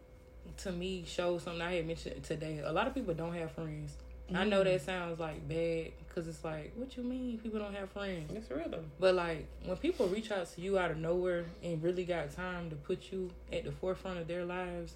to 0.57 0.71
me 0.71 1.03
shows 1.07 1.43
something 1.43 1.61
I 1.61 1.75
had 1.75 1.87
mentioned 1.87 2.23
today. 2.23 2.61
A 2.63 2.71
lot 2.71 2.87
of 2.87 2.93
people 2.93 3.13
don't 3.13 3.33
have 3.33 3.51
friends. 3.51 3.93
I 4.33 4.43
know 4.43 4.61
Mm. 4.61 4.65
that 4.65 4.81
sounds 4.81 5.19
like 5.19 5.47
bad 5.47 5.91
because 6.07 6.27
it's 6.27 6.43
like, 6.43 6.71
what 6.75 6.97
you 6.97 7.03
mean 7.03 7.37
people 7.37 7.59
don't 7.59 7.75
have 7.75 7.91
friends? 7.91 8.31
It's 8.33 8.49
real 8.49 8.67
though. 8.69 8.83
But 8.99 9.13
like 9.15 9.45
when 9.63 9.77
people 9.77 10.07
reach 10.07 10.31
out 10.31 10.47
to 10.55 10.61
you 10.61 10.79
out 10.79 10.89
of 10.91 10.97
nowhere 10.97 11.45
and 11.63 11.81
really 11.83 12.05
got 12.05 12.31
time 12.31 12.69
to 12.71 12.75
put 12.75 13.11
you 13.11 13.29
at 13.53 13.65
the 13.65 13.71
forefront 13.71 14.17
of 14.19 14.27
their 14.27 14.43
lives, 14.45 14.95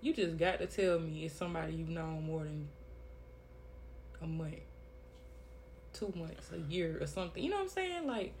you 0.00 0.12
just 0.12 0.36
got 0.36 0.58
to 0.60 0.66
tell 0.66 1.00
me 1.00 1.24
it's 1.24 1.34
somebody 1.34 1.74
you've 1.74 1.88
known 1.88 2.26
more 2.26 2.44
than 2.44 2.68
a 4.22 4.26
month, 4.26 4.54
two 5.92 6.12
months, 6.16 6.50
a 6.52 6.58
year, 6.72 6.98
or 7.00 7.06
something. 7.06 7.42
You 7.42 7.50
know 7.50 7.56
what 7.56 7.62
I'm 7.62 7.68
saying? 7.68 8.06
Like, 8.06 8.32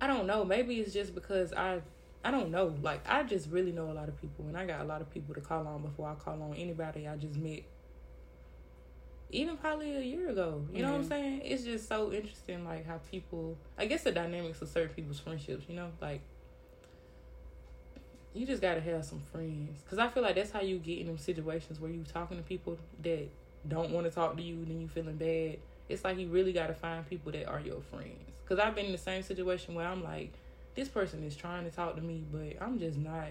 I 0.00 0.06
don't 0.06 0.26
know. 0.26 0.44
Maybe 0.44 0.80
it's 0.80 0.92
just 0.92 1.14
because 1.14 1.52
I, 1.52 1.80
I 2.24 2.30
don't 2.30 2.50
know. 2.50 2.74
Like, 2.82 3.00
I 3.08 3.22
just 3.22 3.50
really 3.50 3.72
know 3.72 3.90
a 3.90 3.94
lot 3.94 4.08
of 4.08 4.20
people, 4.20 4.46
and 4.48 4.56
I 4.56 4.66
got 4.66 4.80
a 4.80 4.84
lot 4.84 5.00
of 5.00 5.10
people 5.10 5.34
to 5.34 5.40
call 5.40 5.66
on 5.66 5.82
before 5.82 6.08
I 6.08 6.14
call 6.14 6.42
on 6.42 6.54
anybody 6.56 7.06
I 7.08 7.16
just 7.16 7.36
met. 7.36 7.62
even 9.30 9.56
probably 9.56 9.96
a 9.96 10.00
year 10.00 10.28
ago. 10.30 10.64
You 10.72 10.82
know 10.82 10.92
what 10.92 10.98
I'm 10.98 11.08
saying? 11.08 11.42
It's 11.44 11.64
just 11.64 11.88
so 11.88 12.12
interesting, 12.12 12.64
like 12.64 12.86
how 12.86 12.98
people. 13.10 13.56
I 13.78 13.86
guess 13.86 14.02
the 14.02 14.12
dynamics 14.12 14.62
of 14.62 14.68
certain 14.68 14.94
people's 14.94 15.20
friendships. 15.20 15.64
You 15.68 15.76
know, 15.76 15.90
like 16.00 16.20
you 18.32 18.46
just 18.46 18.60
gotta 18.62 18.80
have 18.80 19.04
some 19.04 19.20
friends, 19.32 19.80
cause 19.88 19.98
I 19.98 20.08
feel 20.08 20.22
like 20.22 20.34
that's 20.34 20.50
how 20.50 20.60
you 20.60 20.78
get 20.78 20.98
in 20.98 21.06
them 21.06 21.18
situations 21.18 21.78
where 21.80 21.90
you 21.90 22.02
talking 22.04 22.36
to 22.36 22.42
people 22.42 22.78
that 23.02 23.28
don't 23.66 23.90
want 23.90 24.06
to 24.06 24.10
talk 24.12 24.36
to 24.36 24.42
you, 24.42 24.54
and 24.56 24.66
then 24.68 24.80
you 24.80 24.88
feeling 24.88 25.16
bad. 25.16 25.58
It's 25.88 26.04
like 26.04 26.18
you 26.18 26.28
really 26.28 26.52
gotta 26.52 26.74
find 26.74 27.08
people 27.08 27.32
that 27.32 27.46
are 27.46 27.60
your 27.60 27.80
friends. 27.80 28.30
Cause 28.46 28.58
I've 28.58 28.74
been 28.74 28.86
in 28.86 28.92
the 28.92 28.98
same 28.98 29.22
situation 29.22 29.74
where 29.74 29.86
I'm 29.86 30.04
like, 30.04 30.32
this 30.74 30.88
person 30.88 31.22
is 31.24 31.36
trying 31.36 31.64
to 31.64 31.70
talk 31.70 31.96
to 31.96 32.02
me, 32.02 32.24
but 32.30 32.60
I'm 32.60 32.78
just 32.78 32.98
not. 32.98 33.28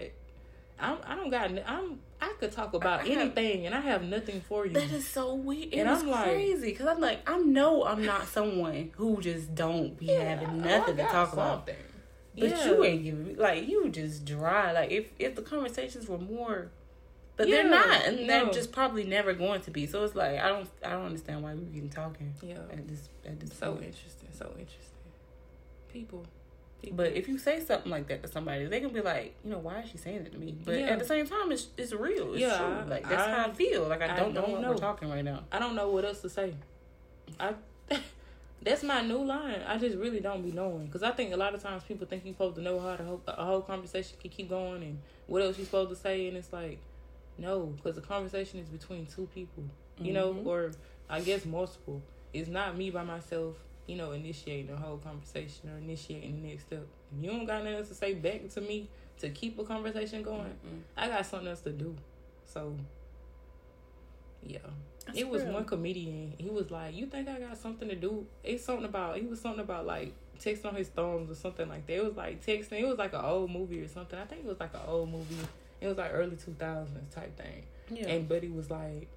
I'm, 0.78 0.98
I 1.06 1.14
don't 1.14 1.30
got. 1.30 1.50
I'm. 1.66 2.00
I 2.20 2.32
could 2.40 2.50
talk 2.52 2.74
about 2.74 3.00
I 3.00 3.08
anything, 3.08 3.64
have, 3.64 3.72
and 3.72 3.74
I 3.74 3.80
have 3.80 4.02
nothing 4.02 4.40
for 4.40 4.66
you. 4.66 4.72
That 4.72 4.90
is 4.90 5.06
so 5.06 5.34
weird. 5.34 5.72
And 5.74 5.88
I'm 5.88 6.12
crazy 6.24 6.70
because 6.70 6.86
I'm 6.86 7.00
like, 7.00 7.28
I 7.28 7.38
know 7.38 7.84
I'm 7.84 8.04
not 8.04 8.26
someone 8.26 8.90
who 8.96 9.20
just 9.20 9.54
don't 9.54 9.96
be 9.96 10.06
yeah, 10.06 10.36
having 10.36 10.48
oh, 10.48 10.68
nothing 10.68 10.96
to 10.96 11.04
talk 11.04 11.32
about. 11.32 11.66
But 11.66 11.76
yeah. 12.34 12.66
you 12.66 12.84
ain't 12.84 13.04
giving 13.04 13.28
me 13.28 13.34
like 13.34 13.68
you 13.68 13.88
just 13.90 14.24
dry. 14.24 14.72
Like 14.72 14.90
if 14.90 15.06
if 15.18 15.36
the 15.36 15.42
conversations 15.42 16.08
were 16.08 16.18
more, 16.18 16.70
but 17.36 17.48
yeah, 17.48 17.56
they're 17.56 17.70
not, 17.70 18.04
and 18.04 18.20
no. 18.20 18.26
they're 18.26 18.52
just 18.52 18.70
probably 18.70 19.04
never 19.04 19.32
going 19.32 19.60
to 19.62 19.70
be. 19.70 19.86
So 19.86 20.04
it's 20.04 20.14
like 20.14 20.38
I 20.38 20.48
don't 20.48 20.68
I 20.84 20.90
don't 20.90 21.06
understand 21.06 21.42
why 21.42 21.54
we're 21.54 21.76
even 21.76 21.90
talking. 21.90 22.32
Yeah, 22.42 22.58
at 22.70 22.86
this 22.86 23.08
at 23.26 23.40
this 23.40 23.56
so 23.58 23.72
point. 23.72 23.86
interesting, 23.86 24.28
so 24.32 24.46
interesting. 24.58 24.78
People. 25.92 26.26
People. 26.80 26.96
But 26.96 27.12
if 27.14 27.28
you 27.28 27.38
say 27.38 27.64
something 27.64 27.90
like 27.90 28.08
that 28.08 28.22
to 28.22 28.28
somebody, 28.28 28.66
they 28.66 28.80
can 28.80 28.90
be 28.90 29.00
like, 29.00 29.34
you 29.44 29.50
know, 29.50 29.58
why 29.58 29.80
is 29.80 29.90
she 29.90 29.98
saying 29.98 30.26
it 30.26 30.32
to 30.32 30.38
me? 30.38 30.54
But 30.64 30.78
yeah. 30.78 30.86
at 30.86 30.98
the 30.98 31.04
same 31.04 31.26
time, 31.26 31.50
it's 31.50 31.68
it's 31.76 31.92
real. 31.92 32.32
It's 32.32 32.40
yeah, 32.40 32.58
true. 32.58 32.90
Like 32.90 33.08
that's 33.08 33.26
I, 33.26 33.30
how 33.30 33.46
I 33.46 33.52
feel. 33.52 33.88
Like 33.88 34.02
I 34.02 34.08
don't, 34.08 34.16
I 34.16 34.18
don't 34.20 34.34
know 34.34 34.42
what 34.42 34.60
know. 34.60 34.70
we're 34.70 34.76
talking 34.76 35.10
right 35.10 35.24
now. 35.24 35.44
I 35.50 35.58
don't 35.58 35.74
know 35.74 35.88
what 35.88 36.04
else 36.04 36.20
to 36.20 36.28
say. 36.28 36.54
I 37.40 37.54
that's 38.62 38.84
my 38.84 39.02
new 39.02 39.24
line. 39.24 39.60
I 39.66 39.76
just 39.78 39.96
really 39.96 40.20
don't 40.20 40.42
be 40.42 40.52
knowing 40.52 40.86
because 40.86 41.02
I 41.02 41.10
think 41.10 41.32
a 41.32 41.36
lot 41.36 41.54
of 41.54 41.62
times 41.62 41.82
people 41.82 42.06
think 42.06 42.24
you 42.24 42.32
supposed 42.32 42.56
to 42.56 42.62
know 42.62 42.78
how 42.78 42.94
the 42.96 43.04
whole, 43.04 43.22
a 43.26 43.44
whole 43.44 43.60
conversation 43.60 44.16
can 44.20 44.30
keep 44.30 44.48
going 44.48 44.82
and 44.84 44.98
what 45.26 45.42
else 45.42 45.58
you're 45.58 45.66
supposed 45.66 45.90
to 45.90 45.96
say, 45.96 46.28
and 46.28 46.36
it's 46.36 46.52
like 46.52 46.78
no, 47.38 47.66
because 47.76 47.96
the 47.96 48.00
conversation 48.00 48.60
is 48.60 48.68
between 48.68 49.06
two 49.06 49.28
people, 49.34 49.64
you 49.98 50.12
mm-hmm. 50.12 50.14
know, 50.14 50.42
or 50.44 50.72
I 51.08 51.20
guess 51.20 51.44
multiple. 51.44 52.02
It's 52.32 52.48
not 52.48 52.76
me 52.76 52.90
by 52.90 53.04
myself, 53.04 53.56
you 53.86 53.96
know, 53.96 54.12
initiating 54.12 54.68
the 54.68 54.76
whole 54.76 54.98
conversation 54.98 55.70
or 55.70 55.78
initiating 55.78 56.42
the 56.42 56.48
next 56.48 56.66
step. 56.66 56.86
If 57.16 57.24
you 57.24 57.30
don't 57.30 57.46
got 57.46 57.62
nothing 57.62 57.78
else 57.78 57.88
to 57.88 57.94
say 57.94 58.14
back 58.14 58.48
to 58.50 58.60
me 58.60 58.88
to 59.18 59.30
keep 59.30 59.58
a 59.58 59.64
conversation 59.64 60.22
going, 60.22 60.42
mm 60.42 60.80
I 60.96 61.08
got 61.08 61.26
something 61.26 61.48
else 61.48 61.60
to 61.60 61.72
do. 61.72 61.94
So, 62.44 62.76
yeah. 64.42 64.58
That's 65.06 65.18
it 65.18 65.28
was 65.28 65.42
real. 65.42 65.54
one 65.54 65.64
comedian. 65.64 66.34
He 66.38 66.48
was 66.48 66.70
like, 66.70 66.94
"You 66.94 67.06
think 67.06 67.28
I 67.28 67.38
got 67.38 67.58
something 67.58 67.88
to 67.88 67.94
do?" 67.94 68.26
It's 68.42 68.64
something 68.64 68.86
about. 68.86 69.16
He 69.16 69.26
was 69.26 69.40
something 69.40 69.60
about 69.60 69.84
like 69.84 70.14
texting 70.40 70.66
on 70.66 70.74
his 70.76 70.88
thumbs 70.88 71.30
or 71.30 71.34
something 71.34 71.68
like 71.68 71.86
that. 71.86 71.96
It 71.96 72.04
was 72.04 72.16
like 72.16 72.44
texting. 72.44 72.80
It 72.80 72.86
was 72.86 72.96
like 72.96 73.12
an 73.12 73.20
old 73.22 73.50
movie 73.50 73.80
or 73.80 73.88
something. 73.88 74.18
I 74.18 74.24
think 74.24 74.44
it 74.44 74.46
was 74.46 74.58
like 74.58 74.72
an 74.72 74.80
old 74.86 75.10
movie. 75.10 75.36
It 75.84 75.88
was 75.88 75.98
like 75.98 76.10
early 76.12 76.36
two 76.36 76.56
thousands 76.58 77.14
type 77.14 77.36
thing. 77.36 77.64
Yeah. 77.90 78.08
And 78.08 78.28
Buddy 78.28 78.48
was 78.48 78.70
like 78.70 79.08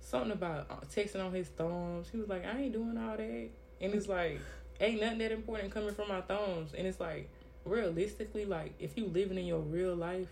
something 0.00 0.32
about 0.32 0.66
uh, 0.70 0.84
texting 0.94 1.24
on 1.24 1.32
his 1.32 1.48
thumbs. 1.48 2.08
He 2.10 2.18
was 2.18 2.28
like, 2.28 2.44
"I 2.44 2.58
ain't 2.58 2.72
doing 2.72 2.98
all 2.98 3.16
that," 3.16 3.48
and 3.80 3.94
it's 3.94 4.08
like, 4.08 4.40
ain't 4.80 5.00
nothing 5.00 5.18
that 5.18 5.32
important 5.32 5.72
coming 5.72 5.94
from 5.94 6.08
my 6.08 6.20
thumbs. 6.22 6.74
And 6.76 6.86
it's 6.86 7.00
like, 7.00 7.28
realistically, 7.64 8.44
like 8.44 8.74
if 8.78 8.98
you 8.98 9.06
living 9.06 9.38
in 9.38 9.46
your 9.46 9.60
real 9.60 9.94
life, 9.94 10.28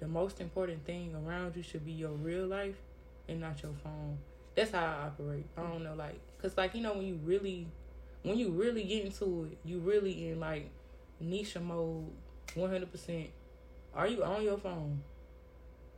the 0.00 0.08
most 0.08 0.40
important 0.40 0.86
thing 0.86 1.14
around 1.14 1.56
you 1.56 1.62
should 1.62 1.84
be 1.84 1.92
your 1.92 2.12
real 2.12 2.46
life 2.46 2.76
and 3.28 3.40
not 3.40 3.62
your 3.62 3.72
phone 3.82 4.18
that's 4.56 4.72
how 4.72 4.84
I 4.84 5.06
operate. 5.06 5.44
I 5.56 5.62
don't 5.62 5.84
know, 5.84 5.94
like, 5.94 6.18
cause 6.40 6.56
like 6.56 6.74
you 6.74 6.80
know 6.80 6.94
when 6.94 7.06
you 7.06 7.20
really, 7.22 7.68
when 8.22 8.38
you 8.38 8.50
really 8.50 8.82
get 8.82 9.04
into 9.04 9.50
it, 9.52 9.58
you 9.64 9.78
really 9.78 10.30
in 10.30 10.40
like 10.40 10.70
niche 11.20 11.56
mode, 11.60 12.10
one 12.54 12.70
hundred 12.70 12.90
percent. 12.90 13.28
Are 13.94 14.08
you 14.08 14.24
on 14.24 14.42
your 14.42 14.58
phone? 14.58 15.02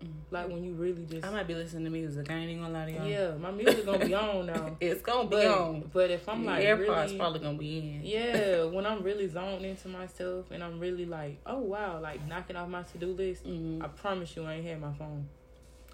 Mm. 0.05 0.11
Like 0.30 0.49
when 0.49 0.62
you 0.62 0.74
really 0.74 1.05
just, 1.05 1.26
I 1.26 1.30
might 1.30 1.46
be 1.46 1.55
listening 1.55 1.84
to 1.84 1.90
music. 1.90 2.30
I 2.30 2.34
ain't 2.34 2.51
even 2.51 2.62
gonna 2.62 2.74
lie 2.74 2.84
to 2.86 2.92
y'all. 2.92 3.07
Yeah, 3.07 3.36
my 3.36 3.51
music 3.51 3.84
gonna 3.84 4.05
be 4.05 4.14
on 4.14 4.46
now. 4.46 4.76
it's 4.80 5.03
gonna 5.03 5.28
be 5.28 5.36
but, 5.36 5.46
on. 5.46 5.90
But 5.92 6.11
if 6.11 6.28
I'm 6.28 6.44
like 6.44 6.64
AirPods 6.64 7.07
really, 7.07 7.18
probably 7.18 7.40
gonna 7.40 7.59
be 7.59 7.78
in. 7.78 8.01
Yeah, 8.05 8.64
when 8.64 8.86
I'm 8.86 9.03
really 9.03 9.28
zoned 9.28 9.64
into 9.64 9.88
myself 9.88 10.51
and 10.51 10.62
I'm 10.62 10.78
really 10.78 11.05
like, 11.05 11.38
oh 11.46 11.59
wow, 11.59 12.01
like 12.01 12.26
knocking 12.28 12.57
off 12.57 12.68
my 12.68 12.82
to 12.82 12.99
do 12.99 13.09
list. 13.09 13.44
Mm-hmm. 13.44 13.82
I 13.82 13.88
promise 13.88 14.36
you, 14.36 14.44
I 14.44 14.55
ain't 14.55 14.66
had 14.66 14.80
my 14.80 14.92
phone. 14.92 15.28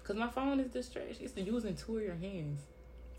Cause 0.03 0.15
my 0.15 0.29
phone 0.29 0.59
is 0.59 0.69
distracted. 0.69 1.17
It's 1.19 1.35
using 1.35 1.75
two 1.75 1.97
of 1.97 2.03
your 2.03 2.15
hands. 2.15 2.59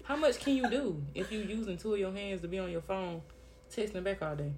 How 0.05 0.15
much 0.15 0.39
can 0.39 0.55
you 0.55 0.71
do 0.71 1.03
if 1.17 1.33
you 1.33 1.41
using 1.41 1.77
two 1.77 1.95
of 1.95 1.99
your 1.99 2.13
hands 2.13 2.43
to 2.43 2.49
be 2.49 2.61
on 2.61 2.71
your 2.71 2.81
phone, 2.81 3.23
texting 3.75 4.05
back 4.05 4.23
all 4.23 4.37
day? 4.37 4.53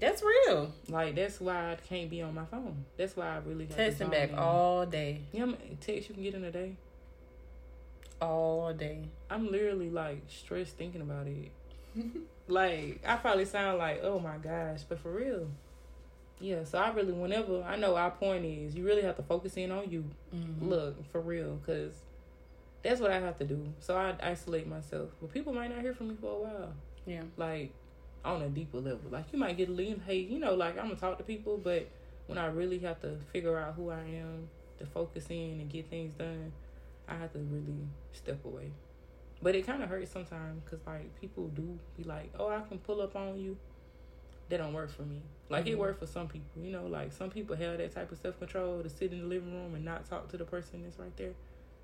That's 0.00 0.22
real. 0.22 0.72
Like 0.88 1.14
that's 1.14 1.40
why 1.40 1.72
I 1.72 1.76
can't 1.76 2.10
be 2.10 2.22
on 2.22 2.34
my 2.34 2.44
phone. 2.44 2.84
That's 2.96 3.16
why 3.16 3.36
I 3.36 3.38
really 3.38 3.66
texting 3.66 4.10
back 4.10 4.30
in. 4.30 4.38
all 4.38 4.86
day. 4.86 5.22
Yeah, 5.32 5.40
you 5.40 5.46
know 5.46 5.56
text 5.80 6.08
you 6.08 6.14
can 6.14 6.22
get 6.22 6.34
in 6.34 6.44
a 6.44 6.50
day. 6.50 6.76
All 8.20 8.72
day. 8.72 9.08
I'm 9.30 9.50
literally 9.50 9.90
like 9.90 10.22
stressed 10.28 10.76
thinking 10.76 11.00
about 11.00 11.26
it. 11.26 11.50
like 12.48 13.00
I 13.06 13.16
probably 13.16 13.44
sound 13.44 13.78
like 13.78 14.00
oh 14.02 14.18
my 14.18 14.36
gosh, 14.36 14.82
but 14.88 15.00
for 15.00 15.12
real. 15.12 15.48
Yeah, 16.40 16.62
so 16.62 16.78
I 16.78 16.92
really, 16.92 17.12
whenever 17.12 17.64
I 17.64 17.76
know 17.76 17.96
our 17.96 18.12
point 18.12 18.44
is, 18.44 18.76
you 18.76 18.84
really 18.84 19.02
have 19.02 19.16
to 19.16 19.24
focus 19.24 19.56
in 19.56 19.72
on 19.72 19.90
you. 19.90 20.04
Mm-hmm. 20.32 20.68
Look 20.68 21.10
for 21.10 21.20
real, 21.20 21.56
because 21.56 21.92
that's 22.82 23.00
what 23.00 23.10
I 23.10 23.18
have 23.18 23.38
to 23.38 23.44
do. 23.44 23.72
So 23.80 23.96
I 23.96 24.14
isolate 24.22 24.68
myself. 24.68 25.10
But 25.20 25.32
people 25.32 25.52
might 25.52 25.74
not 25.74 25.80
hear 25.80 25.94
from 25.94 26.08
me 26.08 26.16
for 26.20 26.30
a 26.32 26.38
while. 26.38 26.72
Yeah. 27.06 27.22
Like 27.36 27.72
on 28.24 28.42
a 28.42 28.48
deeper 28.48 28.78
level. 28.78 29.10
Like 29.10 29.26
you 29.32 29.38
might 29.38 29.56
get 29.56 29.68
a 29.68 29.72
lean 29.72 30.02
hey, 30.06 30.18
you 30.18 30.38
know, 30.38 30.54
like 30.54 30.78
I'm 30.78 30.88
gonna 30.88 30.96
talk 30.96 31.18
to 31.18 31.24
people, 31.24 31.56
but 31.56 31.88
when 32.26 32.38
I 32.38 32.46
really 32.46 32.78
have 32.80 33.00
to 33.00 33.16
figure 33.32 33.58
out 33.58 33.74
who 33.74 33.90
I 33.90 34.00
am, 34.00 34.48
to 34.78 34.86
focus 34.86 35.26
in 35.30 35.60
and 35.60 35.68
get 35.68 35.90
things 35.90 36.14
done, 36.14 36.52
I 37.08 37.14
have 37.14 37.32
to 37.32 37.38
really 37.38 37.86
step 38.12 38.44
away. 38.44 38.70
But 39.42 39.54
it 39.54 39.66
kind 39.66 39.82
of 39.82 39.88
hurts 39.88 40.10
sometimes 40.10 40.62
because 40.64 40.84
like 40.86 41.20
people 41.20 41.48
do 41.48 41.78
be 41.96 42.04
like, 42.04 42.32
"Oh, 42.38 42.48
I 42.48 42.60
can 42.68 42.78
pull 42.78 43.00
up 43.00 43.14
on 43.16 43.38
you." 43.38 43.56
That 44.48 44.58
don't 44.58 44.72
work 44.72 44.90
for 44.90 45.02
me. 45.02 45.20
Like 45.50 45.64
mm-hmm. 45.64 45.72
it 45.72 45.78
worked 45.78 46.00
for 46.00 46.06
some 46.06 46.26
people, 46.26 46.62
you 46.62 46.72
know. 46.72 46.86
Like 46.86 47.12
some 47.12 47.30
people 47.30 47.54
have 47.54 47.78
that 47.78 47.94
type 47.94 48.10
of 48.10 48.18
self 48.18 48.38
control 48.38 48.82
to 48.82 48.88
sit 48.88 49.12
in 49.12 49.20
the 49.20 49.26
living 49.26 49.52
room 49.52 49.74
and 49.74 49.84
not 49.84 50.08
talk 50.08 50.28
to 50.30 50.36
the 50.36 50.44
person 50.44 50.82
that's 50.82 50.98
right 50.98 51.16
there. 51.16 51.34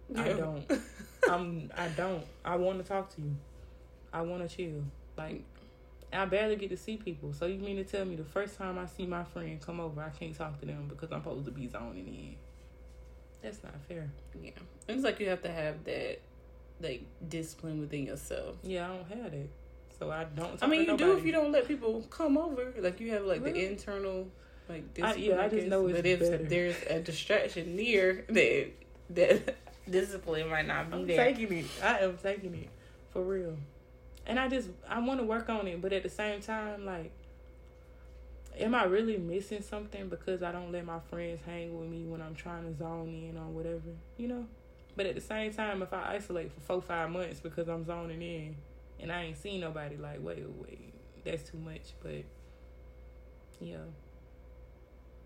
Yeah. 0.09 0.23
I 0.23 0.33
don't. 0.33 0.65
I'm. 1.31 1.71
I 1.77 1.89
don't. 1.89 2.25
I 2.45 2.57
want 2.57 2.79
to 2.79 2.85
talk 2.85 3.15
to 3.17 3.21
you. 3.21 3.37
I 4.13 4.23
want 4.23 4.49
to 4.49 4.57
chill. 4.57 4.83
Like 5.17 5.45
I 6.15 6.25
barely 6.27 6.57
get 6.57 6.71
to 6.71 6.77
see 6.77 6.97
people. 6.97 7.33
So 7.33 7.47
you 7.47 7.59
mean 7.59 7.77
to 7.77 7.85
tell 7.85 8.05
me 8.05 8.17
the 8.17 8.25
first 8.25 8.57
time 8.57 8.79
I 8.79 8.87
see 8.87 9.07
my 9.07 9.25
friend 9.25 9.61
come 9.61 9.81
over, 9.81 10.03
I 10.03 10.11
can't 10.11 10.37
talk 10.37 10.61
to 10.61 10.67
them 10.67 10.87
because 10.89 11.13
I'm 11.13 11.23
supposed 11.23 11.47
to 11.47 11.51
be 11.51 11.69
zoning 11.69 12.07
in? 12.07 12.37
That's 13.43 13.63
not 13.63 13.75
fair. 13.89 14.11
Yeah, 14.41 14.51
it's 14.89 15.05
like 15.05 15.21
you 15.21 15.29
have 15.29 15.43
to 15.43 15.53
have 15.53 15.85
that 15.85 16.21
like 16.81 17.05
discipline 17.29 17.81
within 17.81 18.07
yourself. 18.07 18.57
Yeah, 18.63 18.87
I 18.87 18.97
don't 18.97 19.23
have 19.23 19.33
that. 19.33 19.49
So 19.99 20.11
I 20.11 20.25
don't. 20.25 20.63
I 20.63 20.67
mean, 20.67 20.85
you 20.85 20.97
do 20.97 21.17
if 21.17 21.25
you 21.25 21.33
don't 21.33 21.53
let 21.53 21.69
people 21.69 22.03
come 22.11 22.39
over. 22.39 22.73
Like 22.79 23.01
you 23.01 23.11
have 23.13 23.25
like 23.25 23.43
really? 23.43 23.61
the 23.61 23.71
internal 23.71 24.29
like 24.69 24.95
discipline. 24.95 25.25
I, 25.25 25.35
yeah, 25.35 25.43
I, 25.43 25.45
I 25.45 25.49
just 25.49 25.67
know 25.67 25.87
it's 25.87 25.99
but 25.99 26.07
if 26.07 26.21
better. 26.21 26.39
there's 26.39 26.77
a 26.89 27.01
distraction 27.01 27.77
near 27.77 28.25
that 28.29 28.71
that 29.11 29.57
discipline 29.91 30.49
might 30.49 30.67
not 30.67 30.91
be 30.91 30.91
there. 30.91 31.01
I'm 31.01 31.07
there. 31.07 31.35
taking 31.35 31.59
it. 31.59 31.67
I 31.83 31.99
am 31.99 32.17
taking 32.17 32.55
it 32.55 32.71
for 33.11 33.23
real, 33.23 33.57
and 34.27 34.39
I 34.39 34.49
just 34.49 34.69
I 34.89 35.01
want 35.01 35.21
to 35.21 35.27
work 35.27 35.49
on 35.49 35.67
it, 35.67 35.81
but 35.81 35.93
at 35.93 36.03
the 36.03 36.09
same 36.09 36.41
time, 36.41 36.85
like, 36.85 37.13
am 38.59 38.75
I 38.75 38.85
really 38.85 39.19
missing 39.19 39.63
something 39.63 40.09
because 40.09 40.43
I 40.43 40.53
don't 40.53 40.73
let 40.73 40.85
my 40.85 41.01
friends 41.11 41.41
hang 41.45 41.79
with 41.79 41.89
me 41.89 42.05
when 42.05 42.23
I'm 42.23 42.35
trying 42.35 42.65
to 42.65 42.77
zone 42.77 43.09
in 43.09 43.37
on 43.37 43.55
whatever, 43.55 43.93
you 44.17 44.29
know? 44.29 44.47
But 44.97 45.07
at 45.07 45.15
the 45.15 45.21
same 45.21 45.53
time, 45.53 45.83
if 45.83 45.93
I 45.93 46.15
isolate 46.15 46.53
for 46.53 46.61
four 46.61 46.83
five 46.83 47.11
months 47.11 47.41
because 47.41 47.69
I'm 47.69 47.85
zoning 47.85 48.23
in 48.23 48.57
and 49.01 49.11
I 49.13 49.25
ain't 49.25 49.37
seen 49.37 49.61
nobody, 49.61 49.97
like, 49.97 50.19
wait, 50.23 50.45
wait, 50.61 50.95
that's 51.25 51.51
too 51.51 51.59
much. 51.59 51.93
But 52.03 52.25
yeah, 53.61 53.79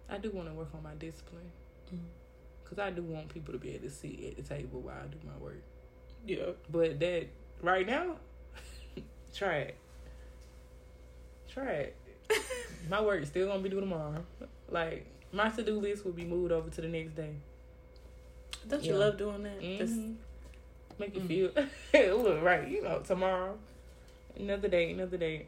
I 0.08 0.18
do 0.18 0.30
want 0.30 0.48
to 0.48 0.54
work 0.54 0.68
on 0.74 0.82
my 0.82 0.94
discipline. 0.94 1.50
Mm-hmm. 1.86 2.04
Cause 2.64 2.78
I 2.78 2.90
do 2.90 3.02
want 3.02 3.30
people 3.30 3.54
to 3.54 3.58
be 3.58 3.70
able 3.70 3.84
to 3.84 3.90
sit 3.90 4.22
at 4.24 4.36
the 4.36 4.42
table 4.42 4.80
while 4.80 4.96
I 5.02 5.06
do 5.06 5.16
my 5.24 5.42
work. 5.42 5.62
Yeah. 6.26 6.50
But 6.70 7.00
that 7.00 7.28
right 7.62 7.86
now, 7.86 8.16
try 9.38 9.56
it. 9.58 9.76
Try 11.48 11.70
it. 11.70 11.96
my 12.90 13.00
work 13.00 13.22
is 13.22 13.28
still 13.28 13.46
gonna 13.46 13.60
be 13.60 13.68
due 13.68 13.80
tomorrow. 13.80 14.24
Like 14.68 15.06
my 15.32 15.48
to 15.48 15.62
do 15.62 15.78
list 15.78 16.04
will 16.04 16.12
be 16.12 16.24
moved 16.24 16.52
over 16.52 16.68
to 16.68 16.80
the 16.80 16.88
next 16.88 17.14
day. 17.14 17.34
Don't 18.66 18.82
yeah. 18.82 18.92
you 18.92 18.98
love 18.98 19.16
doing 19.16 19.44
that? 19.44 19.60
Mm-hmm. 19.60 20.12
Make 20.98 21.14
you 21.14 21.20
mm-hmm. 21.20 21.68
feel 21.92 22.18
look 22.22 22.42
right. 22.42 22.68
You 22.68 22.82
know, 22.82 22.98
tomorrow, 23.00 23.56
another 24.36 24.68
day, 24.68 24.90
another 24.90 25.16
day. 25.16 25.46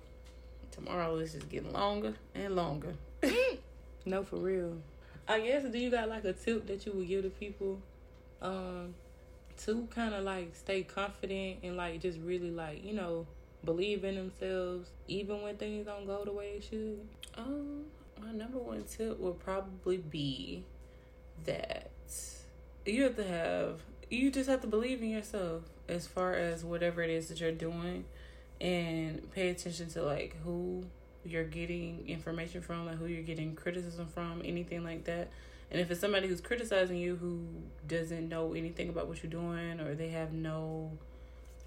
Tomorrow 0.71 1.17
is 1.17 1.33
just 1.33 1.49
getting 1.49 1.73
longer 1.73 2.15
and 2.35 2.55
longer. 2.55 2.95
no, 4.07 4.23
for 4.23 4.37
real. 4.37 4.77
I 5.27 5.41
guess 5.41 5.65
do 5.65 5.79
you 5.79 5.91
got 5.91 6.09
like 6.09 6.25
a 6.25 6.33
tip 6.33 6.67
that 6.69 6.87
you 6.87 6.93
would 6.93 7.09
give 7.09 7.25
to 7.25 7.31
people 7.31 7.81
um 8.41 8.95
to 9.65 9.87
kind 9.95 10.15
of 10.15 10.25
like 10.25 10.55
stay 10.57 10.83
confident 10.83 11.59
and 11.63 11.77
like 11.77 12.01
just 12.01 12.19
really 12.21 12.51
like 12.51 12.83
you 12.83 12.95
know 12.95 13.27
believe 13.65 14.05
in 14.05 14.15
themselves 14.15 14.91
even 15.09 15.43
when 15.43 15.57
things 15.57 15.87
don't 15.87 16.07
go 16.07 16.25
the 16.25 16.33
way 16.33 16.55
it 16.57 16.65
should? 16.65 17.01
Um, 17.37 17.85
my 18.23 18.33
number 18.33 18.59
one 18.59 18.85
tip 18.85 19.19
would 19.19 19.39
probably 19.41 19.99
be 19.99 20.65
that 21.45 21.91
you 22.87 23.03
have 23.05 23.17
to 23.17 23.25
have 23.25 23.81
you 24.11 24.31
just 24.31 24.49
have 24.49 24.61
to 24.61 24.67
believe 24.67 25.03
in 25.03 25.11
yourself 25.11 25.63
as 25.89 26.07
far 26.07 26.35
as 26.35 26.65
whatever 26.65 27.03
it 27.03 27.11
is 27.11 27.29
that 27.29 27.41
you're 27.41 27.53
doing 27.53 28.05
and 28.61 29.31
pay 29.33 29.49
attention 29.49 29.89
to 29.89 30.03
like 30.03 30.37
who 30.43 30.85
you're 31.25 31.45
getting 31.45 32.07
information 32.09 32.61
from 32.61 32.87
like 32.87 32.97
who 32.97 33.07
you're 33.07 33.23
getting 33.23 33.55
criticism 33.55 34.07
from 34.13 34.43
anything 34.45 34.83
like 34.83 35.05
that 35.05 35.29
and 35.71 35.81
if 35.81 35.91
it's 35.91 36.01
somebody 36.01 36.27
who's 36.27 36.41
criticizing 36.41 36.97
you 36.97 37.17
who 37.17 37.47
doesn't 37.87 38.29
know 38.29 38.55
anything 38.55 38.89
about 38.89 39.07
what 39.07 39.23
you're 39.23 39.31
doing 39.31 39.81
or 39.81 39.95
they 39.95 40.09
have 40.09 40.33
no 40.33 40.91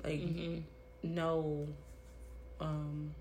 like 0.04 0.20
mm-hmm. 0.20 0.60
No 1.04 1.68
um 2.60 3.14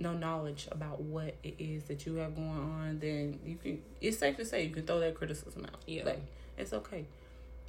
no 0.00 0.14
knowledge 0.14 0.66
about 0.72 1.00
what 1.00 1.34
it 1.42 1.54
is 1.58 1.84
that 1.84 2.06
you 2.06 2.16
have 2.16 2.34
going 2.34 2.48
on, 2.48 2.98
then 3.00 3.38
you 3.44 3.56
can. 3.56 3.82
It's 4.00 4.18
safe 4.18 4.36
to 4.38 4.44
say 4.44 4.64
you 4.64 4.74
can 4.74 4.86
throw 4.86 5.00
that 5.00 5.14
criticism 5.14 5.64
out. 5.64 5.80
Yeah, 5.86 6.04
like 6.04 6.22
it's 6.56 6.72
okay. 6.72 7.06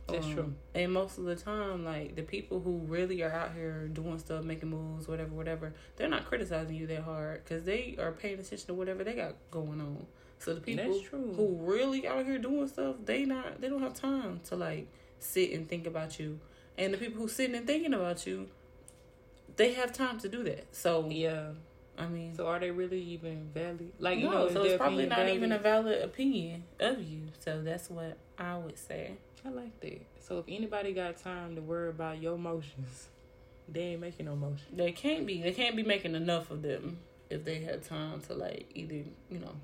That's 0.07 0.26
um, 0.26 0.34
true. 0.34 0.53
And 0.74 0.93
most 0.93 1.18
of 1.18 1.26
the 1.26 1.36
time, 1.36 1.86
like 1.86 2.16
the 2.16 2.24
people 2.24 2.59
who 2.59 2.80
really 2.88 3.22
are 3.22 3.32
out 3.32 3.53
here 3.53 3.88
doing 3.88 4.18
stuff, 4.20 4.43
making 4.43 4.70
moves, 4.70 5.07
whatever, 5.07 5.32
whatever, 5.32 5.74
they're 5.95 6.09
not 6.09 6.26
criticizing 6.26 6.76
you 6.76 6.88
that 6.88 7.03
hard 7.03 7.43
because 7.43 7.64
they 7.64 7.97
are 7.99 8.12
paying 8.12 8.39
attention 8.39 8.68
to 8.68 8.74
whatever 8.74 9.03
they 9.03 9.14
got 9.14 9.36
going 9.51 9.82
on. 9.82 10.05
So 10.39 10.55
the 10.55 10.62
people 10.62 10.99
who 11.12 11.57
really 11.62 12.07
out 12.07 12.26
here 12.26 12.39
doing 12.39 12.68
stuff, 12.68 12.95
they 13.05 13.26
not 13.26 13.62
they 13.62 13.70
don't 13.70 13.82
have 13.82 13.93
time 13.93 14.39
to 14.45 14.55
like 14.55 14.88
sit 15.20 15.51
and 15.51 15.68
think 15.70 15.86
about 15.86 16.20
you. 16.20 16.39
And 16.78 16.93
the 16.93 16.97
people 16.97 17.22
who 17.22 17.28
sitting 17.28 17.55
and 17.55 17.68
thinking 17.68 17.93
about 17.93 18.26
you, 18.26 18.47
they 19.55 19.73
have 19.73 19.93
time 19.93 20.19
to 20.19 20.29
do 20.29 20.43
that. 20.43 20.75
So 20.75 21.07
yeah, 21.09 21.51
I 21.97 22.07
mean, 22.07 22.35
so 22.35 22.47
are 22.47 22.59
they 22.59 22.71
really 22.71 23.01
even 23.01 23.49
valid? 23.53 23.91
Like, 23.99 24.19
no, 24.19 24.23
you 24.23 24.29
know, 24.29 24.49
so 24.49 24.63
it's 24.63 24.77
probably 24.77 25.05
not 25.05 25.19
valid? 25.19 25.35
even 25.35 25.51
a 25.51 25.59
valid 25.59 26.01
opinion 26.01 26.63
of 26.79 27.01
you. 27.01 27.27
So 27.39 27.61
that's 27.61 27.89
what 27.89 28.17
I 28.37 28.57
would 28.57 28.77
say. 28.77 29.17
I 29.45 29.49
like 29.49 29.79
that. 29.81 30.05
So 30.19 30.39
if 30.39 30.45
anybody 30.47 30.93
got 30.93 31.17
time 31.17 31.55
to 31.55 31.61
worry 31.61 31.89
about 31.89 32.21
your 32.21 32.35
emotions, 32.35 33.09
they 33.67 33.81
ain't 33.81 34.01
making 34.01 34.27
no 34.27 34.35
motion. 34.35 34.65
They 34.73 34.91
can't 34.91 35.25
be. 35.25 35.41
They 35.41 35.53
can't 35.53 35.75
be 35.75 35.83
making 35.83 36.15
enough 36.15 36.51
of 36.51 36.61
them 36.61 36.99
if 37.29 37.45
they 37.45 37.61
had 37.61 37.83
time 37.83 38.21
to 38.21 38.33
like 38.33 38.69
either 38.75 39.03
you 39.29 39.39
know 39.39 39.55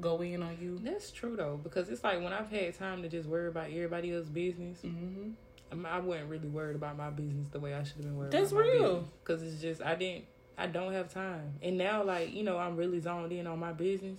go 0.00 0.20
in 0.20 0.42
on 0.42 0.58
you. 0.60 0.78
That's 0.82 1.10
true 1.10 1.36
though, 1.36 1.58
because 1.62 1.88
it's 1.88 2.04
like 2.04 2.22
when 2.22 2.32
I've 2.32 2.50
had 2.50 2.76
time 2.78 3.02
to 3.02 3.08
just 3.08 3.28
worry 3.28 3.48
about 3.48 3.66
everybody 3.66 4.12
else's 4.12 4.28
business. 4.28 4.78
Mm-hmm. 4.84 5.30
I, 5.70 5.74
mean, 5.74 5.86
I 5.86 5.98
wasn't 5.98 6.30
really 6.30 6.48
worried 6.48 6.76
about 6.76 6.96
my 6.96 7.10
business 7.10 7.48
the 7.50 7.60
way 7.60 7.74
I 7.74 7.82
should 7.82 7.96
have 7.96 8.04
been 8.04 8.16
worried. 8.16 8.32
That's 8.32 8.52
real. 8.52 9.08
Because 9.22 9.42
it's 9.42 9.60
just 9.60 9.82
I 9.82 9.94
didn't. 9.94 10.24
I 10.58 10.66
don't 10.66 10.92
have 10.94 11.12
time, 11.12 11.52
and 11.60 11.76
now 11.76 12.02
like 12.02 12.32
you 12.32 12.42
know 12.42 12.56
I'm 12.56 12.76
really 12.76 12.98
zoned 12.98 13.30
in 13.32 13.46
on 13.46 13.58
my 13.58 13.72
business. 13.72 14.18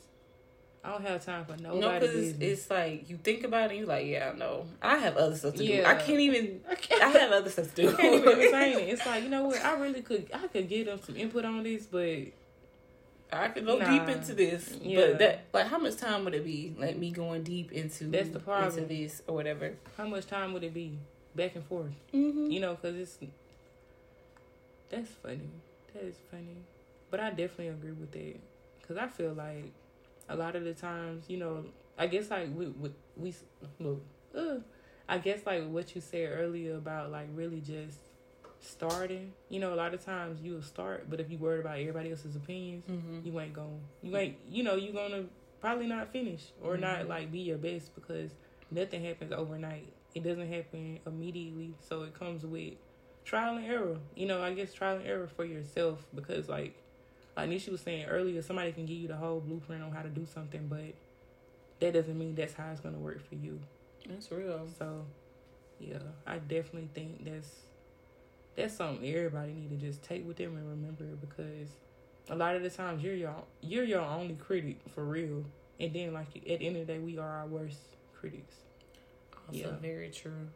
I 0.84 0.92
don't 0.92 1.02
have 1.02 1.26
time 1.26 1.46
for 1.46 1.58
nobody. 1.58 1.80
No, 1.80 2.00
because 2.00 2.16
it's, 2.16 2.40
it's, 2.40 2.70
like 2.70 3.10
you 3.10 3.18
think 3.18 3.44
about 3.44 3.72
it, 3.72 3.78
you're 3.78 3.88
like, 3.88 4.06
yeah, 4.06 4.32
no, 4.38 4.68
I 4.82 4.98
have 4.98 5.18
other 5.18 5.36
stuff 5.36 5.56
to 5.56 5.66
yeah. 5.66 5.82
do. 5.82 5.86
I 5.86 5.96
can't 5.96 6.20
even. 6.20 6.62
I, 6.70 6.76
can't, 6.76 7.04
I 7.04 7.10
have 7.10 7.32
other 7.32 7.50
stuff 7.50 7.74
to 7.74 7.82
do. 7.82 7.90
I 7.90 7.94
can't 7.94 8.16
even 8.16 8.40
explain 8.40 8.78
it. 8.78 8.90
It's 8.90 9.06
like 9.06 9.24
you 9.24 9.30
know 9.30 9.44
what? 9.44 9.64
I 9.66 9.74
really 9.80 10.02
could. 10.02 10.30
I 10.34 10.48
could 10.48 10.70
get 10.70 10.86
them 10.86 11.00
some 11.04 11.18
input 11.18 11.44
on 11.44 11.64
this, 11.64 11.88
but 11.88 12.32
I 13.34 13.50
could 13.50 13.66
go 13.66 13.78
nah. 13.78 13.90
deep 13.90 14.08
into 14.08 14.34
this. 14.34 14.78
Yeah. 14.82 15.08
But 15.08 15.20
that, 15.20 15.46
like, 15.54 15.68
how 15.68 15.78
much 15.78 15.98
time 15.98 16.24
would 16.26 16.36
it 16.36 16.46
be? 16.46 16.74
Like 16.78 16.98
me 16.98 17.12
going 17.12 17.44
deep 17.44 17.72
into 17.72 18.06
that's 18.06 18.30
the 18.30 18.40
problem. 18.40 18.78
Into 18.78 18.88
this 18.88 19.22
or 19.28 19.36
whatever. 19.36 19.74
How 19.98 20.08
much 20.08 20.28
time 20.28 20.54
would 20.54 20.64
it 20.64 20.74
be? 20.74 21.00
Back 21.38 21.56
and 21.56 21.66
forth. 21.66 21.94
Mm-hmm. 22.14 22.52
You 22.52 22.60
know, 22.60 22.76
because 22.76 22.98
it's 22.98 23.18
that's 24.90 25.10
funny. 25.10 25.50
That 25.94 26.04
is 26.04 26.16
funny. 26.32 26.58
But 27.10 27.20
I 27.20 27.30
definitely 27.30 27.70
agree 27.70 27.92
with 27.92 28.12
that 28.12 28.40
because 28.80 28.98
I 28.98 29.08
feel 29.08 29.34
like 29.34 29.72
a 30.30 30.36
lot 30.36 30.56
of 30.56 30.64
the 30.64 30.74
times, 30.74 31.26
you 31.28 31.38
know, 31.38 31.66
I 31.98 32.08
guess 32.08 32.30
like 32.30 32.50
we 32.56 32.68
we, 32.68 32.92
we 33.16 33.34
look, 33.80 34.04
uh, 34.36 34.56
I 35.08 35.20
guess 35.20 35.46
like 35.46 35.68
what 35.68 35.96
you 35.96 36.02
said 36.02 36.32
earlier 36.34 36.76
about 36.76 37.12
like 37.12 37.28
really 37.34 37.62
just 37.62 38.00
starting. 38.60 39.34
You 39.50 39.60
know, 39.60 39.74
a 39.74 39.76
lot 39.76 39.94
of 39.94 40.04
times 40.04 40.42
you'll 40.42 40.64
start, 40.64 41.10
but 41.10 41.20
if 41.20 41.30
you 41.30 41.38
worried 41.38 41.62
about 41.62 41.80
everybody 41.80 42.12
else's 42.12 42.36
opinions, 42.36 42.86
mm-hmm. 42.90 43.20
you 43.24 43.40
ain't 43.40 43.54
going. 43.54 43.82
You 44.02 44.18
ain't. 44.18 44.38
You 44.50 44.64
know, 44.64 44.76
you 44.76 44.92
gonna 44.92 45.26
probably 45.62 45.88
not 45.88 46.12
finish 46.12 46.46
or 46.62 46.74
mm-hmm. 46.74 46.82
not 46.82 47.08
like 47.08 47.32
be 47.32 47.40
your 47.40 47.58
best 47.58 47.94
because 47.96 48.32
nothing 48.72 49.04
happens 49.04 49.32
overnight. 49.32 49.94
It 50.18 50.24
doesn't 50.24 50.52
happen 50.52 51.00
immediately, 51.06 51.76
so 51.80 52.02
it 52.02 52.18
comes 52.18 52.44
with 52.44 52.74
trial 53.24 53.58
and 53.58 53.68
error. 53.68 53.98
You 54.16 54.26
know, 54.26 54.42
I 54.42 54.56
guess 54.56 54.74
trial 54.74 54.96
and 54.96 55.06
error 55.06 55.28
for 55.28 55.46
yourself 55.46 56.04
because 56.16 56.50
like 56.50 56.74
like 57.36 57.52
Nisha 57.52 57.70
was 57.70 57.82
saying 57.82 58.06
earlier, 58.06 58.42
somebody 58.42 58.72
can 58.72 58.88
give 58.88 58.98
you 58.98 59.08
the 59.08 59.16
whole 59.16 59.40
blueprint 59.40 59.84
on 59.84 59.92
how 59.92 60.02
to 60.02 60.10
do 60.10 60.26
something, 60.26 60.68
but 60.68 60.96
that 61.82 61.94
doesn't 61.94 62.18
mean 62.18 62.34
that's 62.34 62.54
how 62.56 62.68
it's 62.72 62.82
gonna 62.82 62.98
work 62.98 63.30
for 63.30 63.36
you. 63.36 63.60
That's 64.10 64.32
real. 64.32 64.68
So, 64.80 65.06
yeah, 65.80 66.00
I 66.26 66.40
definitely 66.40 66.90
think 66.96 67.24
that's 67.24 67.52
that's 68.56 68.74
something 68.74 69.08
everybody 69.08 69.54
need 69.54 69.70
to 69.70 69.76
just 69.76 70.02
take 70.02 70.26
with 70.26 70.38
them 70.38 70.58
and 70.58 70.68
remember 70.68 71.06
because 71.22 71.70
a 72.28 72.36
lot 72.36 72.56
of 72.56 72.64
the 72.64 72.72
times 72.72 73.04
you're 73.04 73.14
your 73.14 73.36
you're 73.62 73.84
your 73.84 74.02
only 74.02 74.34
critic 74.34 74.78
for 74.96 75.06
real, 75.06 75.46
and 75.80 75.94
then 75.94 76.12
like 76.12 76.36
at 76.38 76.58
the 76.58 76.66
end 76.66 76.78
of 76.78 76.88
the 76.88 76.94
day, 76.94 76.98
we 76.98 77.20
are 77.20 77.30
our 77.30 77.46
worst 77.46 77.82
critics. 78.20 78.56
Also, 79.48 79.60
yeah, 79.60 79.76
very 79.82 80.10
true. 80.10 80.48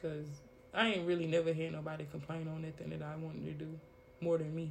Cause 0.00 0.26
I 0.74 0.88
ain't 0.88 1.06
really 1.06 1.26
never 1.26 1.52
had 1.52 1.72
nobody 1.72 2.04
complain 2.10 2.48
on 2.48 2.62
nothing 2.62 2.90
that 2.90 3.02
I 3.02 3.16
wanted 3.16 3.44
to 3.44 3.64
do 3.64 3.78
more 4.20 4.38
than 4.38 4.54
me. 4.54 4.70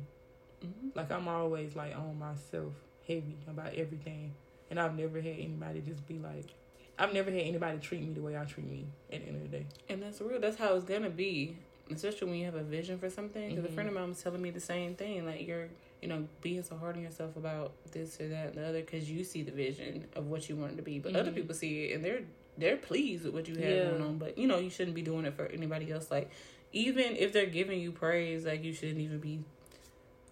Mm-hmm. 0.63 0.89
Like 0.95 1.11
I'm 1.11 1.27
always 1.27 1.75
like 1.75 1.95
on 1.95 2.19
myself 2.19 2.73
heavy 3.07 3.37
about 3.47 3.73
everything, 3.75 4.33
and 4.69 4.79
I've 4.79 4.97
never 4.97 5.21
had 5.21 5.35
anybody 5.39 5.81
just 5.81 6.05
be 6.07 6.19
like, 6.19 6.53
I've 6.99 7.13
never 7.13 7.31
had 7.31 7.41
anybody 7.41 7.79
treat 7.79 8.01
me 8.01 8.13
the 8.13 8.21
way 8.21 8.37
I 8.37 8.43
treat 8.45 8.69
me 8.69 8.85
at 9.11 9.21
the 9.21 9.27
end 9.27 9.35
of 9.37 9.51
the 9.51 9.57
day. 9.57 9.65
And 9.89 10.03
that's 10.03 10.21
real. 10.21 10.39
That's 10.39 10.57
how 10.57 10.75
it's 10.75 10.85
gonna 10.85 11.09
be, 11.09 11.57
especially 11.91 12.29
when 12.29 12.39
you 12.39 12.45
have 12.45 12.55
a 12.55 12.63
vision 12.63 12.99
for 12.99 13.09
something. 13.09 13.49
Because 13.49 13.63
mm-hmm. 13.63 13.73
a 13.73 13.75
friend 13.75 13.89
of 13.89 13.95
mine 13.95 14.09
was 14.09 14.21
telling 14.21 14.41
me 14.41 14.51
the 14.51 14.59
same 14.59 14.95
thing. 14.95 15.25
Like 15.25 15.47
you're, 15.47 15.69
you 16.01 16.07
know, 16.07 16.27
being 16.41 16.63
so 16.63 16.77
hard 16.77 16.97
on 16.97 17.01
yourself 17.01 17.35
about 17.35 17.71
this 17.91 18.19
or 18.19 18.27
that 18.27 18.47
and 18.49 18.55
the 18.55 18.67
other 18.67 18.81
because 18.81 19.09
you 19.09 19.23
see 19.23 19.43
the 19.43 19.51
vision 19.51 20.05
of 20.15 20.27
what 20.27 20.49
you 20.49 20.55
want 20.55 20.73
it 20.73 20.75
to 20.77 20.83
be, 20.83 20.99
but 20.99 21.13
mm-hmm. 21.13 21.21
other 21.21 21.31
people 21.31 21.55
see 21.55 21.85
it 21.85 21.95
and 21.95 22.03
they're 22.03 22.23
they're 22.57 22.77
pleased 22.77 23.25
with 23.25 23.33
what 23.33 23.47
you 23.47 23.55
have 23.55 23.63
yeah. 23.63 23.83
going 23.85 24.01
on. 24.01 24.17
But 24.17 24.37
you 24.37 24.47
know, 24.47 24.59
you 24.59 24.69
shouldn't 24.69 24.95
be 24.95 25.01
doing 25.01 25.25
it 25.25 25.35
for 25.35 25.45
anybody 25.47 25.91
else. 25.91 26.11
Like 26.11 26.31
even 26.71 27.15
if 27.15 27.33
they're 27.33 27.45
giving 27.45 27.79
you 27.79 27.91
praise, 27.91 28.45
like 28.45 28.63
you 28.63 28.73
shouldn't 28.73 28.99
even 28.99 29.19
be 29.19 29.39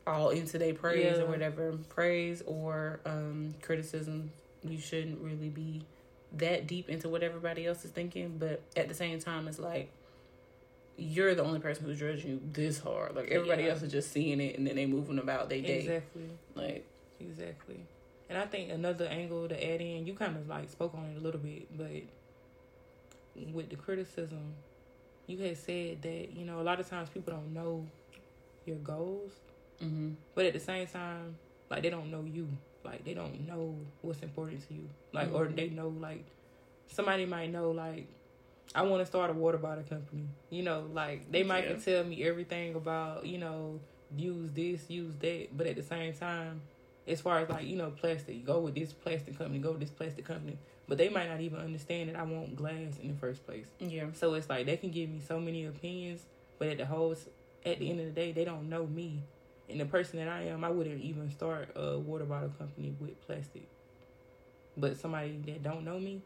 all 0.08 0.30
into 0.30 0.58
their 0.58 0.74
praise 0.74 1.18
yeah. 1.18 1.24
or 1.24 1.28
whatever 1.28 1.78
praise 1.90 2.42
or 2.46 3.00
um, 3.06 3.54
criticism 3.62 4.32
you 4.64 4.80
shouldn't 4.80 5.20
really 5.22 5.50
be 5.50 5.82
that 6.34 6.68
deep 6.68 6.90
into 6.90 7.10
what 7.10 7.24
everybody 7.24 7.68
else 7.68 7.84
is 7.86 7.92
thinking 7.92 8.38
but 8.38 8.62
at 8.76 8.88
the 8.88 8.94
same 8.94 9.20
time 9.20 9.48
it's 9.48 9.60
like 9.60 9.92
you're 10.98 11.36
the 11.36 11.44
only 11.44 11.60
person 11.60 11.86
who's 11.86 12.00
judging 12.00 12.32
you 12.32 12.42
this 12.52 12.80
hard 12.80 13.16
like 13.16 13.30
everybody 13.30 13.64
yeah. 13.64 13.70
else 13.70 13.82
is 13.82 13.92
just 13.92 14.12
seeing 14.12 14.40
it 14.40 14.58
and 14.58 14.66
then 14.66 14.76
they 14.76 14.86
moving 14.86 15.20
about 15.20 15.50
their 15.50 15.62
day 15.62 15.80
exactly 15.80 16.30
like 16.56 16.86
exactly 17.20 17.80
and 18.32 18.40
i 18.40 18.46
think 18.48 18.72
another 18.72 19.06
angle 19.06 19.48
to 19.48 19.56
add 19.56 19.80
in 19.80 20.08
you 20.08 20.14
kind 20.14 20.36
of 20.36 20.48
like 20.48 20.70
spoke 20.70 20.94
on 20.96 21.06
it 21.12 21.18
a 21.18 21.22
little 21.22 21.40
bit 21.40 21.68
but 21.78 22.02
with 23.54 23.70
the 23.70 23.76
criticism 23.76 24.54
you 25.28 25.38
had 25.38 25.56
said 25.56 26.02
that 26.02 26.34
you 26.36 26.44
know 26.46 26.60
a 26.60 26.64
lot 26.64 26.80
of 26.80 26.90
times 26.90 27.10
people 27.10 27.32
don't 27.32 27.54
know 27.54 27.86
your 28.66 28.78
goals 28.78 29.32
Mm-hmm. 29.84 30.12
But 30.36 30.46
at 30.46 30.54
the 30.54 30.60
same 30.60 30.88
time, 30.88 31.36
like 31.70 31.84
they 31.84 31.90
don't 31.90 32.12
know 32.12 32.24
you. 32.24 32.48
Like 32.84 33.04
they 33.04 33.14
don't 33.14 33.48
know 33.48 33.76
what's 34.02 34.22
important 34.22 34.68
to 34.68 34.74
you. 34.74 34.90
Like 35.14 35.28
mm-hmm. 35.28 35.36
or 35.36 35.46
they 35.48 35.70
know 35.70 35.90
like 36.00 36.26
somebody 36.88 37.26
might 37.26 37.52
know 37.52 37.72
like 37.72 38.08
I 38.74 38.84
want 38.84 39.02
to 39.02 39.06
start 39.06 39.30
a 39.30 39.34
water 39.34 39.58
bottle 39.58 39.84
company. 39.84 40.28
You 40.50 40.64
know, 40.64 40.86
like 40.94 41.32
they 41.32 41.44
might 41.44 41.68
yeah. 41.68 41.76
tell 41.76 42.04
me 42.04 42.24
everything 42.24 42.76
about 42.76 43.26
you 43.26 43.38
know 43.38 43.80
use 44.16 44.52
this, 44.52 44.90
use 44.90 45.16
that, 45.22 45.48
but 45.56 45.68
at 45.68 45.78
the 45.78 45.84
same 45.84 46.14
time, 46.14 46.62
as 47.08 47.22
far 47.22 47.40
as 47.40 47.50
like 47.50 47.66
you 47.66 47.76
know 47.76 47.92
plastic, 47.92 48.46
go 48.46 48.60
with 48.60 48.76
this 48.76 48.94
plastic 48.94 49.38
company, 49.38 49.60
go 49.60 49.72
with 49.72 49.82
this 49.82 49.90
plastic 49.90 50.26
company. 50.26 50.58
But 50.88 50.98
they 50.98 51.10
might 51.10 51.30
not 51.30 51.40
even 51.40 51.60
understand 51.60 52.10
that 52.10 52.18
I 52.18 52.24
want 52.24 52.56
glass 52.56 52.98
in 53.02 53.08
the 53.08 53.14
first 53.14 53.46
place. 53.46 53.68
Yeah. 53.80 54.06
So 54.14 54.34
it's 54.34 54.50
like 54.50 54.66
they 54.66 54.78
can 54.78 54.92
give 54.92 55.10
me 55.10 55.22
so 55.26 55.40
many 55.40 55.66
opinions, 55.66 56.26
but 56.60 56.68
at 56.68 56.78
the 56.78 56.86
whole 56.86 57.16
at 57.66 57.80
the 57.80 57.90
end 57.90 58.00
of 58.00 58.08
the 58.08 58.12
day, 58.12 58.32
they 58.32 58.44
don't 58.44 58.70
know 58.70 58.86
me 58.88 59.24
and 59.72 59.80
the 59.80 59.86
person 59.86 60.20
that 60.20 60.28
I 60.28 60.44
am, 60.44 60.64
I 60.64 60.70
wouldn't 60.70 61.02
even 61.02 61.30
start 61.30 61.70
a 61.76 61.98
water 61.98 62.26
bottle 62.26 62.52
company 62.60 62.94
with 63.00 63.20
plastic. 63.26 63.68
But 64.78 64.98
somebody 64.98 65.42
that 65.46 65.64
don't 65.64 65.86
know 65.86 66.00
me, 66.00 66.22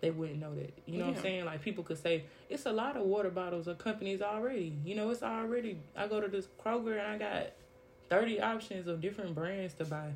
they 0.00 0.10
wouldn't 0.10 0.38
know 0.38 0.54
that. 0.54 0.72
You 0.86 0.98
know 0.98 1.06
yeah. 1.06 1.10
what 1.10 1.16
I'm 1.16 1.22
saying? 1.22 1.44
Like 1.44 1.62
people 1.62 1.82
could 1.82 2.00
say, 2.00 2.24
it's 2.48 2.66
a 2.66 2.72
lot 2.72 2.96
of 2.96 3.02
water 3.02 3.30
bottles 3.30 3.66
or 3.66 3.74
companies 3.74 4.22
already. 4.22 4.76
You 4.84 4.94
know, 4.94 5.10
it's 5.10 5.22
already 5.22 5.78
I 5.96 6.06
go 6.06 6.20
to 6.20 6.28
this 6.28 6.48
Kroger 6.64 6.98
and 6.98 7.00
I 7.00 7.18
got 7.18 7.46
thirty 8.08 8.40
options 8.40 8.86
of 8.86 9.00
different 9.00 9.34
brands 9.34 9.74
to 9.74 9.84
buy. 9.84 10.12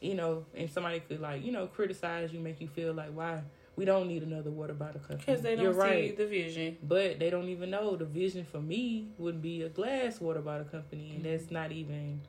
You 0.00 0.14
know, 0.14 0.44
and 0.54 0.68
somebody 0.68 1.00
could 1.00 1.20
like, 1.20 1.44
you 1.44 1.52
know, 1.52 1.68
criticize 1.68 2.32
you, 2.32 2.40
make 2.40 2.60
you 2.60 2.66
feel 2.66 2.92
like 2.92 3.10
why 3.14 3.42
we 3.76 3.84
don't 3.84 4.08
need 4.08 4.22
another 4.22 4.50
water 4.50 4.74
bottle 4.74 5.00
company. 5.00 5.18
Because 5.24 5.42
they 5.42 5.54
don't 5.54 5.64
You're 5.64 5.74
see 5.74 5.80
right. 5.80 6.16
the 6.16 6.26
vision. 6.26 6.76
But 6.82 7.18
they 7.18 7.30
don't 7.30 7.48
even 7.48 7.70
know 7.70 7.96
the 7.96 8.04
vision 8.04 8.44
for 8.44 8.60
me 8.60 9.08
would 9.18 9.40
be 9.40 9.62
a 9.62 9.68
glass 9.68 10.20
water 10.20 10.40
bottle 10.40 10.66
company, 10.66 11.12
and 11.14 11.24
that's 11.24 11.44
mm-hmm. 11.44 11.54
not 11.54 11.72
even, 11.72 12.20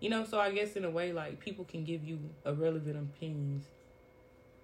you 0.00 0.10
know. 0.10 0.24
So 0.24 0.40
I 0.40 0.50
guess 0.50 0.74
in 0.74 0.84
a 0.84 0.90
way, 0.90 1.12
like 1.12 1.38
people 1.38 1.64
can 1.64 1.84
give 1.84 2.04
you 2.04 2.18
irrelevant 2.44 2.96
opinions 2.96 3.64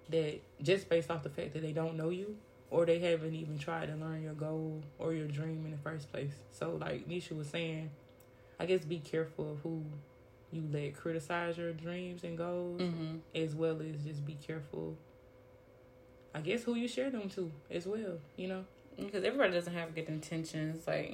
that 0.09 0.41
just 0.61 0.89
based 0.89 1.09
off 1.09 1.23
the 1.23 1.29
fact 1.29 1.53
that 1.53 1.61
they 1.61 1.71
don't 1.71 1.95
know 1.95 2.09
you 2.09 2.35
or 2.69 2.85
they 2.85 2.99
haven't 2.99 3.33
even 3.33 3.57
tried 3.57 3.87
to 3.87 3.95
learn 3.95 4.23
your 4.23 4.33
goal 4.33 4.81
or 4.99 5.13
your 5.13 5.27
dream 5.27 5.63
in 5.65 5.71
the 5.71 5.77
first 5.77 6.11
place. 6.11 6.33
So 6.51 6.77
like 6.79 7.07
Nisha 7.07 7.35
was 7.35 7.47
saying, 7.47 7.91
I 8.61 8.65
guess 8.67 8.85
be 8.85 8.99
careful 8.99 9.51
of 9.53 9.59
who 9.61 9.83
you 10.51 10.63
let 10.71 10.95
criticize 10.95 11.57
your 11.57 11.71
dreams 11.73 12.23
and 12.23 12.37
goals, 12.37 12.79
Mm-hmm. 12.79 13.15
as 13.33 13.55
well 13.55 13.79
as 13.81 14.03
just 14.05 14.23
be 14.25 14.35
careful. 14.45 14.95
I 16.35 16.41
guess 16.41 16.63
who 16.63 16.75
you 16.75 16.87
share 16.87 17.09
them 17.09 17.27
to 17.31 17.51
as 17.71 17.85
well, 17.87 18.19
you 18.37 18.47
know. 18.47 18.63
Because 18.97 19.23
everybody 19.23 19.53
doesn't 19.53 19.73
have 19.73 19.95
good 19.95 20.07
intentions. 20.09 20.85
Like, 20.87 21.11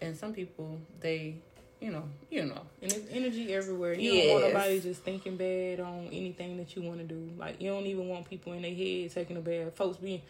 and 0.00 0.16
some 0.16 0.32
people, 0.32 0.78
they, 1.00 1.34
you 1.80 1.90
know, 1.90 2.04
you 2.30 2.44
know. 2.46 2.62
And 2.80 2.90
there's 2.90 3.06
energy 3.10 3.52
everywhere. 3.52 3.92
You 3.92 4.12
don't 4.14 4.28
want 4.30 4.44
Yes. 4.44 4.54
nobody 4.54 4.80
just 4.80 5.02
thinking 5.02 5.36
bad 5.36 5.80
on 5.80 6.06
anything 6.12 6.56
that 6.56 6.74
you 6.74 6.82
want 6.82 6.98
to 6.98 7.04
do. 7.04 7.30
Like 7.36 7.60
you 7.60 7.68
don't 7.70 7.84
even 7.86 8.08
want 8.08 8.28
people 8.30 8.54
in 8.54 8.62
their 8.62 8.74
head 8.74 9.12
taking 9.12 9.36
a 9.36 9.40
bad. 9.40 9.74
Folks 9.74 9.98
being, 9.98 10.22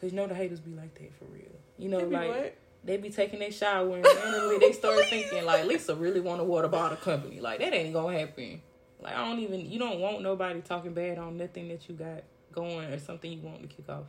cause 0.00 0.10
you 0.12 0.16
know 0.16 0.26
the 0.26 0.34
haters 0.34 0.60
be 0.60 0.72
like 0.74 0.94
that 0.94 1.12
for 1.18 1.26
real. 1.26 1.44
You 1.78 1.90
know, 1.90 1.98
like 1.98 2.28
what? 2.28 2.54
They 2.86 2.96
be 2.96 3.10
taking 3.10 3.40
their 3.40 3.50
shower 3.50 3.96
and 3.96 4.04
randomly 4.04 4.58
they 4.58 4.72
start 4.72 5.04
thinking 5.10 5.44
like 5.44 5.64
Lisa 5.66 5.94
really 5.94 6.20
want 6.20 6.40
a 6.40 6.44
water 6.44 6.68
bottle 6.68 6.96
company. 6.96 7.40
Like 7.40 7.58
that 7.60 7.74
ain't 7.74 7.92
gonna 7.92 8.18
happen. 8.18 8.62
Like 9.00 9.14
I 9.14 9.24
don't 9.28 9.40
even. 9.40 9.70
You 9.70 9.78
don't 9.78 10.00
want 10.00 10.22
nobody 10.22 10.60
talking 10.62 10.94
bad 10.94 11.18
on 11.18 11.36
nothing 11.36 11.68
that 11.68 11.88
you 11.88 11.94
got 11.96 12.22
going 12.52 12.86
or 12.90 12.98
something 12.98 13.30
you 13.30 13.40
want 13.40 13.60
to 13.62 13.68
kick 13.68 13.88
off. 13.88 14.04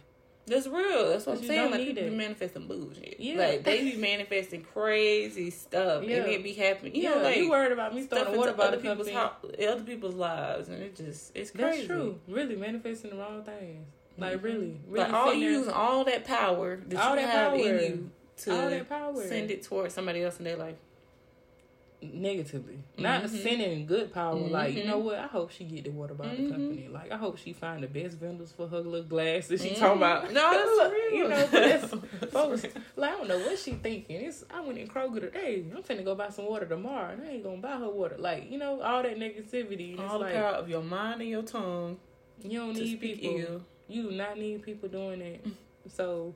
That's 0.46 0.66
real. 0.66 1.10
That's 1.10 1.26
what 1.26 1.40
I'm 1.40 1.44
saying. 1.44 1.72
Like 1.72 1.82
people 1.82 2.04
it. 2.04 2.10
be 2.10 2.16
manifesting 2.16 2.68
bullshit. 2.68 3.20
Yeah. 3.20 3.36
Like 3.38 3.64
they 3.66 3.82
be 3.84 3.98
manifesting 3.98 4.64
crazy 4.64 5.50
stuff, 5.50 6.04
Yeah. 6.06 6.18
and 6.18 6.28
it 6.32 6.42
be 6.44 6.54
happening. 6.54 6.96
You 6.96 7.02
yeah, 7.04 7.16
know, 7.16 7.22
like 7.24 7.36
you 7.36 7.50
worried 7.50 7.74
about 7.74 7.94
me 7.94 8.04
stuff 8.04 8.20
throwing 8.30 8.36
a 8.36 8.40
water 8.40 8.52
into 8.52 8.64
other 8.64 8.78
people's 8.78 9.10
ho- 9.10 9.32
other 9.68 9.84
people's 9.84 10.16
lives, 10.16 10.70
and 10.70 10.82
it 10.82 10.96
just 10.96 11.36
it's 11.36 11.52
crazy. 11.52 11.80
That's 11.80 11.88
true. 11.88 12.20
Really 12.30 12.56
manifesting 12.56 13.10
the 13.10 13.18
wrong 13.18 13.44
things. 13.44 13.88
Like 14.18 14.38
Mhm. 14.40 14.44
really, 14.44 14.80
really 14.88 15.04
Like 15.04 15.14
all 15.14 15.34
you 15.34 15.50
using 15.50 15.74
all 15.74 16.06
that 16.06 16.24
power 16.24 16.78
that 16.88 16.98
All 17.00 17.10
you 17.16 17.22
that 17.22 17.30
have 17.30 17.52
power. 17.52 17.60
in 17.60 17.80
you 17.84 18.10
to 18.38 18.52
all 18.52 18.70
that 18.70 18.88
power 18.90 19.16
send 19.28 19.50
it 19.52 19.64
towards 19.64 19.94
somebody 19.94 20.22
else 20.24 20.38
in 20.40 20.44
their 20.46 20.58
life. 20.58 20.76
negatively, 22.00 22.78
not 23.00 23.24
Mhm. 23.24 23.42
sending 23.42 23.86
good 23.88 24.14
power. 24.14 24.36
Like 24.36 24.76
you 24.76 24.84
know 24.84 25.00
what? 25.00 25.18
I 25.18 25.26
hope 25.26 25.50
she 25.50 25.64
get 25.64 25.84
the 25.86 25.90
water 25.90 26.14
bottle 26.14 26.36
Mhm. 26.36 26.52
company. 26.52 26.88
Like 26.88 27.12
I 27.12 27.18
hope 27.18 27.40
she 27.40 27.54
find 27.54 27.82
the 27.82 27.88
best 27.88 28.18
vendors 28.20 28.52
for 28.52 28.68
her 28.68 28.82
little 28.82 29.08
glass 29.08 29.48
that 29.48 29.60
she 29.60 29.70
Mhm. 29.72 29.80
talking 29.80 29.98
about. 29.98 30.24
No, 30.32 30.78
that's 30.78 30.94
real. 30.94 31.12
You 31.18 31.28
know, 31.28 31.48
that's 31.52 32.32
folks. 32.32 32.64
Like 32.96 33.14
I 33.14 33.18
don't 33.18 33.28
know 33.28 33.40
what 33.40 33.58
she 33.58 33.72
thinking. 33.72 34.18
It's 34.22 34.46
I 34.52 34.62
went 34.62 34.78
in 34.78 34.88
Kroger 34.88 35.22
today. 35.22 35.66
I'm 35.76 35.82
finna 35.82 36.06
go 36.06 36.14
buy 36.14 36.30
some 36.30 36.46
water 36.46 36.68
tomorrow, 36.68 37.14
and 37.14 37.24
I 37.24 37.32
ain't 37.32 37.44
gonna 37.44 37.58
buy 37.58 37.78
her 37.78 37.90
water. 37.90 38.16
Like 38.20 38.52
you 38.52 38.60
know, 38.60 38.80
all 38.82 39.02
that 39.02 39.18
negativity. 39.18 39.98
All 40.00 40.20
the 40.20 40.26
like 40.26 40.36
power 40.36 40.54
of 40.54 40.70
your 40.70 40.84
mind 40.84 41.22
and 41.22 41.30
your 41.32 41.42
tongue 41.42 41.98
you 42.44 42.60
don't 42.60 42.74
need 42.76 43.00
people. 43.02 43.40
ill. 43.40 43.62
You 43.88 44.04
do 44.04 44.12
not 44.12 44.38
need 44.38 44.62
people 44.62 44.88
doing 44.88 45.22
it 45.22 45.44
So 45.88 46.36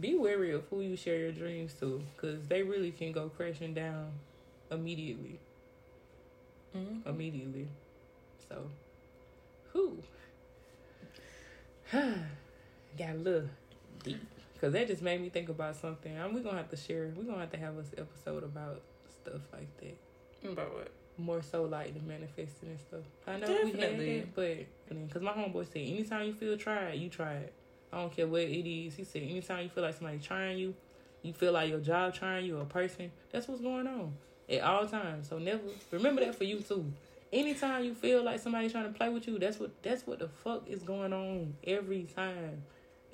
be 0.00 0.14
wary 0.14 0.52
of 0.52 0.64
who 0.70 0.80
you 0.80 0.96
share 0.96 1.18
your 1.18 1.32
dreams 1.32 1.74
to, 1.80 2.02
because 2.16 2.46
they 2.48 2.62
really 2.62 2.90
can 2.90 3.12
go 3.12 3.28
crashing 3.28 3.74
down 3.74 4.10
immediately. 4.70 5.38
Mhm. 6.74 7.06
Immediately. 7.06 7.68
So, 8.48 8.70
who? 9.72 9.98
Got 11.92 13.10
a 13.10 13.14
little 13.14 13.48
deep. 14.02 14.20
Because 14.54 14.72
that 14.74 14.86
just 14.86 15.02
made 15.02 15.20
me 15.20 15.28
think 15.28 15.48
about 15.48 15.76
something. 15.76 16.16
And 16.16 16.34
we're 16.34 16.40
going 16.42 16.54
to 16.54 16.62
have 16.62 16.70
to 16.70 16.76
share, 16.76 17.12
we're 17.16 17.24
going 17.24 17.34
to 17.34 17.40
have 17.40 17.50
to 17.50 17.58
have 17.58 17.76
an 17.76 17.84
episode 17.98 18.44
about 18.44 18.80
stuff 19.22 19.40
like 19.52 19.68
that. 19.80 20.50
About 20.50 20.72
what? 20.74 20.90
More 21.18 21.42
so 21.42 21.64
like 21.64 21.92
the 21.94 22.00
manifesting 22.00 22.70
and 22.70 22.78
stuff. 22.78 23.00
I 23.26 23.36
know 23.38 23.48
we 23.64 23.72
Definitely. 23.72 24.18
had 24.20 24.34
that, 24.34 24.34
but 24.88 24.98
because 25.06 25.22
my 25.22 25.32
homeboy 25.32 25.66
said, 25.66 25.82
anytime 25.82 26.26
you 26.28 26.32
feel 26.34 26.56
tried, 26.56 26.94
you 26.94 27.08
try 27.10 27.34
it. 27.34 27.52
I 27.92 27.98
don't 27.98 28.14
care 28.14 28.26
what 28.26 28.42
it 28.42 28.68
is. 28.68 28.94
He 28.94 29.04
said, 29.04 29.22
anytime 29.22 29.64
you 29.64 29.68
feel 29.68 29.84
like 29.84 29.94
somebody 29.94 30.18
trying 30.18 30.58
you, 30.58 30.74
you 31.22 31.32
feel 31.32 31.52
like 31.52 31.68
your 31.68 31.80
job 31.80 32.14
trying 32.14 32.46
you, 32.46 32.58
or 32.58 32.62
a 32.62 32.66
person, 32.66 33.12
that's 33.30 33.46
what's 33.48 33.60
going 33.60 33.86
on 33.86 34.14
at 34.48 34.62
all 34.62 34.86
times. 34.86 35.28
So 35.28 35.38
never 35.38 35.60
remember 35.90 36.24
that 36.24 36.34
for 36.34 36.44
you 36.44 36.60
too. 36.60 36.92
Anytime 37.32 37.84
you 37.84 37.94
feel 37.94 38.22
like 38.22 38.40
somebody's 38.40 38.72
trying 38.72 38.92
to 38.92 38.98
play 38.98 39.08
with 39.08 39.26
you, 39.26 39.38
that's 39.38 39.58
what 39.58 39.70
that's 39.82 40.06
what 40.06 40.18
the 40.18 40.28
fuck 40.28 40.68
is 40.68 40.82
going 40.82 41.12
on 41.12 41.54
every 41.64 42.04
time. 42.04 42.62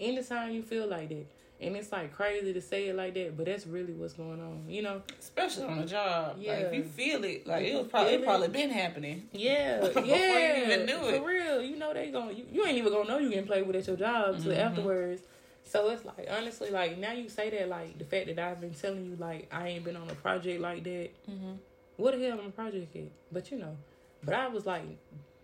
Anytime 0.01 0.53
you 0.53 0.63
feel 0.63 0.87
like 0.87 1.09
that. 1.11 1.27
And 1.61 1.77
it's 1.77 1.91
like 1.91 2.15
crazy 2.15 2.53
to 2.53 2.61
say 2.61 2.87
it 2.89 2.95
like 2.95 3.15
that, 3.15 3.37
but 3.37 3.47
that's 3.47 3.67
really 3.67 3.93
what's 3.93 4.15
going 4.15 4.41
on. 4.41 4.65
You 4.69 4.83
know? 4.83 5.03
Especially 5.19 5.65
on 5.65 5.81
a 5.81 5.87
job. 5.87 6.37
Like 6.37 6.47
Yeah. 6.47 6.53
if 6.61 6.75
you 6.75 6.85
feel 6.85 7.25
it, 7.25 7.47
like 7.49 7.65
it 7.67 7.75
was 7.77 7.89
probably 7.89 8.13
it 8.15 8.25
probably 8.25 8.49
been 8.49 8.71
happening. 8.71 9.29
Yeah, 9.33 9.81
Before 9.83 10.05
you 10.05 10.15
yeah. 10.15 10.63
even 10.65 10.87
knew 10.87 11.09
it. 11.09 11.19
For 11.21 11.27
real, 11.27 11.61
you 11.63 11.77
know 11.77 11.93
they 11.93 12.11
gonna 12.13 12.33
you, 12.33 12.47
you 12.53 12.65
ain't 12.65 12.79
even 12.79 12.93
gonna 12.93 13.09
know 13.09 13.19
you 13.19 13.29
getting 13.31 13.47
played 13.47 13.67
with 13.67 13.75
at 13.77 13.87
your 13.89 13.97
job 13.97 14.41
till 14.41 14.53
Mhm. 14.53 14.57
afterwards. 14.59 15.23
So 15.65 15.91
it's 15.91 16.05
like 16.05 16.29
honestly, 16.31 16.71
like 16.71 16.97
now 16.99 17.13
you 17.13 17.29
say 17.29 17.51
that, 17.51 17.69
like 17.69 17.99
the 17.99 18.05
fact 18.05 18.27
that 18.29 18.39
I've 18.39 18.61
been 18.61 18.73
telling 18.75 19.05
you, 19.05 19.17
like 19.17 19.49
I 19.53 19.69
ain't 19.69 19.85
been 19.85 19.97
on 19.97 20.09
a 20.09 20.15
project 20.15 20.61
like 20.61 20.85
that. 20.85 21.11
Mm-hmm. 21.29 21.53
What 21.97 22.17
the 22.17 22.25
hell 22.25 22.39
am 22.39 22.47
a 22.47 22.51
project 22.51 22.95
at? 22.95 23.03
But 23.33 23.51
you 23.51 23.59
know, 23.59 23.77
but 24.23 24.35
I 24.35 24.47
was 24.47 24.65
like 24.65 24.85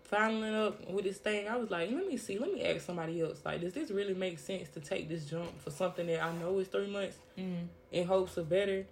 following 0.09 0.53
up 0.55 0.89
with 0.89 1.05
this 1.05 1.17
thing. 1.17 1.47
I 1.47 1.55
was 1.57 1.69
like, 1.71 1.91
let 1.91 2.07
me 2.07 2.17
see, 2.17 2.37
let 2.37 2.53
me 2.53 2.63
ask 2.63 2.85
somebody 2.85 3.21
else. 3.21 3.41
Like, 3.43 3.61
does 3.61 3.73
this 3.73 3.91
really 3.91 4.13
make 4.13 4.39
sense 4.39 4.69
to 4.69 4.79
take 4.79 5.09
this 5.09 5.25
jump 5.25 5.59
for 5.61 5.71
something 5.71 6.05
that 6.07 6.23
I 6.23 6.31
know 6.37 6.57
is 6.59 6.67
three 6.67 6.87
months 6.87 7.17
Mm-hmm. 7.37 7.65
in 7.91 8.07
hopes 8.07 8.37
of 8.37 8.47
better, 8.49 8.85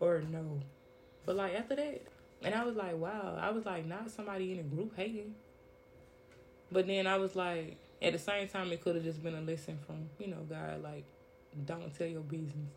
or 0.00 0.22
no? 0.30 0.60
But 1.26 1.36
like 1.36 1.54
after 1.54 1.76
that, 1.76 2.02
and 2.42 2.54
I 2.54 2.64
was 2.64 2.76
like, 2.76 2.96
wow. 2.96 3.38
I 3.40 3.50
was 3.50 3.64
like, 3.64 3.86
not 3.86 4.10
somebody 4.10 4.52
in 4.52 4.58
a 4.60 4.62
group 4.62 4.96
hating. 4.96 5.34
But 6.72 6.86
then 6.86 7.06
I 7.06 7.16
was 7.16 7.36
like, 7.36 7.76
at 8.02 8.12
the 8.12 8.18
same 8.18 8.48
time, 8.48 8.72
it 8.72 8.82
could 8.82 8.94
have 8.96 9.04
just 9.04 9.22
been 9.22 9.34
a 9.34 9.40
lesson 9.40 9.78
from 9.86 10.08
you 10.18 10.28
know 10.28 10.42
God, 10.48 10.82
like, 10.82 11.04
don't 11.66 11.94
tell 11.96 12.06
your 12.06 12.20
business. 12.22 12.72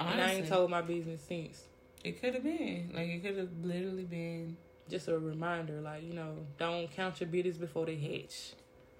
and 0.00 0.20
I 0.20 0.32
ain't 0.34 0.48
told 0.48 0.70
my 0.70 0.82
business 0.82 1.20
since. 1.26 1.62
It 2.04 2.20
could 2.20 2.34
have 2.34 2.42
been 2.44 2.92
like 2.94 3.08
it 3.08 3.22
could 3.22 3.36
have 3.38 3.48
literally 3.62 4.04
been. 4.04 4.56
Just 4.88 5.08
a 5.08 5.18
reminder, 5.18 5.80
like 5.80 6.02
you 6.04 6.12
know, 6.14 6.36
don't 6.58 6.90
count 6.90 7.20
your 7.20 7.28
bitters 7.28 7.58
before 7.58 7.86
they 7.86 7.96
hatch. 7.96 8.52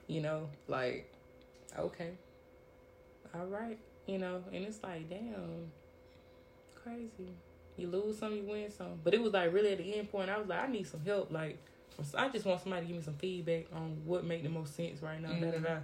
You 0.08 0.20
know, 0.20 0.48
like, 0.68 1.12
okay, 1.78 2.12
all 3.34 3.46
right, 3.46 3.78
you 4.06 4.18
know, 4.18 4.42
and 4.52 4.64
it's 4.64 4.82
like, 4.82 5.08
damn, 5.08 5.70
crazy. 6.74 7.32
You 7.76 7.88
lose 7.88 8.18
some, 8.18 8.34
you 8.34 8.42
win 8.44 8.70
some. 8.70 9.00
But 9.04 9.14
it 9.14 9.22
was 9.22 9.32
like 9.32 9.52
really 9.52 9.72
at 9.72 9.78
the 9.78 9.98
end 9.98 10.10
point, 10.10 10.30
I 10.30 10.38
was 10.38 10.48
like, 10.48 10.62
I 10.62 10.66
need 10.66 10.86
some 10.86 11.04
help. 11.04 11.30
Like, 11.30 11.58
I 12.16 12.28
just 12.28 12.46
want 12.46 12.62
somebody 12.62 12.82
to 12.82 12.88
give 12.88 12.96
me 12.96 13.02
some 13.02 13.14
feedback 13.14 13.66
on 13.74 13.98
what 14.04 14.24
make 14.24 14.42
the 14.42 14.48
most 14.48 14.74
sense 14.74 15.02
right 15.02 15.20
now. 15.20 15.28
Da, 15.32 15.50
da, 15.50 15.58
da. 15.58 15.68
Mm-hmm. 15.68 15.80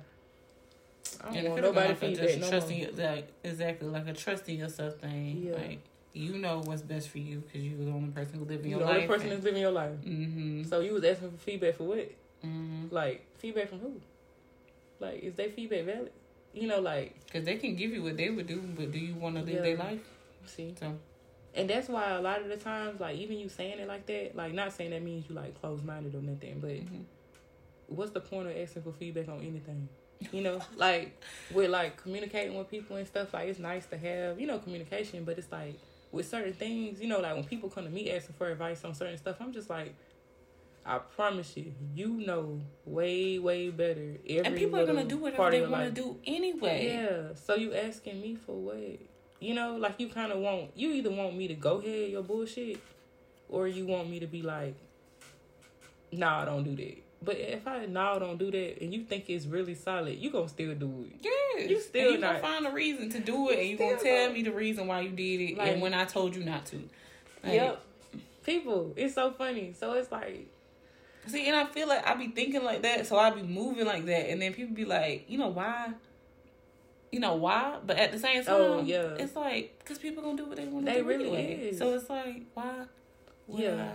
I 1.20 1.24
don't 1.26 1.36
And 1.36 1.48
want 1.48 1.62
nobody 1.62 1.88
like 1.88 1.98
feedback 1.98 2.28
just 2.28 2.40
no 2.40 2.48
trusting 2.48 2.78
more. 2.78 3.06
like 3.06 3.28
exactly 3.44 3.88
like 3.88 4.08
a 4.08 4.12
trusting 4.14 4.58
yourself 4.58 4.94
thing. 5.00 5.42
Yeah. 5.46 5.54
Like 5.54 5.80
you 6.14 6.36
know 6.38 6.60
what's 6.64 6.82
best 6.82 7.08
for 7.08 7.18
you 7.18 7.40
because 7.40 7.62
you're 7.62 7.78
the 7.84 7.90
only 7.90 8.10
person 8.10 8.38
who 8.38 8.44
live 8.44 8.60
in 8.60 8.70
You 8.70 8.70
your 8.76 8.80
the 8.80 8.86
only 8.88 9.00
life. 9.00 9.08
person 9.08 9.30
that's 9.30 9.44
living 9.44 9.62
your 9.62 9.70
life. 9.70 9.92
mm-hmm. 10.04 10.64
So 10.64 10.80
you 10.80 10.92
was 10.94 11.04
asking 11.04 11.30
for 11.30 11.36
feedback 11.38 11.76
for 11.76 11.84
what? 11.84 12.10
mm-hmm. 12.44 12.86
Like 12.90 13.26
feedback 13.38 13.68
from 13.68 13.78
who? 13.80 14.00
Like 15.00 15.20
is 15.22 15.34
their 15.34 15.48
feedback 15.48 15.84
valid? 15.84 16.12
You 16.52 16.68
know, 16.68 16.80
like 16.80 17.14
Because 17.24 17.44
they 17.44 17.56
can 17.56 17.76
give 17.76 17.92
you 17.92 18.02
what 18.02 18.16
they 18.16 18.28
would 18.30 18.46
do, 18.46 18.60
but 18.76 18.92
do 18.92 18.98
you 18.98 19.14
want 19.14 19.36
to 19.36 19.42
live 19.42 19.54
Yeah. 19.54 19.62
their 19.62 19.76
life? 19.78 20.00
see, 20.44 20.74
So 20.78 20.98
and 21.54 21.68
that's 21.70 21.88
why 21.88 22.10
a 22.10 22.20
lot 22.20 22.40
of 22.40 22.48
the 22.48 22.56
times, 22.56 22.98
like 23.00 23.16
even 23.16 23.38
you 23.38 23.48
saying 23.48 23.78
it 23.78 23.86
like 23.88 24.06
that, 24.06 24.34
like 24.34 24.52
not 24.54 24.72
saying 24.72 24.90
that 24.90 25.02
means 25.02 25.26
you 25.28 25.34
like 25.34 25.58
closed 25.60 25.84
minded 25.84 26.14
or 26.14 26.20
nothing, 26.22 26.58
but 26.60 26.70
mhm. 26.70 27.04
what's 27.88 28.10
the 28.12 28.20
point 28.20 28.48
of 28.48 28.56
asking 28.56 28.82
for 28.82 28.92
feedback 28.92 29.28
on 29.28 29.38
anything? 29.40 29.88
You 30.30 30.42
know, 30.42 30.60
like 30.76 31.20
with 31.52 31.70
like 31.70 31.96
communicating 31.96 32.56
with 32.56 32.70
people 32.70 32.96
and 32.96 33.06
stuff. 33.06 33.32
Like 33.34 33.48
it's 33.48 33.58
nice 33.58 33.86
to 33.86 33.96
have 33.98 34.38
you 34.40 34.46
know 34.46 34.58
communication, 34.58 35.24
but 35.24 35.36
it's 35.38 35.50
like 35.50 35.78
with 36.12 36.28
certain 36.28 36.52
things, 36.52 37.00
you 37.00 37.08
know, 37.08 37.18
like 37.18 37.34
when 37.34 37.44
people 37.44 37.68
come 37.68 37.84
to 37.84 37.90
me 37.90 38.12
asking 38.12 38.36
for 38.38 38.48
advice 38.48 38.84
on 38.84 38.94
certain 38.94 39.18
stuff, 39.18 39.36
I'm 39.40 39.52
just 39.52 39.68
like. 39.68 39.94
I 40.84 40.98
promise 40.98 41.56
you, 41.56 41.72
you 41.94 42.08
know 42.08 42.60
way, 42.84 43.38
way 43.38 43.70
better. 43.70 44.18
Every 44.28 44.38
and 44.44 44.56
people 44.56 44.80
are 44.80 44.84
gonna 44.84 45.04
do 45.04 45.16
whatever 45.16 45.48
they 45.52 45.64
want 45.64 45.84
to 45.84 45.90
do 45.92 46.18
anyway. 46.26 46.86
Yeah. 46.92 47.34
So 47.34 47.54
you 47.54 47.72
asking 47.72 48.20
me 48.20 48.34
for 48.34 48.56
what? 48.56 48.98
You 49.38 49.54
know, 49.54 49.76
like 49.76 50.00
you 50.00 50.08
kind 50.08 50.32
of 50.32 50.38
want 50.38 50.72
you 50.74 50.90
either 50.90 51.10
want 51.10 51.36
me 51.36 51.46
to 51.46 51.54
go 51.54 51.76
ahead 51.76 52.10
your 52.10 52.24
bullshit, 52.24 52.80
or 53.48 53.68
you 53.68 53.86
want 53.86 54.10
me 54.10 54.18
to 54.18 54.26
be 54.26 54.42
like, 54.42 54.74
nah, 56.10 56.42
I 56.42 56.44
don't 56.46 56.64
do 56.64 56.74
that. 56.74 56.98
But 57.24 57.36
if 57.38 57.66
I 57.66 57.86
nah, 57.86 58.18
don't 58.18 58.38
do 58.38 58.50
that, 58.50 58.80
and 58.80 58.92
you 58.92 59.04
think 59.04 59.30
it's 59.30 59.46
really 59.46 59.74
solid, 59.74 60.18
you 60.18 60.30
gonna 60.30 60.48
still 60.48 60.74
do 60.74 61.06
it. 61.08 61.16
Yes. 61.22 61.70
You 61.70 61.80
still 61.80 62.02
and 62.04 62.14
you 62.14 62.18
not- 62.18 62.42
gonna 62.42 62.54
find 62.54 62.66
a 62.66 62.70
reason 62.70 63.10
to 63.10 63.20
do 63.20 63.50
it, 63.50 63.58
and 63.60 63.68
you 63.68 63.76
gonna 63.76 63.98
tell 63.98 64.26
not- 64.26 64.34
me 64.34 64.42
the 64.42 64.52
reason 64.52 64.86
why 64.86 65.00
you 65.00 65.10
did 65.10 65.40
it, 65.40 65.56
Like- 65.56 65.68
and 65.72 65.82
when 65.82 65.94
I 65.94 66.04
told 66.04 66.34
you 66.34 66.44
not 66.44 66.66
to. 66.66 66.76
Like, 67.44 67.54
Yep. 67.54 67.82
People, 68.44 68.92
it's 68.96 69.14
so 69.14 69.30
funny. 69.30 69.72
So 69.72 69.92
it's 69.92 70.10
like, 70.10 70.46
See, 71.28 71.46
and 71.46 71.54
I 71.54 71.66
feel 71.66 71.86
like 71.86 72.04
I 72.04 72.14
be 72.14 72.28
thinking 72.28 72.64
like 72.64 72.82
that, 72.82 73.06
so 73.06 73.16
I 73.16 73.30
be 73.30 73.42
moving 73.42 73.86
like 73.86 74.04
that, 74.06 74.30
and 74.30 74.42
then 74.42 74.52
people 74.52 74.74
be 74.74 74.84
like, 74.84 75.26
you 75.28 75.38
know 75.38 75.48
why? 75.48 75.92
you 77.12 77.20
know 77.20 77.34
why, 77.34 77.76
but 77.86 77.98
at 77.98 78.10
the 78.10 78.18
same 78.18 78.40
oh, 78.40 78.44
time, 78.44 78.60
oh, 78.60 78.82
yeah. 78.82 79.14
it's 79.18 79.36
like 79.36 79.78
because 79.78 79.98
people 79.98 80.22
gonna 80.22 80.36
do 80.36 80.46
what 80.46 80.56
they 80.56 80.64
want 80.64 80.86
to 80.86 80.92
do 80.92 80.98
They 80.98 81.02
really 81.02 81.26
anyway. 81.26 81.68
Is. 81.68 81.78
So 81.78 81.92
it's 81.92 82.08
like 82.08 82.42
why? 82.54 82.86
yeah. 83.48 83.92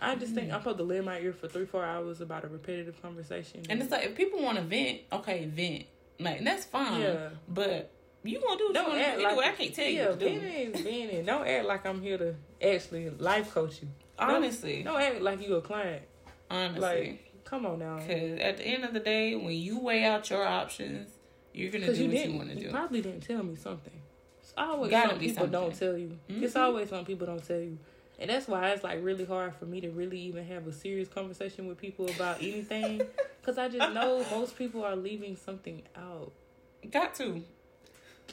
I, 0.00 0.14
just 0.16 0.32
mm 0.32 0.36
think 0.36 0.52
I'm 0.52 0.60
supposed 0.60 0.78
to 0.78 0.84
lend 0.84 1.06
my 1.06 1.18
ear 1.20 1.32
for 1.32 1.48
three, 1.48 1.66
four 1.66 1.84
hours 1.84 2.20
about 2.20 2.44
a 2.44 2.48
repetitive 2.48 3.00
conversation. 3.00 3.62
And 3.68 3.80
it's 3.80 3.90
like 3.90 4.04
if 4.04 4.16
people 4.16 4.42
want 4.42 4.58
to 4.58 4.64
vent, 4.64 5.00
okay, 5.12 5.46
vent. 5.46 5.84
Like 6.18 6.44
that's 6.44 6.64
fine. 6.64 7.00
Yeah. 7.00 7.28
But 7.48 7.90
you 8.22 8.40
gonna 8.40 8.56
do 8.56 8.64
what 8.66 8.74
don't 8.74 8.98
you 8.98 9.04
do 9.04 9.26
anyway. 9.26 9.44
I 9.46 9.52
can't 9.52 9.74
tell 9.74 9.84
yeah, 9.84 9.90
you. 9.90 10.08
Yeah, 10.08 10.14
venting 10.14 10.42
is 10.44 10.80
venting. 10.80 11.24
Don't 11.24 11.46
act 11.46 11.66
like 11.66 11.86
I'm 11.86 12.00
here 12.00 12.18
to 12.18 12.34
actually 12.62 13.10
life 13.10 13.52
coach 13.52 13.82
you. 13.82 13.88
Honestly, 14.18 14.82
don't, 14.82 14.94
don't 14.94 15.02
act 15.02 15.22
like 15.22 15.46
you 15.46 15.56
a 15.56 15.60
client. 15.60 16.02
Honestly, 16.50 16.80
like 16.80 17.44
come 17.44 17.66
on 17.66 17.78
now. 17.78 17.98
Because 17.98 18.40
at 18.40 18.58
the 18.58 18.64
end 18.64 18.84
of 18.84 18.94
the 18.94 19.00
day, 19.00 19.34
when 19.34 19.52
you 19.54 19.78
weigh 19.80 20.04
out 20.04 20.30
your 20.30 20.46
options, 20.46 21.10
you're 21.52 21.70
gonna 21.70 21.92
do 21.92 22.04
you 22.04 22.08
what 22.08 22.28
you 22.28 22.36
want 22.36 22.48
to 22.50 22.54
do. 22.56 22.62
You 22.62 22.70
probably 22.70 23.00
didn't 23.00 23.20
tell 23.22 23.42
me 23.42 23.56
something. 23.56 24.00
It's 24.40 24.54
always 24.56 24.90
Gotta 24.90 25.10
some 25.10 25.18
people 25.18 25.34
something. 25.34 25.52
don't 25.52 25.74
tell 25.74 25.96
you. 25.98 26.18
Mm-hmm. 26.28 26.44
It's 26.44 26.56
always 26.56 26.88
some 26.88 27.04
people 27.04 27.26
don't 27.26 27.46
tell 27.46 27.60
you. 27.60 27.78
And 28.18 28.30
that's 28.30 28.46
why 28.46 28.70
it's 28.70 28.84
like 28.84 29.02
really 29.02 29.24
hard 29.24 29.54
for 29.56 29.66
me 29.66 29.80
to 29.80 29.90
really 29.90 30.18
even 30.20 30.44
have 30.46 30.66
a 30.66 30.72
serious 30.72 31.08
conversation 31.08 31.66
with 31.66 31.78
people 31.78 32.08
about 32.08 32.38
anything. 32.38 33.02
Because 33.40 33.58
I 33.58 33.68
just 33.68 33.92
know 33.92 34.24
most 34.30 34.56
people 34.56 34.82
are 34.82 34.96
leaving 34.96 35.36
something 35.36 35.82
out. 35.94 36.32
Got 36.90 37.14
to. 37.16 37.42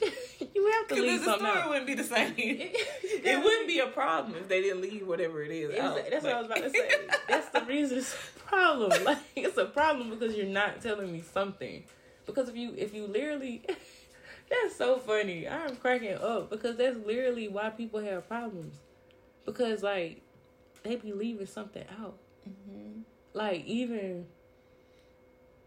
you 0.00 0.72
have 0.72 0.88
to 0.88 0.94
leave 0.94 1.20
something 1.20 1.46
story 1.46 1.60
out. 1.60 1.68
wouldn't 1.68 1.86
be 1.86 1.92
the 1.92 2.02
same. 2.02 2.32
it 2.38 3.44
wouldn't 3.44 3.68
be 3.68 3.80
a 3.80 3.88
problem 3.88 4.36
if 4.36 4.48
they 4.48 4.62
didn't 4.62 4.80
leave 4.80 5.06
whatever 5.06 5.42
it 5.42 5.50
is. 5.50 5.78
Out, 5.78 6.00
that's 6.10 6.24
what 6.24 6.32
I 6.32 6.38
was 6.38 6.46
about 6.46 6.62
to 6.62 6.70
say. 6.70 6.90
that's 7.28 7.50
the 7.50 7.60
reason 7.66 7.98
it's 7.98 8.14
a 8.14 8.40
problem. 8.48 9.04
Like 9.04 9.18
it's 9.36 9.58
a 9.58 9.66
problem 9.66 10.08
because 10.08 10.34
you're 10.34 10.46
not 10.46 10.80
telling 10.80 11.12
me 11.12 11.20
something. 11.20 11.84
Because 12.24 12.48
if 12.48 12.56
you 12.56 12.72
if 12.74 12.94
you 12.94 13.06
literally 13.06 13.62
that's 14.52 14.76
so 14.76 14.98
funny. 14.98 15.48
I'm 15.48 15.76
cracking 15.76 16.16
up 16.16 16.50
because 16.50 16.76
that's 16.76 16.98
literally 17.06 17.48
why 17.48 17.70
people 17.70 18.00
have 18.00 18.28
problems. 18.28 18.76
Because 19.44 19.82
like 19.82 20.22
they 20.82 20.96
be 20.96 21.12
leaving 21.12 21.46
something 21.46 21.84
out. 22.00 22.18
Mm-hmm. 22.48 23.00
Like 23.34 23.64
even 23.64 24.26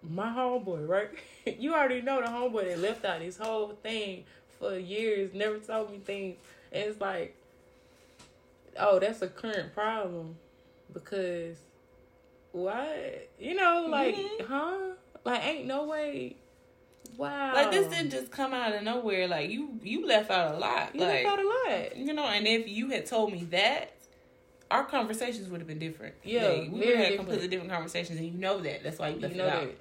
my 0.02 0.28
homeboy, 0.28 0.88
right? 0.88 1.10
you 1.60 1.74
already 1.74 2.02
know 2.02 2.22
the 2.22 2.28
homeboy 2.28 2.70
that 2.70 2.80
left 2.80 3.06
out 3.06 3.22
his 3.22 3.38
whole 3.38 3.70
thing 3.82 4.26
for 4.60 4.78
years, 4.78 5.34
never 5.34 5.58
told 5.60 5.92
me 5.92 6.00
things. 6.00 6.38
And 6.72 6.84
it's 6.84 7.02
like, 7.02 7.36
oh, 8.80 9.00
that's 9.00 9.22
a 9.22 9.28
current 9.28 9.74
problem 9.74 10.36
because 10.94 11.58
what? 12.52 13.30
You 13.40 13.56
know, 13.56 13.88
like, 13.90 14.16
mm-hmm. 14.16 14.52
huh? 14.52 14.78
Like, 15.24 15.46
ain't 15.46 15.66
no 15.66 15.86
way. 15.86 16.38
Wow. 17.18 17.54
Like 17.54 17.72
this 17.72 17.88
didn't 17.88 18.12
just 18.12 18.32
come 18.32 18.54
out 18.54 18.74
of 18.74 18.84
nowhere. 18.84 19.28
Like 19.28 19.50
you, 19.50 19.80
you 19.84 20.06
left 20.06 20.30
out 20.32 20.56
a 20.56 20.58
lot. 20.58 20.94
You 20.94 21.02
like, 21.02 21.26
left 21.26 21.26
out 21.26 21.40
a 21.40 21.48
lot. 21.48 21.98
You 21.98 22.14
know, 22.14 22.26
and 22.26 22.48
if 22.48 22.68
you 22.68 22.90
had 22.90 23.06
told 23.06 23.32
me 23.32 23.44
that, 23.52 23.96
our 24.72 24.84
conversations 24.84 25.50
would 25.50 25.62
have 25.62 25.68
been 25.68 25.80
different. 25.80 26.16
Yeah, 26.24 26.48
like, 26.48 26.72
we 26.72 26.80
would 26.80 26.88
have 26.88 26.98
had 26.98 27.18
completely 27.18 27.48
different 27.48 27.72
conversations, 27.72 28.20
and 28.20 28.28
you 28.28 28.34
know 28.34 28.60
that. 28.60 28.84
That's 28.84 29.00
why 29.00 29.10
you 29.10 29.20
left 29.20 29.34
you 29.34 29.38
know 29.38 29.48
it 29.48 29.54
out. 29.54 29.62
That. 29.62 29.76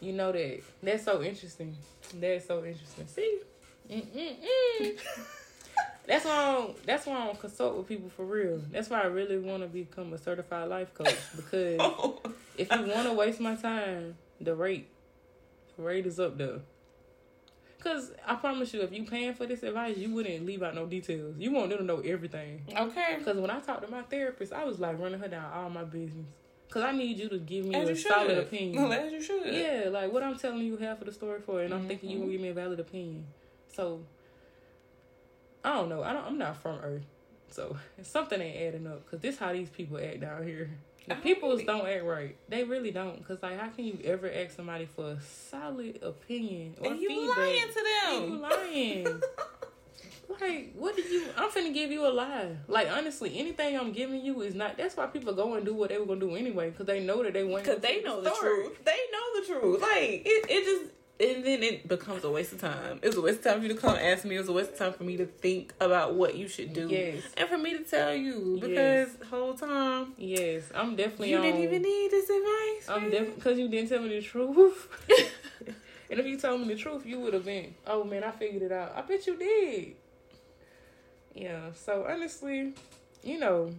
You 0.00 0.12
know 0.12 0.32
that. 0.32 0.60
That's 0.82 1.04
so 1.04 1.22
interesting. 1.22 1.76
That's 2.14 2.46
so 2.46 2.64
interesting. 2.64 3.06
See? 3.06 3.40
Mm-mm-mm. 3.90 4.98
that's 6.06 6.24
why 6.24 6.32
I 6.32 6.52
don't, 6.52 6.86
that's 6.86 7.06
why 7.06 7.14
I 7.14 7.26
don't 7.26 7.40
consult 7.40 7.76
with 7.76 7.88
people 7.88 8.10
for 8.10 8.24
real. 8.24 8.60
That's 8.70 8.90
why 8.90 9.02
I 9.02 9.06
really 9.06 9.38
want 9.38 9.62
to 9.62 9.68
become 9.68 10.12
a 10.12 10.18
certified 10.18 10.68
life 10.68 10.92
coach 10.94 11.16
because 11.36 11.76
oh. 11.80 12.20
if 12.58 12.70
you 12.70 12.86
want 12.86 13.06
to 13.06 13.12
waste 13.12 13.40
my 13.40 13.54
time, 13.54 14.16
the 14.40 14.54
rate, 14.54 14.88
the 15.76 15.82
rate 15.82 16.06
is 16.06 16.18
up 16.18 16.38
there. 16.38 16.60
Cause 17.84 18.12
I 18.26 18.34
promise 18.36 18.72
you, 18.72 18.80
if 18.80 18.92
you 18.92 19.04
paying 19.04 19.34
for 19.34 19.44
this 19.44 19.62
advice, 19.62 19.98
you 19.98 20.08
wouldn't 20.14 20.46
leave 20.46 20.62
out 20.62 20.74
no 20.74 20.86
details. 20.86 21.34
You 21.36 21.50
want 21.50 21.68
them 21.68 21.78
to 21.78 21.84
know 21.84 21.98
everything. 22.00 22.62
Okay. 22.74 23.18
Cause 23.22 23.36
when 23.36 23.50
I 23.50 23.60
talked 23.60 23.82
to 23.82 23.90
my 23.90 24.00
therapist, 24.02 24.54
I 24.54 24.64
was 24.64 24.80
like 24.80 24.98
running 24.98 25.20
her 25.20 25.28
down 25.28 25.52
all 25.52 25.68
my 25.68 25.84
business. 25.84 26.26
Cause 26.70 26.82
I 26.82 26.92
need 26.92 27.18
you 27.18 27.28
to 27.28 27.38
give 27.38 27.66
me 27.66 27.74
as 27.74 27.90
a 27.90 27.94
solid 27.94 28.38
opinion. 28.38 28.82
Well, 28.82 28.92
as 28.92 29.12
you 29.12 29.22
should. 29.22 29.46
Yeah, 29.46 29.90
like 29.90 30.10
what 30.10 30.22
I'm 30.22 30.38
telling 30.38 30.60
you 30.60 30.78
half 30.78 31.00
of 31.00 31.06
the 31.06 31.12
story 31.12 31.40
for, 31.42 31.60
and 31.60 31.74
I'm 31.74 31.80
mm-hmm. 31.80 31.88
thinking 31.88 32.10
you 32.10 32.18
gonna 32.20 32.32
give 32.32 32.40
me 32.40 32.48
a 32.48 32.54
valid 32.54 32.80
opinion. 32.80 33.26
So 33.68 34.00
I 35.62 35.74
don't 35.74 35.90
know. 35.90 36.02
I 36.02 36.14
don't. 36.14 36.24
I'm 36.24 36.38
not 36.38 36.56
from 36.56 36.78
Earth, 36.82 37.04
so 37.50 37.76
something 38.02 38.40
ain't 38.40 38.74
adding 38.74 38.86
up. 38.86 39.08
Cause 39.10 39.20
this 39.20 39.38
how 39.38 39.52
these 39.52 39.68
people 39.68 39.98
act 39.98 40.20
down 40.20 40.42
here. 40.42 40.70
The 41.06 41.14
peoples 41.16 41.62
don't 41.64 41.86
act 41.86 42.04
right. 42.04 42.36
They 42.48 42.64
really 42.64 42.90
don't. 42.90 43.26
Cause 43.26 43.42
like, 43.42 43.58
how 43.58 43.68
can 43.68 43.84
you 43.84 43.98
ever 44.04 44.30
ask 44.30 44.56
somebody 44.56 44.86
for 44.86 45.12
a 45.12 45.20
solid 45.20 46.02
opinion 46.02 46.74
or 46.80 46.92
and 46.92 47.00
you 47.00 47.08
feedback? 47.08 47.36
lying 47.36 47.68
to 47.68 47.74
them. 47.74 48.22
And 48.22 48.32
you 48.32 48.38
lying. 48.38 49.22
Like, 50.40 50.72
what 50.76 50.96
did 50.96 51.10
you? 51.10 51.26
I'm 51.36 51.50
finna 51.50 51.72
give 51.72 51.90
you 51.90 52.06
a 52.06 52.08
lie. 52.08 52.56
Like, 52.66 52.90
honestly, 52.90 53.38
anything 53.38 53.78
I'm 53.78 53.92
giving 53.92 54.24
you 54.24 54.40
is 54.42 54.54
not. 54.54 54.76
That's 54.76 54.96
why 54.96 55.06
people 55.06 55.32
go 55.34 55.54
and 55.54 55.64
do 55.64 55.74
what 55.74 55.90
they 55.90 55.98
were 55.98 56.06
gonna 56.06 56.20
do 56.20 56.34
anyway, 56.34 56.70
because 56.70 56.86
they 56.86 57.00
know 57.00 57.22
that 57.22 57.34
they 57.34 57.44
went. 57.44 57.64
Because 57.64 57.80
they 57.82 58.02
know 58.02 58.20
the, 58.20 58.30
the 58.30 58.36
truth. 58.36 58.84
They 58.84 58.98
know 59.12 59.40
the 59.40 59.46
truth. 59.46 59.82
Like, 59.82 60.22
it, 60.24 60.46
it 60.48 60.64
just. 60.64 60.93
And 61.20 61.44
then 61.44 61.62
it 61.62 61.86
becomes 61.86 62.24
a 62.24 62.30
waste 62.30 62.52
of 62.52 62.60
time. 62.60 62.98
It's 63.00 63.14
a 63.14 63.20
waste 63.20 63.38
of 63.38 63.44
time 63.44 63.60
for 63.60 63.66
you 63.66 63.74
to 63.74 63.80
come 63.80 63.94
ask 63.94 64.24
me. 64.24 64.36
It's 64.36 64.48
a 64.48 64.52
waste 64.52 64.72
of 64.72 64.78
time 64.78 64.92
for 64.94 65.04
me 65.04 65.16
to 65.18 65.26
think 65.26 65.72
about 65.80 66.14
what 66.14 66.34
you 66.34 66.48
should 66.48 66.72
do. 66.72 66.88
Yes. 66.88 67.22
And 67.36 67.48
for 67.48 67.56
me 67.56 67.78
to 67.78 67.84
tell 67.84 68.12
you. 68.12 68.58
Because 68.60 68.74
yes. 68.74 69.28
whole 69.30 69.54
time. 69.54 70.14
Yes. 70.18 70.64
I'm 70.74 70.96
definitely 70.96 71.30
You 71.30 71.36
on, 71.36 71.42
didn't 71.42 71.62
even 71.62 71.82
need 71.82 72.10
this 72.10 72.28
advice. 72.28 72.88
I'm 72.88 73.10
definitely. 73.10 73.34
Because 73.36 73.58
you 73.60 73.68
didn't 73.68 73.90
tell 73.90 74.00
me 74.00 74.08
the 74.08 74.22
truth. 74.22 74.88
and 76.10 76.18
if 76.18 76.26
you 76.26 76.36
told 76.36 76.62
me 76.62 76.74
the 76.74 76.80
truth, 76.80 77.06
you 77.06 77.20
would 77.20 77.34
have 77.34 77.44
been, 77.44 77.76
oh 77.86 78.02
man, 78.02 78.24
I 78.24 78.32
figured 78.32 78.62
it 78.62 78.72
out. 78.72 78.92
I 78.96 79.02
bet 79.02 79.24
you 79.28 79.36
did. 79.36 79.94
Yeah. 81.32 81.70
So 81.74 82.06
honestly, 82.08 82.74
you 83.22 83.38
know, 83.38 83.70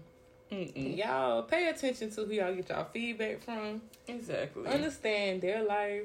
Mm-mm. 0.50 0.98
y'all 0.98 1.44
pay 1.44 1.68
attention 1.68 2.12
to 2.12 2.24
who 2.24 2.32
y'all 2.32 2.56
get 2.56 2.70
y'all 2.70 2.88
feedback 2.94 3.44
from. 3.44 3.82
Exactly. 4.08 4.68
Understand 4.68 5.42
their 5.42 5.62
life. 5.64 6.04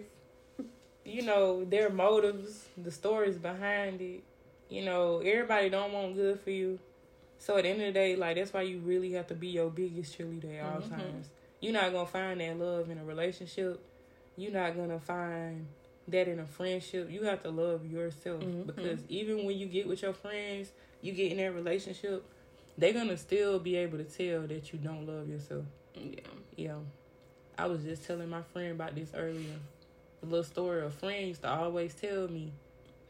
You 1.11 1.23
know 1.23 1.65
their 1.65 1.91
motives, 1.91 2.67
the 2.77 2.91
stories 2.91 3.37
behind 3.37 4.01
it. 4.01 4.23
You 4.69 4.85
know 4.85 5.19
everybody 5.19 5.69
don't 5.69 5.93
want 5.93 6.15
good 6.15 6.41
for 6.41 6.51
you. 6.51 6.79
So 7.39 7.57
at 7.57 7.65
the 7.65 7.71
end 7.71 7.81
of 7.81 7.87
the 7.87 7.93
day, 7.93 8.17
like 8.17 8.37
that's 8.37 8.53
why 8.53 8.63
you 8.63 8.79
really 8.79 9.13
have 9.13 9.27
to 9.29 9.35
be 9.35 9.49
your 9.49 9.71
biggest 9.71 10.17
cheerleader 10.17 10.59
at 10.59 10.65
all 10.65 10.81
mm-hmm. 10.81 10.91
times. 10.91 11.29
You're 11.61 11.73
not 11.73 11.93
gonna 11.93 12.07
find 12.07 12.41
that 12.41 12.59
love 12.59 12.91
in 12.91 12.99
a 12.99 13.05
relationship. 13.05 13.83
You're 14.37 14.53
not 14.53 14.77
gonna 14.77 15.01
find 15.01 15.67
that 16.09 16.29
in 16.29 16.39
a 16.39 16.47
friendship. 16.47 17.11
You 17.11 17.25
have 17.25 17.43
to 17.43 17.51
love 17.51 17.91
yourself 17.91 18.43
mm-hmm. 18.43 18.63
because 18.63 19.01
even 19.09 19.45
when 19.47 19.59
you 19.59 19.67
get 19.67 19.89
with 19.89 20.03
your 20.03 20.13
friends, 20.13 20.71
you 21.03 21.13
get 21.13 21.33
in 21.33 21.39
that 21.39 21.55
relationship, 21.55 22.25
they're 22.79 22.93
gonna 22.93 23.17
still 23.17 23.59
be 23.59 23.77
able 23.77 23.99
to 23.99 24.05
tell 24.05 24.47
that 24.47 24.73
you 24.73 24.79
don't 24.79 25.07
love 25.07 25.29
yourself. 25.29 25.65
Yeah. 25.95 26.21
Yeah. 26.57 26.77
I 27.59 27.67
was 27.67 27.83
just 27.83 28.07
telling 28.07 28.31
my 28.31 28.43
friend 28.53 28.73
about 28.73 28.95
this 28.95 29.11
earlier. 29.15 29.59
Little 30.23 30.45
story. 30.45 30.85
A 30.85 30.91
friend 30.91 31.29
used 31.29 31.43
to 31.43 31.49
always 31.49 31.95
tell 31.95 32.29
me 32.29 32.53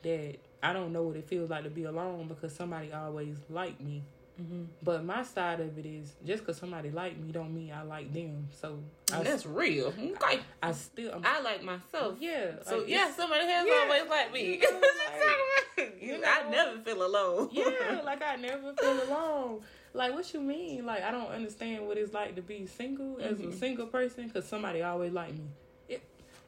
that 0.02 0.36
I 0.62 0.72
don't 0.72 0.92
know 0.92 1.02
what 1.02 1.16
it 1.16 1.26
feels 1.26 1.50
like 1.50 1.64
to 1.64 1.70
be 1.70 1.84
alone 1.84 2.28
because 2.28 2.54
somebody 2.54 2.92
always 2.92 3.36
liked 3.48 3.80
me. 3.80 4.02
Mm-hmm. 4.40 4.62
But 4.82 5.04
my 5.04 5.22
side 5.22 5.61
of 5.61 5.76
it 5.76 5.84
is 5.84 6.14
just 6.24 6.42
because 6.42 6.56
somebody 6.56 6.90
like 6.90 7.18
me 7.18 7.30
don't 7.30 7.54
mean 7.54 7.72
I 7.72 7.82
like 7.82 8.12
them. 8.12 8.48
So 8.58 8.78
I, 9.12 9.22
that's 9.22 9.44
real. 9.44 9.88
Okay. 9.88 10.14
I, 10.22 10.40
I 10.62 10.72
still 10.72 11.12
I'm, 11.14 11.22
i 11.24 11.40
like 11.40 11.62
myself. 11.62 12.16
Yeah. 12.20 12.52
So 12.62 12.78
like, 12.78 12.88
yeah, 12.88 13.12
somebody 13.12 13.46
has 13.46 13.66
yeah. 13.66 13.74
always 13.82 14.08
liked 14.08 14.32
me. 14.32 14.54
You 14.54 14.61
know, 14.72 14.80
like, 15.76 15.96
you 16.00 16.18
know, 16.18 16.26
I 16.26 16.50
never 16.50 16.78
feel 16.80 17.06
alone. 17.06 17.48
yeah, 17.52 18.00
like 18.04 18.22
I 18.22 18.36
never 18.36 18.72
feel 18.74 19.02
alone. 19.08 19.61
Like 19.92 20.14
what 20.14 20.32
you 20.32 20.40
mean? 20.40 20.86
Like 20.86 21.02
I 21.02 21.11
don't 21.11 21.30
understand 21.30 21.86
what 21.86 21.98
it's 21.98 22.14
like 22.14 22.36
to 22.36 22.42
be 22.42 22.66
single 22.66 23.16
mm-hmm. 23.16 23.20
as 23.22 23.40
a 23.40 23.42
mm-hmm. 23.42 23.58
single 23.58 23.86
person 23.86 24.28
because 24.28 24.46
somebody 24.46 24.82
always 24.82 25.12
like 25.12 25.34
me. 25.34 25.44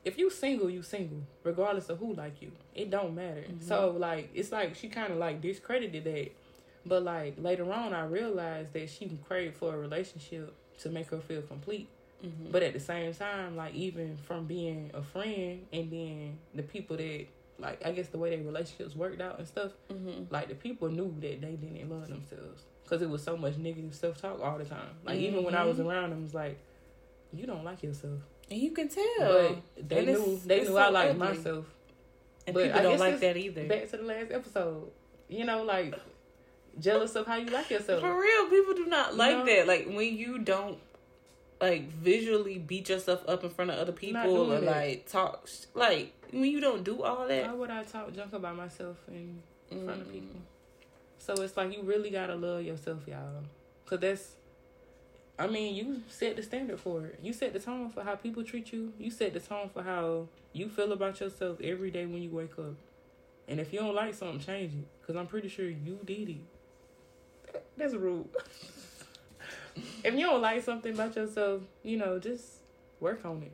If 0.05 0.19
you 0.19 0.31
single, 0.31 0.69
you 0.69 0.83
single, 0.83 1.23
regardless 1.45 1.89
of 1.89 1.99
who 1.99 2.13
like 2.15 2.43
you. 2.43 2.51
It 2.75 2.91
don't 2.91 3.15
matter. 3.15 3.45
Mm-hmm. 3.49 3.67
So 3.67 3.95
like 3.97 4.31
it's 4.35 4.51
like 4.51 4.75
she 4.75 4.89
kind 4.89 5.13
of 5.13 5.19
like 5.19 5.41
discredited 5.41 6.05
that 6.05 6.33
but 6.85 7.05
like 7.05 7.35
later 7.39 7.71
on, 7.73 7.95
I 7.95 8.05
realized 8.05 8.73
that 8.73 8.91
she 8.91 9.19
craved 9.27 9.57
for 9.57 9.75
a 9.75 9.79
relationship 9.79 10.55
to 10.81 10.89
make 10.89 11.09
her 11.11 11.21
feel 11.21 11.43
complete. 11.43 11.89
Mm-hmm. 12.25 12.51
But 12.51 12.63
at 12.63 12.73
the 12.73 12.81
same 12.81 13.15
time, 13.15 13.57
like 13.57 13.75
even 13.75 14.17
from 14.17 14.47
being 14.47 14.91
a 14.95 15.03
friend 15.03 15.67
and 15.73 15.91
then 15.91 16.39
the 16.55 16.63
people 16.63 16.97
that 16.97 17.27
like 17.59 17.85
I 17.85 17.93
guess 17.93 18.09
the 18.09 18.19
way 18.19 18.31
their 18.31 18.45
relationships 18.45 18.97
worked 18.97 19.21
out 19.21 19.39
and 19.39 19.47
stuff, 19.47 19.73
mm-hmm. 19.93 20.25
like 20.31 20.49
the 20.49 20.55
people 20.55 20.89
knew 20.89 21.15
that 21.21 21.41
they 21.41 21.53
didn't 21.53 21.89
love 21.89 22.09
themselves 22.09 22.63
because 22.83 23.03
it 23.03 23.11
was 23.11 23.23
so 23.23 23.37
much 23.37 23.57
negative 23.57 23.95
self 23.95 24.21
talk 24.21 24.41
all 24.43 24.59
the 24.59 24.65
time. 24.65 24.91
Like 25.05 25.19
even 25.19 25.45
when 25.45 25.55
I 25.55 25.65
was 25.65 25.79
mm-hmm. 25.79 25.89
around 25.89 26.11
them, 26.11 26.21
it 26.21 26.23
was 26.23 26.35
like, 26.35 26.59
you 27.33 27.47
don't 27.47 27.65
like 27.65 27.83
yourself, 27.83 28.21
and 28.51 28.61
you 28.61 28.71
can 28.73 28.89
tell. 28.89 29.05
But 29.19 29.89
they 29.89 29.99
and 29.99 30.07
knew 30.07 30.41
they 30.45 30.61
knew 30.61 30.67
so 30.67 30.77
I 30.77 30.89
liked 30.89 31.19
myself. 31.19 31.67
And 32.47 32.55
but 32.55 32.65
people 32.65 32.79
I 32.79 32.83
don't 32.83 32.99
like 32.99 33.21
that 33.21 33.37
either. 33.37 33.65
Back 33.67 33.91
to 33.91 33.97
the 33.99 34.03
last 34.03 34.33
episode, 34.33 34.91
you 35.29 35.45
know, 35.45 35.63
like 35.63 35.95
jealous 36.79 37.15
of 37.15 37.27
how 37.27 37.37
you 37.37 37.47
like 37.47 37.71
yourself. 37.71 38.01
For 38.01 38.21
real, 38.21 38.47
people 38.47 38.75
do 38.75 38.87
not 38.87 39.17
like 39.17 39.31
you 39.31 39.39
know? 39.39 39.47
that. 39.47 39.67
Like 39.67 39.87
when 39.87 40.17
you 40.17 40.39
don't 40.39 40.79
like 41.61 41.89
visually 41.91 42.59
beat 42.59 42.89
yourself 42.89 43.23
up 43.29 43.45
in 43.45 43.51
front 43.51 43.71
of 43.71 43.79
other 43.79 43.93
people 43.93 44.51
or 44.51 44.57
it. 44.57 44.65
like 44.65 45.09
talk 45.09 45.49
like 45.75 46.13
when 46.33 46.45
you 46.45 46.61
don't 46.61 46.83
do 46.83 47.03
all 47.03 47.29
that. 47.29 47.47
Why 47.47 47.55
would 47.55 47.71
I 47.71 47.85
talk 47.85 48.13
junk 48.13 48.33
about 48.33 48.57
myself 48.57 48.97
in 49.09 49.41
mm. 49.71 49.85
front 49.85 50.03
of 50.03 50.09
mm. 50.09 50.13
people? 50.13 50.41
So 51.19 51.35
it's 51.35 51.57
like 51.57 51.75
you 51.75 51.83
really 51.85 52.11
gotta 52.11 52.35
love 52.35 52.63
yourself, 52.63 53.07
y'all. 53.07 53.45
Cause 53.87 54.01
that's 54.01 54.35
I 55.43 55.49
mean, 55.49 55.75
you 55.75 56.03
set 56.09 56.37
the 56.37 56.43
standard 56.45 56.79
for 56.79 57.05
it. 57.07 57.19
You 57.21 57.33
set 57.33 57.53
the 57.53 57.59
tone 57.59 57.91
for 57.91 58.05
how 58.05 58.15
people 58.15 58.45
treat 58.45 58.73
you. 58.73 58.93
You 58.97 59.11
set 59.11 59.33
the 59.33 59.41
tone 59.41 59.69
for 59.75 59.83
how 59.83 60.29
you 60.53 60.69
feel 60.69 60.93
about 60.93 61.19
yourself 61.19 61.61
every 61.61 61.91
day 61.91 62.07
when 62.07 62.23
you 62.23 62.31
wake 62.31 62.57
up. 62.61 62.77
And 63.49 63.59
if 63.59 63.73
you 63.73 63.81
don't 63.81 63.93
like 63.93 64.15
something, 64.15 64.39
change 64.39 64.73
it. 64.73 64.87
Because 65.01 65.17
I'm 65.17 65.27
pretty 65.27 65.49
sure 65.49 65.69
you 65.69 65.99
did 66.05 66.29
it. 66.29 67.63
That's 67.77 67.95
rude. 67.95 68.29
if 70.05 70.15
you 70.15 70.27
don't 70.27 70.41
like 70.41 70.63
something 70.63 70.95
about 70.95 71.17
yourself, 71.17 71.63
you 71.83 71.97
know, 71.97 72.21
just 72.21 72.47
work 73.01 73.25
on 73.25 73.43
it. 73.43 73.53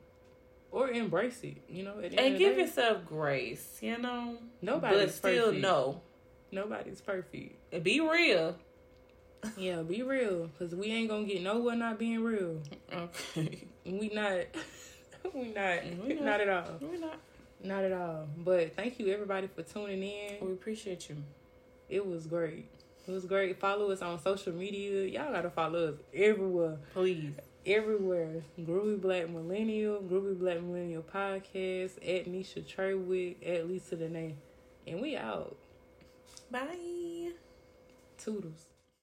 Or 0.71 0.91
embrace 0.91 1.41
it, 1.43 1.57
you 1.71 1.85
know. 1.85 1.95
and 2.01 2.37
give 2.37 2.55
day, 2.55 2.61
yourself 2.61 3.07
grace, 3.07 3.79
you 3.81 3.97
know. 3.97 4.37
Nobody's 4.61 5.01
but 5.01 5.15
still 5.15 5.47
perfect. 5.47 5.63
no. 5.63 6.03
Nobody's 6.53 7.01
perfect. 7.01 7.83
Be 7.83 8.01
real. 8.01 8.57
Yeah, 9.57 9.83
be 9.83 10.03
real, 10.03 10.51
cause 10.59 10.75
we 10.75 10.87
ain't 10.87 11.09
gonna 11.09 11.25
get 11.25 11.43
nowhere 11.43 11.77
not 11.77 11.99
being 11.99 12.23
real. 12.23 12.61
Okay. 12.93 13.67
We 13.85 14.11
not. 14.13 14.47
we 15.35 15.53
not. 15.53 15.79
We 16.05 16.15
not. 16.15 16.25
not 16.25 16.41
at 16.41 16.49
all. 16.49 16.79
We 16.81 16.99
not. 16.99 17.19
Not 17.63 17.85
at 17.85 17.93
all. 17.93 18.29
But 18.37 18.77
thank 18.77 18.99
you 18.99 19.13
everybody 19.13 19.49
for 19.49 19.63
tuning 19.63 20.03
in. 20.03 20.37
We 20.41 20.53
appreciate 20.53 21.09
you. 21.09 21.17
It 21.89 22.07
was 22.07 22.27
great. 22.27 22.69
It 23.07 23.13
was 23.13 23.25
great. 23.25 23.59
Follow 23.59 23.91
us 23.91 24.03
on 24.03 24.21
social 24.21 24.53
media. 24.53 25.07
Y'all 25.07 25.33
gotta 25.33 25.51
follow 25.51 25.89
us 25.89 25.95
everywhere. 26.13 26.79
Please. 26.93 27.33
Everywhere. 27.65 28.43
Groovy 28.61 29.01
Black 29.01 29.29
Millennial, 29.29 30.01
Groovy 30.03 30.39
Black 30.39 30.61
Millennial 30.61 31.03
Podcast, 31.03 31.97
at 31.97 32.27
Nisha 32.27 32.63
Treywick, 32.65 33.37
at 33.47 33.69
Lisa 33.69 33.97
Danae. 33.97 34.37
And 34.87 35.01
we 35.01 35.17
out. 35.17 35.57
Bye. 36.51 37.33
Toodles. 38.17 38.68